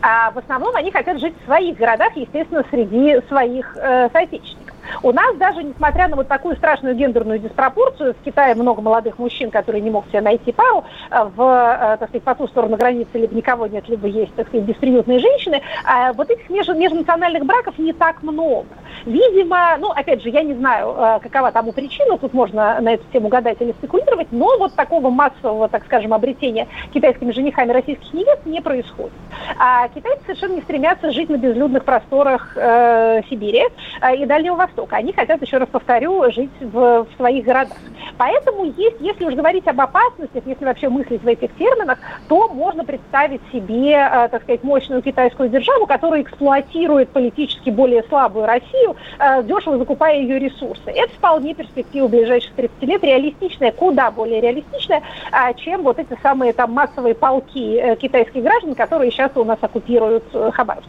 А 0.00 0.30
в 0.30 0.38
основном 0.38 0.74
они 0.76 0.90
хотят 0.90 1.18
жить 1.18 1.34
в 1.42 1.44
своих 1.44 1.76
городах, 1.76 2.16
естественно, 2.16 2.64
среди 2.70 3.20
своих 3.28 3.76
э, 3.76 4.08
соотечественников. 4.12 4.57
У 5.02 5.12
нас 5.12 5.36
даже, 5.36 5.62
несмотря 5.62 6.08
на 6.08 6.16
вот 6.16 6.28
такую 6.28 6.56
страшную 6.56 6.94
гендерную 6.94 7.38
диспропорцию, 7.38 8.14
в 8.14 8.24
Китае 8.24 8.54
много 8.54 8.80
молодых 8.80 9.18
мужчин, 9.18 9.50
которые 9.50 9.80
не 9.80 9.90
могут 9.90 10.10
себе 10.10 10.20
найти 10.20 10.52
пару, 10.52 10.84
э, 11.10 11.24
в, 11.36 11.40
э, 11.40 11.96
так 11.98 12.08
сказать, 12.08 12.22
по 12.22 12.34
ту 12.34 12.48
сторону 12.48 12.76
границы 12.76 13.10
либо 13.14 13.34
никого 13.34 13.66
нет, 13.66 13.88
либо 13.88 14.06
есть, 14.08 14.34
так 14.34 14.48
сказать, 14.48 14.66
бесприютные 14.66 15.18
женщины, 15.18 15.62
а 15.84 16.12
вот 16.12 16.30
этих 16.30 16.48
меж, 16.50 16.68
межнациональных 16.68 17.44
браков 17.44 17.78
не 17.78 17.92
так 17.92 18.22
много. 18.22 18.68
Видимо, 19.04 19.76
ну, 19.78 19.90
опять 19.90 20.22
же, 20.22 20.30
я 20.30 20.42
не 20.42 20.54
знаю, 20.54 20.94
э, 20.96 21.20
какова 21.22 21.52
тому 21.52 21.72
причина, 21.72 22.18
тут 22.18 22.32
можно 22.32 22.80
на 22.80 22.94
эту 22.94 23.04
тему 23.12 23.28
гадать 23.28 23.60
или 23.60 23.72
спекулировать, 23.72 24.28
но 24.30 24.58
вот 24.58 24.74
такого 24.74 25.10
массового, 25.10 25.68
так 25.68 25.84
скажем, 25.84 26.14
обретения 26.14 26.66
китайскими 26.92 27.32
женихами 27.32 27.72
российских 27.72 28.12
невест 28.12 28.44
не 28.46 28.60
происходит. 28.60 29.12
А 29.58 29.88
китайцы 29.88 30.22
совершенно 30.24 30.54
не 30.54 30.62
стремятся 30.62 31.12
жить 31.12 31.28
на 31.28 31.36
безлюдных 31.36 31.84
просторах 31.84 32.52
э, 32.56 33.22
Сибири 33.28 33.64
э, 34.00 34.16
и 34.16 34.26
Дальнего 34.26 34.56
Востока 34.56 34.77
Востока. 34.78 34.96
Они 34.96 35.12
хотят, 35.12 35.42
еще 35.42 35.58
раз 35.58 35.68
повторю, 35.68 36.30
жить 36.30 36.50
в, 36.60 37.04
в 37.04 37.08
своих 37.16 37.44
городах. 37.44 37.76
Поэтому 38.16 38.64
есть, 38.64 38.96
если 39.00 39.24
уж 39.24 39.34
говорить 39.34 39.66
об 39.66 39.80
опасностях, 39.80 40.44
если 40.46 40.64
вообще 40.64 40.88
мыслить 40.88 41.22
в 41.22 41.26
этих 41.26 41.54
терминах, 41.56 41.98
то 42.28 42.48
можно 42.48 42.84
представить 42.84 43.40
себе, 43.52 43.92
э, 43.92 44.28
так 44.28 44.42
сказать, 44.42 44.62
мощную 44.62 45.02
китайскую 45.02 45.48
державу, 45.48 45.86
которая 45.86 46.22
эксплуатирует 46.22 47.10
политически 47.10 47.70
более 47.70 48.02
слабую 48.04 48.46
Россию, 48.46 48.96
э, 49.18 49.42
дешево 49.42 49.78
закупая 49.78 50.20
ее 50.20 50.38
ресурсы. 50.38 50.90
Это 50.90 51.12
вполне 51.14 51.54
перспектива 51.54 52.08
ближайших 52.08 52.52
30 52.54 52.82
лет, 52.82 53.04
реалистичная, 53.04 53.72
куда 53.72 54.10
более 54.10 54.40
реалистичная, 54.40 55.02
э, 55.32 55.54
чем 55.56 55.82
вот 55.82 55.98
эти 55.98 56.16
самые 56.22 56.52
там 56.52 56.72
массовые 56.72 57.14
полки 57.14 57.96
китайских 57.96 58.42
граждан, 58.42 58.74
которые 58.74 59.10
сейчас 59.10 59.32
у 59.34 59.44
нас 59.44 59.58
оккупируют 59.60 60.24
Хабаровск. 60.52 60.88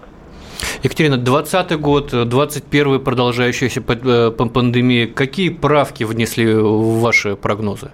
Екатерина, 0.84 1.18
20 1.18 1.80
год, 1.80 2.30
21 2.30 3.00
продолжающаяся 3.02 3.84
э, 3.86 4.32
пандемия. 4.32 5.08
Какие 5.08 5.50
правки 5.50 6.06
внесли 6.06 6.54
в 6.54 7.00
ваши 7.00 7.36
прогнозы? 7.36 7.92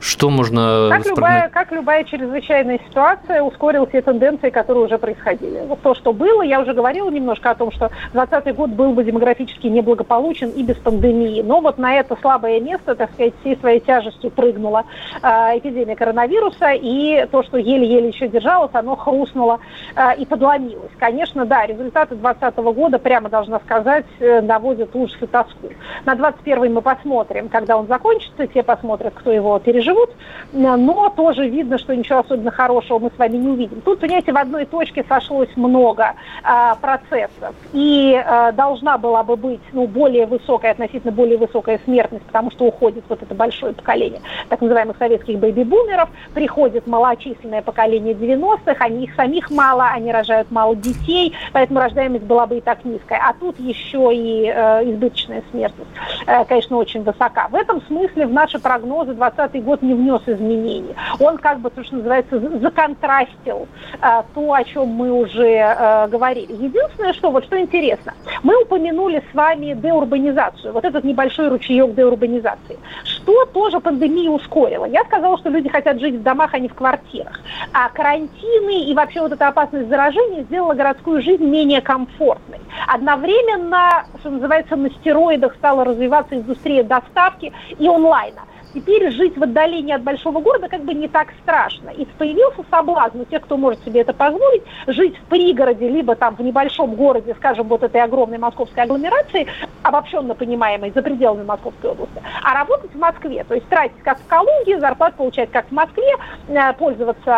Что 0.00 0.30
можно... 0.30 0.88
Как 0.90 1.06
любая, 1.06 1.48
как 1.48 1.72
любая 1.72 2.04
чрезвычайная 2.04 2.78
ситуация, 2.88 3.42
ускорилась 3.42 3.90
те 3.90 4.00
тенденции, 4.00 4.50
которые 4.50 4.84
уже 4.84 4.96
происходили. 4.96 5.64
Вот 5.66 5.82
то, 5.82 5.94
что 5.94 6.12
было, 6.12 6.42
я 6.42 6.60
уже 6.60 6.72
говорила 6.72 7.10
немножко 7.10 7.50
о 7.50 7.54
том, 7.56 7.72
что 7.72 7.90
2020 8.12 8.54
год 8.54 8.70
был 8.70 8.92
бы 8.92 9.02
демографически 9.02 9.66
неблагополучен 9.66 10.50
и 10.50 10.62
без 10.62 10.76
пандемии. 10.76 11.42
Но 11.42 11.60
вот 11.60 11.78
на 11.78 11.94
это 11.94 12.16
слабое 12.20 12.60
место, 12.60 12.94
так 12.94 13.10
сказать, 13.12 13.34
всей 13.40 13.56
своей 13.56 13.80
тяжестью 13.80 14.30
прыгнула 14.30 14.84
э, 15.20 15.58
эпидемия 15.58 15.96
коронавируса, 15.96 16.70
и 16.74 17.26
то, 17.32 17.42
что 17.42 17.58
еле-еле 17.58 18.08
еще 18.08 18.28
держалось, 18.28 18.70
оно 18.74 18.94
хрустнуло 18.94 19.58
э, 19.96 20.16
и 20.16 20.26
подломилось. 20.26 20.92
Конечно, 20.98 21.44
да, 21.44 21.66
результаты 21.66 22.14
2020 22.14 22.56
года, 22.76 22.98
прямо 22.98 23.28
должна 23.28 23.58
сказать, 23.60 24.06
э, 24.20 24.40
наводят 24.42 24.94
ужас 24.94 25.16
и 25.20 25.26
тоску. 25.26 25.70
На 26.04 26.14
21 26.14 26.72
мы 26.72 26.82
посмотрим, 26.82 27.48
когда 27.48 27.76
он 27.76 27.88
закончится, 27.88 28.46
те 28.46 28.62
посмотрят, 28.62 29.14
кто 29.14 29.32
его 29.32 29.58
пережил 29.58 29.87
живут, 29.88 30.10
но 30.52 31.08
тоже 31.10 31.48
видно, 31.48 31.78
что 31.78 31.94
ничего 31.94 32.20
особенно 32.20 32.50
хорошего 32.50 32.98
мы 32.98 33.10
с 33.14 33.18
вами 33.18 33.36
не 33.36 33.48
увидим. 33.48 33.80
Тут, 33.80 34.00
понимаете, 34.00 34.32
в 34.32 34.36
одной 34.36 34.64
точке 34.66 35.04
сошлось 35.08 35.48
много 35.56 36.14
а, 36.42 36.74
процессов, 36.76 37.54
и 37.72 38.14
а, 38.14 38.52
должна 38.52 38.98
была 38.98 39.22
бы 39.22 39.36
быть 39.36 39.60
ну, 39.72 39.86
более 39.86 40.26
высокая, 40.26 40.72
относительно 40.72 41.12
более 41.12 41.38
высокая 41.38 41.80
смертность, 41.84 42.24
потому 42.26 42.50
что 42.50 42.66
уходит 42.66 43.04
вот 43.08 43.22
это 43.22 43.34
большое 43.34 43.72
поколение 43.72 44.20
так 44.48 44.60
называемых 44.60 44.96
советских 44.98 45.38
бэйби-бумеров, 45.38 46.08
приходит 46.34 46.86
малочисленное 46.86 47.62
поколение 47.62 48.14
90-х, 48.14 48.84
они 48.84 49.04
их 49.04 49.14
самих 49.14 49.50
мало, 49.50 49.88
они 49.88 50.12
рожают 50.12 50.50
мало 50.50 50.76
детей, 50.76 51.34
поэтому 51.52 51.80
рождаемость 51.80 52.24
была 52.24 52.46
бы 52.46 52.58
и 52.58 52.60
так 52.60 52.84
низкая. 52.84 53.20
А 53.26 53.34
тут 53.34 53.58
еще 53.58 54.10
и 54.12 54.46
э, 54.46 54.90
избыточная 54.90 55.42
смертность, 55.50 55.90
э, 56.26 56.44
конечно, 56.44 56.76
очень 56.76 57.02
высока. 57.02 57.48
В 57.48 57.54
этом 57.54 57.82
смысле 57.82 58.26
в 58.26 58.32
наши 58.32 58.58
прогнозы 58.58 59.14
2020 59.14 59.64
год 59.64 59.77
год 59.78 59.82
не 59.82 59.94
внес 59.94 60.22
изменений. 60.26 60.94
Он 61.20 61.38
как 61.38 61.60
бы, 61.60 61.70
то, 61.70 61.84
что 61.84 61.96
называется, 61.96 62.38
законтрастил 62.60 63.68
э, 64.00 64.22
то, 64.34 64.52
о 64.52 64.64
чем 64.64 64.88
мы 64.88 65.10
уже 65.10 65.46
э, 65.46 66.08
говорили. 66.08 66.52
Единственное, 66.52 67.12
что 67.12 67.30
вот 67.30 67.44
что 67.44 67.58
интересно, 67.58 68.14
мы 68.42 68.62
упомянули 68.62 69.22
с 69.30 69.34
вами 69.34 69.74
деурбанизацию, 69.74 70.72
вот 70.72 70.84
этот 70.84 71.04
небольшой 71.04 71.48
ручеек 71.48 71.94
деурбанизации. 71.94 72.78
Что 73.04 73.44
тоже 73.46 73.80
пандемия 73.80 74.30
ускорила? 74.30 74.84
Я 74.84 75.04
сказала, 75.04 75.38
что 75.38 75.50
люди 75.50 75.68
хотят 75.68 76.00
жить 76.00 76.16
в 76.16 76.22
домах, 76.22 76.54
а 76.54 76.58
не 76.58 76.68
в 76.68 76.74
квартирах. 76.74 77.40
А 77.72 77.88
карантины 77.90 78.84
и 78.84 78.94
вообще 78.94 79.20
вот 79.20 79.32
эта 79.32 79.48
опасность 79.48 79.88
заражения 79.88 80.42
сделала 80.44 80.74
городскую 80.74 81.22
жизнь 81.22 81.44
менее 81.44 81.80
комфортной. 81.80 82.60
Одновременно, 82.86 84.04
что 84.20 84.30
называется, 84.30 84.76
на 84.76 84.90
стероидах 84.90 85.54
стала 85.54 85.84
развиваться 85.84 86.36
индустрия 86.36 86.82
доставки 86.82 87.52
и 87.78 87.88
онлайна 87.88 88.42
теперь 88.78 89.10
жить 89.10 89.36
в 89.36 89.42
отдалении 89.42 89.94
от 89.94 90.02
большого 90.02 90.40
города 90.40 90.68
как 90.68 90.84
бы 90.84 90.94
не 90.94 91.08
так 91.08 91.28
страшно. 91.42 91.90
И 91.90 92.04
появился 92.18 92.64
соблазн 92.70 93.20
у 93.20 93.24
тех, 93.24 93.42
кто 93.42 93.56
может 93.56 93.84
себе 93.84 94.00
это 94.00 94.12
позволить, 94.12 94.62
жить 94.86 95.16
в 95.16 95.24
пригороде, 95.28 95.88
либо 95.88 96.14
там 96.14 96.36
в 96.36 96.40
небольшом 96.40 96.94
городе, 96.94 97.34
скажем, 97.34 97.66
вот 97.68 97.82
этой 97.82 98.00
огромной 98.00 98.38
московской 98.38 98.84
агломерации, 98.84 99.46
обобщенно 99.82 100.34
понимаемой 100.34 100.92
за 100.94 101.02
пределами 101.02 101.44
Московской 101.44 101.90
области, 101.90 102.22
а 102.42 102.54
работать 102.54 102.92
в 102.92 102.98
Москве. 102.98 103.44
То 103.44 103.54
есть 103.54 103.66
тратить 103.68 104.00
как 104.02 104.18
в 104.18 104.26
Калуге, 104.26 104.78
зарплату 104.80 105.16
получать 105.16 105.50
как 105.50 105.66
в 105.66 105.72
Москве, 105.72 106.14
э, 106.48 106.72
пользоваться 106.74 107.30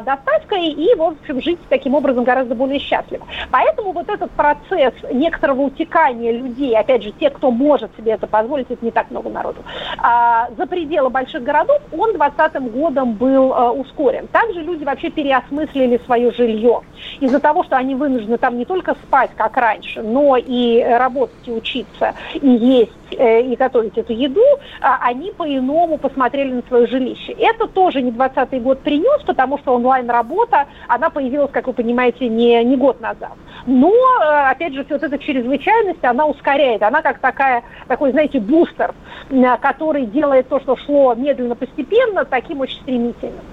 э, 0.00 0.02
доставкой 0.04 0.68
и, 0.68 0.94
в 0.94 1.02
общем, 1.02 1.40
жить 1.42 1.58
таким 1.68 1.94
образом 1.94 2.24
гораздо 2.24 2.54
более 2.54 2.78
счастливо. 2.78 3.26
Поэтому 3.50 3.92
вот 3.92 4.08
этот 4.08 4.30
процесс 4.32 4.94
некоторого 5.12 5.62
утекания 5.62 6.32
людей, 6.32 6.76
опять 6.76 7.02
же, 7.02 7.12
те, 7.12 7.30
кто 7.30 7.50
может 7.50 7.94
себе 7.96 8.12
это 8.12 8.26
позволить, 8.26 8.70
это 8.70 8.84
не 8.84 8.90
так 8.90 9.10
много 9.10 9.28
народу, 9.28 9.62
э, 9.98 10.54
за 10.56 10.66
пределы 10.86 11.10
больших 11.10 11.42
городов, 11.42 11.80
он 11.92 12.12
2020 12.12 12.72
годом 12.72 13.12
был 13.14 13.52
э, 13.52 13.70
ускорен. 13.70 14.28
Также 14.28 14.62
люди 14.62 14.84
вообще 14.84 15.10
переосмыслили 15.10 16.00
свое 16.04 16.30
жилье. 16.32 16.82
Из-за 17.20 17.40
того, 17.40 17.64
что 17.64 17.76
они 17.76 17.94
вынуждены 17.94 18.38
там 18.38 18.56
не 18.56 18.64
только 18.64 18.94
спать, 18.94 19.30
как 19.36 19.56
раньше, 19.56 20.02
но 20.02 20.36
и 20.36 20.82
работать, 20.82 21.46
и 21.46 21.52
учиться, 21.52 22.14
и 22.34 22.48
есть, 22.48 22.92
э, 23.18 23.42
и 23.42 23.56
готовить 23.56 23.98
эту 23.98 24.12
еду, 24.12 24.40
э, 24.40 24.84
они 25.00 25.32
по-иному 25.32 25.98
посмотрели 25.98 26.52
на 26.52 26.62
свое 26.68 26.86
жилище. 26.86 27.32
Это 27.32 27.66
тоже 27.66 28.00
не 28.00 28.12
2020 28.12 28.62
год 28.62 28.80
принес, 28.80 29.22
потому 29.26 29.58
что 29.58 29.74
онлайн-работа, 29.74 30.66
она 30.86 31.10
появилась, 31.10 31.50
как 31.50 31.66
вы 31.66 31.72
понимаете, 31.72 32.28
не, 32.28 32.62
не 32.64 32.76
год 32.76 33.00
назад. 33.00 33.32
Но, 33.66 33.90
э, 33.90 34.50
опять 34.50 34.74
же, 34.74 34.86
вот 34.88 35.02
эта 35.02 35.18
чрезвычайность, 35.18 36.04
она 36.04 36.26
ускоряет. 36.26 36.82
Она 36.82 37.02
как 37.02 37.18
такая, 37.18 37.64
такой, 37.88 38.12
знаете, 38.12 38.38
бустер, 38.38 38.94
э, 39.30 39.56
который 39.58 40.06
делает 40.06 40.48
то, 40.48 40.60
что 40.60 40.76
шло 40.76 41.14
медленно, 41.14 41.56
постепенно, 41.56 42.24
таким 42.24 42.60
очень 42.60 42.80
стремительным. 42.82 43.44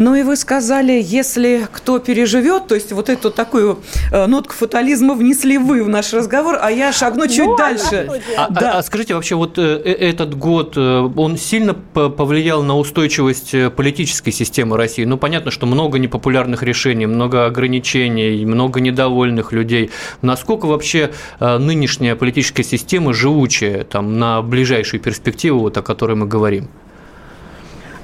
Ну 0.00 0.16
и 0.16 0.24
вы 0.24 0.34
сказали, 0.34 1.00
если 1.00 1.68
кто 1.70 2.00
переживет, 2.00 2.66
то 2.66 2.74
есть 2.74 2.90
вот 2.90 3.08
эту 3.08 3.30
такую 3.30 3.78
э, 4.10 4.26
нотку 4.26 4.52
фатализма 4.52 5.14
внесли 5.14 5.56
вы 5.56 5.84
в 5.84 5.88
наш 5.88 6.12
разговор, 6.12 6.58
а 6.60 6.70
я 6.72 6.92
шагну 6.92 7.28
чуть 7.28 7.46
ну, 7.46 7.56
дальше. 7.56 8.20
А, 8.36 8.48
да. 8.50 8.72
а, 8.72 8.78
а 8.78 8.82
скажите, 8.82 9.14
вообще 9.14 9.36
вот 9.36 9.56
э, 9.56 9.80
э, 9.84 9.92
этот 9.92 10.36
год, 10.36 10.74
э, 10.76 11.08
он 11.16 11.36
сильно 11.36 11.74
повлиял 11.74 12.64
на 12.64 12.76
устойчивость 12.76 13.54
э, 13.54 13.70
политической 13.70 14.32
системы 14.32 14.76
России? 14.76 15.04
Ну, 15.04 15.16
понятно, 15.16 15.52
что 15.52 15.66
много 15.66 16.00
непопулярных 16.00 16.64
решений, 16.64 17.06
много 17.06 17.46
ограничений, 17.46 18.44
много 18.44 18.80
недовольных 18.80 19.52
людей. 19.52 19.92
Насколько 20.22 20.66
вообще 20.66 21.12
э, 21.38 21.58
нынешняя 21.58 22.16
политическая 22.16 22.64
система 22.64 23.14
живучая 23.14 23.84
там, 23.84 24.18
на 24.18 24.42
ближайшую 24.42 25.00
перспективу, 25.00 25.60
вот, 25.60 25.78
о 25.78 25.82
которой 25.82 26.16
мы 26.16 26.26
говорим? 26.26 26.68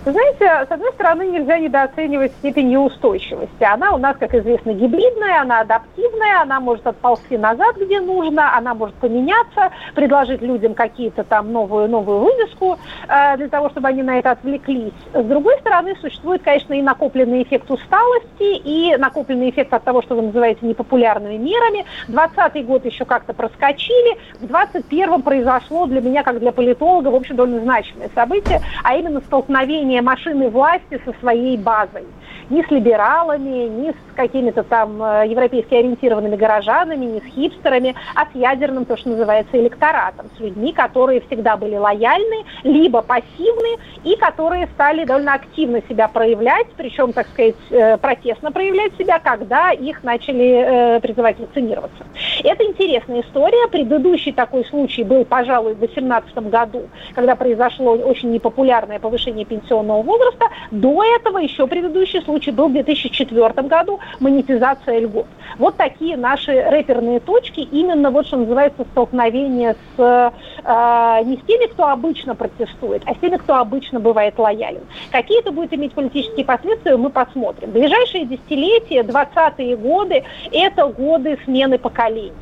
Знаете, 0.04 0.66
с 0.66 0.70
одной 0.70 0.92
стороны, 0.92 1.26
нельзя 1.26 1.58
недооценивать 1.58 2.32
степень 2.32 2.68
неустойчивости. 2.68 3.62
Она 3.62 3.92
у 3.92 3.98
нас, 3.98 4.16
как 4.18 4.34
известно, 4.34 4.72
гибридная, 4.72 5.42
она 5.42 5.60
адаптивная, 5.60 6.40
она 6.40 6.58
может 6.58 6.86
отползти 6.86 7.36
назад, 7.36 7.76
где 7.76 8.00
нужно, 8.00 8.56
она 8.56 8.74
может 8.74 8.94
поменяться, 8.96 9.70
предложить 9.94 10.40
людям 10.40 10.72
какие-то 10.72 11.22
там 11.24 11.52
новую, 11.52 11.88
новую 11.88 12.20
вывеску 12.20 12.78
э, 13.08 13.36
для 13.36 13.48
того, 13.48 13.68
чтобы 13.68 13.88
они 13.88 14.02
на 14.02 14.18
это 14.18 14.30
отвлеклись. 14.30 14.94
С 15.12 15.24
другой 15.24 15.58
стороны, 15.58 15.94
существует, 16.00 16.42
конечно, 16.42 16.72
и 16.72 16.80
накопленный 16.80 17.42
эффект 17.42 17.70
усталости, 17.70 18.56
и 18.64 18.96
накопленный 18.96 19.50
эффект 19.50 19.74
от 19.74 19.84
того, 19.84 20.00
что 20.00 20.14
вы 20.14 20.22
называете 20.22 20.64
непопулярными 20.66 21.36
мерами. 21.36 21.84
20 22.08 22.66
год 22.66 22.86
еще 22.86 23.04
как-то 23.04 23.34
проскочили, 23.34 24.16
в 24.40 24.44
21-м 24.44 25.20
произошло 25.22 25.84
для 25.84 26.00
меня, 26.00 26.22
как 26.22 26.38
для 26.38 26.52
политолога, 26.52 27.08
в 27.08 27.14
общем, 27.14 27.36
довольно 27.36 27.60
значимое 27.60 28.08
событие, 28.14 28.60
а 28.82 28.96
именно 28.96 29.20
столкновение 29.20 29.89
машины 29.98 30.48
власти 30.48 31.00
со 31.04 31.12
своей 31.20 31.56
базой 31.56 32.04
ни 32.50 32.62
с 32.62 32.70
либералами, 32.70 33.68
ни 33.68 33.90
с 33.90 34.14
какими-то 34.16 34.64
там 34.64 35.02
э, 35.02 35.28
европейски 35.28 35.72
ориентированными 35.74 36.36
горожанами, 36.36 37.04
ни 37.04 37.20
с 37.20 37.24
хипстерами, 37.32 37.94
а 38.14 38.26
с 38.26 38.34
ядерным, 38.34 38.84
то, 38.84 38.96
что 38.96 39.10
называется, 39.10 39.58
электоратом, 39.58 40.26
с 40.36 40.40
людьми, 40.40 40.72
которые 40.72 41.20
всегда 41.22 41.56
были 41.56 41.76
лояльны, 41.76 42.44
либо 42.64 43.02
пассивны, 43.02 43.78
и 44.04 44.16
которые 44.16 44.66
стали 44.74 45.04
довольно 45.04 45.34
активно 45.34 45.80
себя 45.88 46.08
проявлять, 46.08 46.66
причем, 46.76 47.12
так 47.12 47.28
сказать, 47.28 47.54
э, 47.70 47.96
протестно 47.98 48.50
проявлять 48.50 48.96
себя, 48.98 49.20
когда 49.20 49.70
их 49.70 50.02
начали 50.02 50.96
э, 50.96 51.00
призывать 51.00 51.38
вакцинироваться. 51.38 52.04
Это 52.42 52.64
интересная 52.64 53.22
история. 53.22 53.68
Предыдущий 53.68 54.32
такой 54.32 54.64
случай 54.64 55.04
был, 55.04 55.24
пожалуй, 55.24 55.74
в 55.74 55.78
2018 55.78 56.50
году, 56.50 56.88
когда 57.14 57.36
произошло 57.36 57.92
очень 57.92 58.32
непопулярное 58.32 58.98
повышение 58.98 59.44
пенсионного 59.44 59.79
возраста. 59.82 60.46
До 60.70 61.02
этого 61.02 61.38
еще 61.38 61.66
предыдущий 61.66 62.22
случай 62.22 62.50
был 62.50 62.68
в 62.68 62.72
2004 62.72 63.68
году, 63.68 64.00
монетизация 64.18 65.00
льгот. 65.00 65.26
Вот 65.58 65.76
такие 65.76 66.16
наши 66.16 66.52
рэперные 66.52 67.20
точки, 67.20 67.60
именно 67.60 68.10
вот 68.10 68.26
что 68.26 68.36
называется 68.36 68.84
столкновение 68.92 69.74
с, 69.74 69.98
э, 69.98 71.24
не 71.24 71.36
с 71.36 71.40
теми, 71.46 71.66
кто 71.66 71.88
обычно 71.88 72.34
протестует, 72.34 73.02
а 73.06 73.14
с 73.14 73.18
теми, 73.18 73.36
кто 73.36 73.56
обычно 73.56 74.00
бывает 74.00 74.38
лоялен. 74.38 74.82
Какие 75.10 75.40
это 75.40 75.52
будет 75.52 75.72
иметь 75.74 75.92
политические 75.92 76.44
последствия, 76.44 76.96
мы 76.96 77.10
посмотрим. 77.10 77.70
Ближайшие 77.70 78.26
десятилетия, 78.26 79.02
20-е 79.02 79.76
годы, 79.76 80.24
это 80.52 80.86
годы 80.86 81.38
смены 81.44 81.78
поколений. 81.78 82.32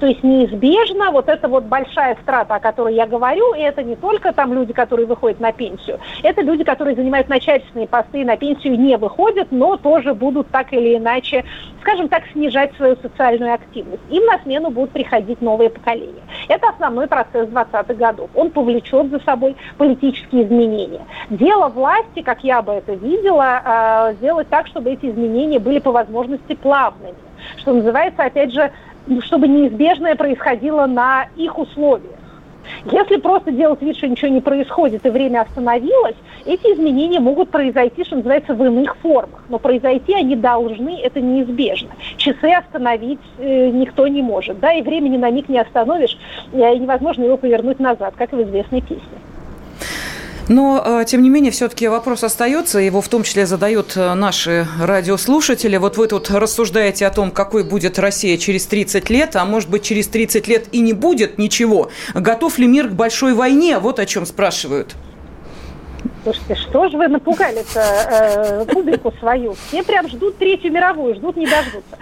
То 0.00 0.06
есть 0.06 0.22
неизбежно 0.22 1.10
вот 1.10 1.28
эта 1.28 1.48
вот 1.48 1.64
большая 1.64 2.16
страта, 2.22 2.56
о 2.56 2.60
которой 2.60 2.94
я 2.94 3.06
говорю, 3.06 3.54
и 3.54 3.60
это 3.60 3.82
не 3.82 3.96
только 3.96 4.32
там 4.32 4.52
люди, 4.52 4.72
которые 4.72 5.06
выходят 5.06 5.40
на 5.40 5.52
пенсию, 5.52 5.98
это 6.22 6.42
люди, 6.42 6.64
которые 6.64 6.96
занимают 6.96 7.28
начальственные 7.28 7.86
посты 7.86 8.20
и 8.20 8.24
на 8.24 8.36
пенсию 8.36 8.78
не 8.78 8.96
выходят, 8.96 9.48
но 9.50 9.76
тоже 9.76 10.14
будут 10.14 10.48
так 10.48 10.72
или 10.72 10.96
иначе, 10.96 11.44
скажем 11.80 12.08
так, 12.08 12.24
снижать 12.32 12.74
свою 12.76 12.96
социальную 12.96 13.54
активность. 13.54 14.02
Им 14.10 14.24
на 14.26 14.38
смену 14.40 14.70
будут 14.70 14.90
приходить 14.90 15.40
новые 15.40 15.70
поколения. 15.70 16.22
Это 16.48 16.68
основной 16.68 17.06
процесс 17.06 17.48
20-х 17.48 17.94
годов. 17.94 18.28
Он 18.34 18.50
повлечет 18.50 19.10
за 19.10 19.20
собой 19.20 19.56
политические 19.78 20.44
изменения. 20.44 21.02
Дело 21.30 21.68
власти, 21.68 22.22
как 22.22 22.44
я 22.44 22.60
бы 22.60 22.72
это 22.72 22.92
видела, 22.92 23.62
а, 23.64 24.12
сделать 24.14 24.48
так, 24.48 24.66
чтобы 24.66 24.90
эти 24.90 25.06
изменения 25.06 25.58
были 25.58 25.78
по 25.78 25.92
возможности 25.92 26.54
плавными 26.54 27.14
что 27.58 27.72
называется, 27.72 28.24
опять 28.24 28.52
же, 28.52 28.72
чтобы 29.20 29.48
неизбежное 29.48 30.14
происходило 30.14 30.86
на 30.86 31.26
их 31.36 31.58
условиях. 31.58 32.16
Если 32.84 33.16
просто 33.16 33.52
делать 33.52 33.80
вид, 33.82 33.96
что 33.96 34.08
ничего 34.08 34.30
не 34.30 34.40
происходит 34.40 35.06
и 35.06 35.10
время 35.10 35.42
остановилось, 35.42 36.16
эти 36.44 36.66
изменения 36.74 37.20
могут 37.20 37.50
произойти, 37.50 38.04
что 38.04 38.16
называется, 38.16 38.54
в 38.54 38.64
иных 38.64 38.96
формах. 38.98 39.44
Но 39.48 39.58
произойти 39.58 40.14
они 40.14 40.36
должны, 40.36 41.00
это 41.00 41.20
неизбежно. 41.20 41.90
Часы 42.16 42.50
остановить 42.52 43.20
э, 43.38 43.70
никто 43.70 44.06
не 44.06 44.22
может, 44.22 44.58
да, 44.60 44.72
и 44.72 44.82
времени 44.82 45.16
на 45.16 45.30
миг 45.30 45.48
не 45.48 45.58
остановишь, 45.58 46.18
э, 46.52 46.74
и 46.74 46.78
невозможно 46.78 47.24
его 47.24 47.36
повернуть 47.36 47.78
назад, 47.78 48.14
как 48.16 48.32
в 48.32 48.42
известной 48.42 48.80
песне. 48.80 49.00
Но, 50.48 50.82
э, 50.84 51.04
тем 51.06 51.22
не 51.22 51.28
менее, 51.28 51.50
все-таки 51.50 51.88
вопрос 51.88 52.22
остается, 52.22 52.78
его 52.78 53.00
в 53.00 53.08
том 53.08 53.24
числе 53.24 53.46
задают 53.46 53.96
э, 53.96 54.14
наши 54.14 54.66
радиослушатели. 54.80 55.76
Вот 55.76 55.96
вы 55.96 56.06
тут 56.06 56.30
рассуждаете 56.30 57.06
о 57.06 57.10
том, 57.10 57.32
какой 57.32 57.64
будет 57.64 57.98
Россия 57.98 58.36
через 58.38 58.66
30 58.66 59.10
лет, 59.10 59.34
а 59.34 59.44
может 59.44 59.68
быть 59.68 59.82
через 59.82 60.06
30 60.06 60.46
лет 60.46 60.66
и 60.70 60.80
не 60.80 60.92
будет 60.92 61.38
ничего. 61.38 61.90
Готов 62.14 62.58
ли 62.58 62.66
мир 62.68 62.88
к 62.88 62.92
большой 62.92 63.34
войне? 63.34 63.78
Вот 63.78 63.98
о 63.98 64.06
чем 64.06 64.24
спрашивают. 64.24 64.94
Слушайте, 66.22 66.54
что 66.56 66.88
же 66.88 66.96
вы 66.96 67.08
напугали-то 67.08 67.80
э, 67.80 68.64
публику 68.72 69.12
свою? 69.18 69.54
Все 69.68 69.82
прям 69.82 70.08
ждут 70.08 70.38
Третью 70.38 70.72
мировую, 70.72 71.16
ждут, 71.16 71.36
не 71.36 71.46
дождутся. 71.46 71.96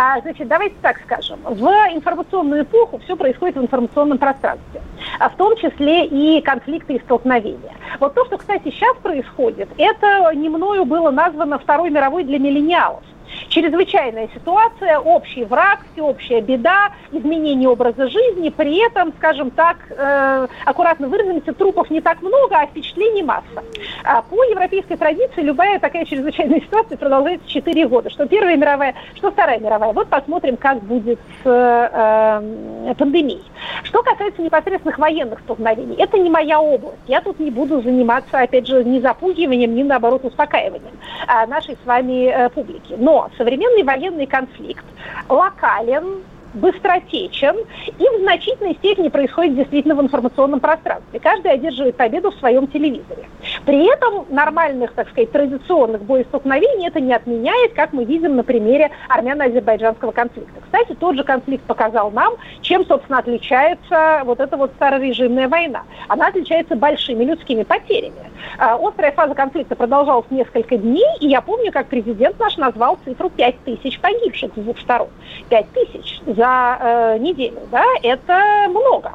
А, 0.00 0.20
значит, 0.20 0.46
давайте 0.46 0.76
так 0.80 1.00
скажем. 1.04 1.40
В 1.42 1.64
информационную 1.92 2.62
эпоху 2.62 2.98
все 2.98 3.16
происходит 3.16 3.56
в 3.56 3.62
информационном 3.62 4.18
пространстве, 4.18 4.80
а 5.18 5.28
в 5.28 5.34
том 5.34 5.56
числе 5.56 6.06
и 6.06 6.40
конфликты 6.40 6.94
и 6.94 7.00
столкновения. 7.00 7.74
Вот 7.98 8.14
то, 8.14 8.24
что, 8.26 8.38
кстати, 8.38 8.70
сейчас 8.70 8.96
происходит, 8.98 9.68
это 9.76 10.32
не 10.36 10.48
мною 10.50 10.84
было 10.84 11.10
названо 11.10 11.58
Второй 11.58 11.90
мировой 11.90 12.22
для 12.22 12.38
миллениалов. 12.38 13.02
Чрезвычайная 13.48 14.28
ситуация, 14.34 14.98
общий 14.98 15.44
враг, 15.44 15.80
всеобщая 15.92 16.40
беда, 16.40 16.92
изменение 17.12 17.68
образа 17.68 18.08
жизни, 18.08 18.50
при 18.50 18.84
этом, 18.86 19.12
скажем 19.18 19.50
так, 19.50 19.76
э, 19.90 20.46
аккуратно 20.64 21.08
выразимся, 21.08 21.52
трупов 21.52 21.90
не 21.90 22.00
так 22.00 22.22
много, 22.22 22.56
а 22.56 22.66
впечатлений 22.66 23.22
масса. 23.22 23.64
А 24.04 24.22
по 24.22 24.42
европейской 24.44 24.96
традиции 24.96 25.42
любая 25.42 25.78
такая 25.78 26.04
чрезвычайная 26.04 26.60
ситуация 26.66 26.96
продолжается 26.96 27.48
4 27.48 27.86
года. 27.88 28.10
Что 28.10 28.26
Первая 28.26 28.56
мировая, 28.56 28.94
что 29.14 29.30
Вторая 29.30 29.58
мировая. 29.58 29.92
Вот 29.92 30.08
посмотрим, 30.08 30.56
как 30.56 30.82
будет 30.82 31.18
с 31.42 31.46
э, 31.46 32.94
пандемией. 32.94 33.44
Что 33.84 34.02
касается 34.02 34.42
непосредственных 34.42 34.98
военных 34.98 35.40
столкновений, 35.40 35.96
это 35.98 36.18
не 36.18 36.30
моя 36.30 36.60
область. 36.60 36.98
Я 37.06 37.20
тут 37.20 37.38
не 37.40 37.50
буду 37.50 37.80
заниматься, 37.82 38.40
опять 38.40 38.66
же, 38.66 38.84
ни 38.84 39.00
запугиванием, 39.00 39.74
ни, 39.74 39.82
наоборот, 39.82 40.24
успокаиванием 40.24 40.98
а, 41.26 41.46
нашей 41.46 41.76
с 41.82 41.86
вами 41.86 42.26
э, 42.26 42.48
публики. 42.50 42.94
Но 42.96 43.17
современный 43.36 43.82
военный 43.82 44.26
конфликт 44.26 44.84
локален, 45.28 46.22
быстротечен 46.54 47.56
и 47.86 48.16
в 48.16 48.22
значительной 48.22 48.74
степени 48.74 49.08
происходит 49.08 49.56
действительно 49.56 49.94
в 49.94 50.00
информационном 50.00 50.60
пространстве. 50.60 51.20
Каждый 51.20 51.52
одерживает 51.52 51.96
победу 51.96 52.30
в 52.30 52.34
своем 52.36 52.66
телевизоре. 52.66 53.28
При 53.64 53.84
этом 53.92 54.26
нормальных, 54.30 54.92
так 54.92 55.08
сказать, 55.10 55.32
традиционных 55.32 56.02
боестолкновений 56.02 56.88
это 56.88 57.00
не 57.00 57.12
отменяет, 57.12 57.74
как 57.74 57.92
мы 57.92 58.04
видим 58.04 58.36
на 58.36 58.44
примере 58.44 58.90
армяно-азербайджанского 59.08 60.12
конфликта. 60.12 60.60
Кстати, 60.60 60.94
тот 60.94 61.16
же 61.16 61.24
конфликт 61.24 61.64
показал 61.64 62.10
нам, 62.10 62.34
чем, 62.60 62.84
собственно, 62.86 63.18
отличается 63.18 64.22
вот 64.24 64.40
эта 64.40 64.56
вот 64.56 64.72
старорежимная 64.76 65.48
война. 65.48 65.82
Она 66.08 66.28
отличается 66.28 66.76
большими 66.76 67.24
людскими 67.24 67.62
потерями. 67.62 68.30
А, 68.58 68.76
острая 68.76 69.12
фаза 69.12 69.34
конфликта 69.34 69.76
продолжалась 69.76 70.26
несколько 70.30 70.76
дней, 70.76 71.06
и 71.20 71.28
я 71.28 71.40
помню, 71.40 71.72
как 71.72 71.86
президент 71.88 72.38
наш 72.38 72.56
назвал 72.56 72.98
цифру 73.04 73.30
5 73.30 73.64
тысяч 73.64 74.00
погибших 74.00 74.52
с 74.54 74.60
двух 74.60 74.78
сторон. 74.78 75.08
5 75.48 75.66
тысяч 75.72 76.20
за 76.26 76.78
э, 76.80 77.18
неделю, 77.18 77.60
да, 77.70 77.84
это 78.02 78.66
много. 78.68 79.12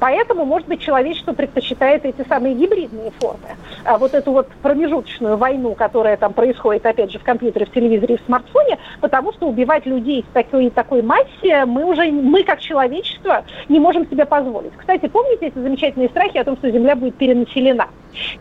Поэтому, 0.00 0.44
может 0.44 0.68
быть, 0.68 0.80
человечество 0.80 1.32
предпочитает 1.32 2.04
эти 2.04 2.26
самые 2.28 2.54
гибридные 2.54 3.10
формы. 3.18 3.48
А 3.84 3.96
вот 3.96 4.14
эту 4.14 4.32
вот 4.32 4.48
промежуточную 4.62 5.36
войну, 5.36 5.74
которая 5.74 6.16
там 6.16 6.32
происходит, 6.32 6.84
опять 6.84 7.10
же, 7.10 7.18
в 7.18 7.22
компьютере, 7.22 7.66
в 7.66 7.72
телевизоре, 7.72 8.18
в 8.18 8.26
смартфоне, 8.26 8.78
потому 9.00 9.32
что 9.32 9.46
убивать 9.46 9.86
людей 9.86 10.22
в 10.22 10.32
такой, 10.32 10.70
такой 10.70 11.02
массе 11.02 11.64
мы 11.64 11.84
уже, 11.84 12.10
мы 12.10 12.42
как 12.44 12.60
человечество 12.60 13.44
не 13.68 13.80
можем 13.80 14.08
себе 14.08 14.26
позволить. 14.26 14.72
Кстати, 14.76 15.06
помните 15.06 15.46
эти 15.46 15.58
замечательные 15.58 16.08
страхи 16.08 16.38
о 16.38 16.44
том, 16.44 16.56
что 16.56 16.70
Земля 16.70 16.96
будет 16.96 17.14
перенаселена? 17.16 17.88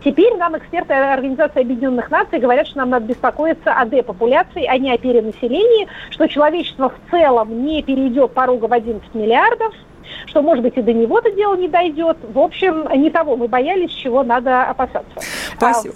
Теперь 0.03 0.35
нам 0.35 0.57
эксперты 0.57 0.93
Организации 0.93 1.61
Объединенных 1.61 2.11
Наций 2.11 2.39
говорят, 2.39 2.67
что 2.67 2.79
нам 2.79 2.89
надо 2.89 3.05
беспокоиться 3.05 3.73
о 3.73 3.85
депопуляции, 3.85 4.65
а 4.65 4.77
не 4.77 4.91
о 4.91 4.97
перенаселении, 4.97 5.87
что 6.09 6.27
человечество 6.27 6.89
в 6.89 7.11
целом 7.11 7.65
не 7.65 7.81
перейдет 7.81 8.33
порога 8.33 8.65
в 8.65 8.73
11 8.73 9.15
миллиардов, 9.15 9.73
что, 10.27 10.41
может 10.41 10.63
быть, 10.63 10.77
и 10.77 10.81
до 10.81 10.93
него-то 10.93 11.31
дело 11.31 11.55
не 11.55 11.67
дойдет. 11.67 12.17
В 12.33 12.39
общем, 12.39 12.87
не 12.95 13.09
того 13.09 13.35
мы 13.35 13.47
боялись, 13.47 13.91
чего 13.91 14.23
надо 14.23 14.63
опасаться. 14.63 15.13
Спасибо. 15.55 15.95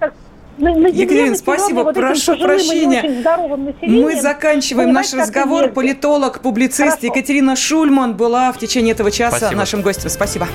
А 0.00 0.06
в, 0.06 0.12
на, 0.58 0.74
на 0.74 0.86
Екатерина, 0.86 1.36
спасибо, 1.36 1.80
вот 1.80 1.94
прошу 1.94 2.36
прощения. 2.38 3.02
Мы 3.82 4.20
заканчиваем 4.20 4.92
наш 4.92 5.12
разговор. 5.12 5.68
Политолог, 5.68 6.40
публицист 6.40 7.00
Хорошо. 7.00 7.06
Екатерина 7.06 7.56
Шульман 7.56 8.14
была 8.14 8.52
в 8.52 8.58
течение 8.58 8.94
этого 8.94 9.10
часа 9.10 9.36
спасибо. 9.36 9.58
нашим 9.58 9.82
гостем. 9.82 10.08
Спасибо. 10.08 10.46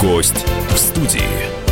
Гость 0.00 0.44
в 0.70 0.78
студии. 0.78 1.63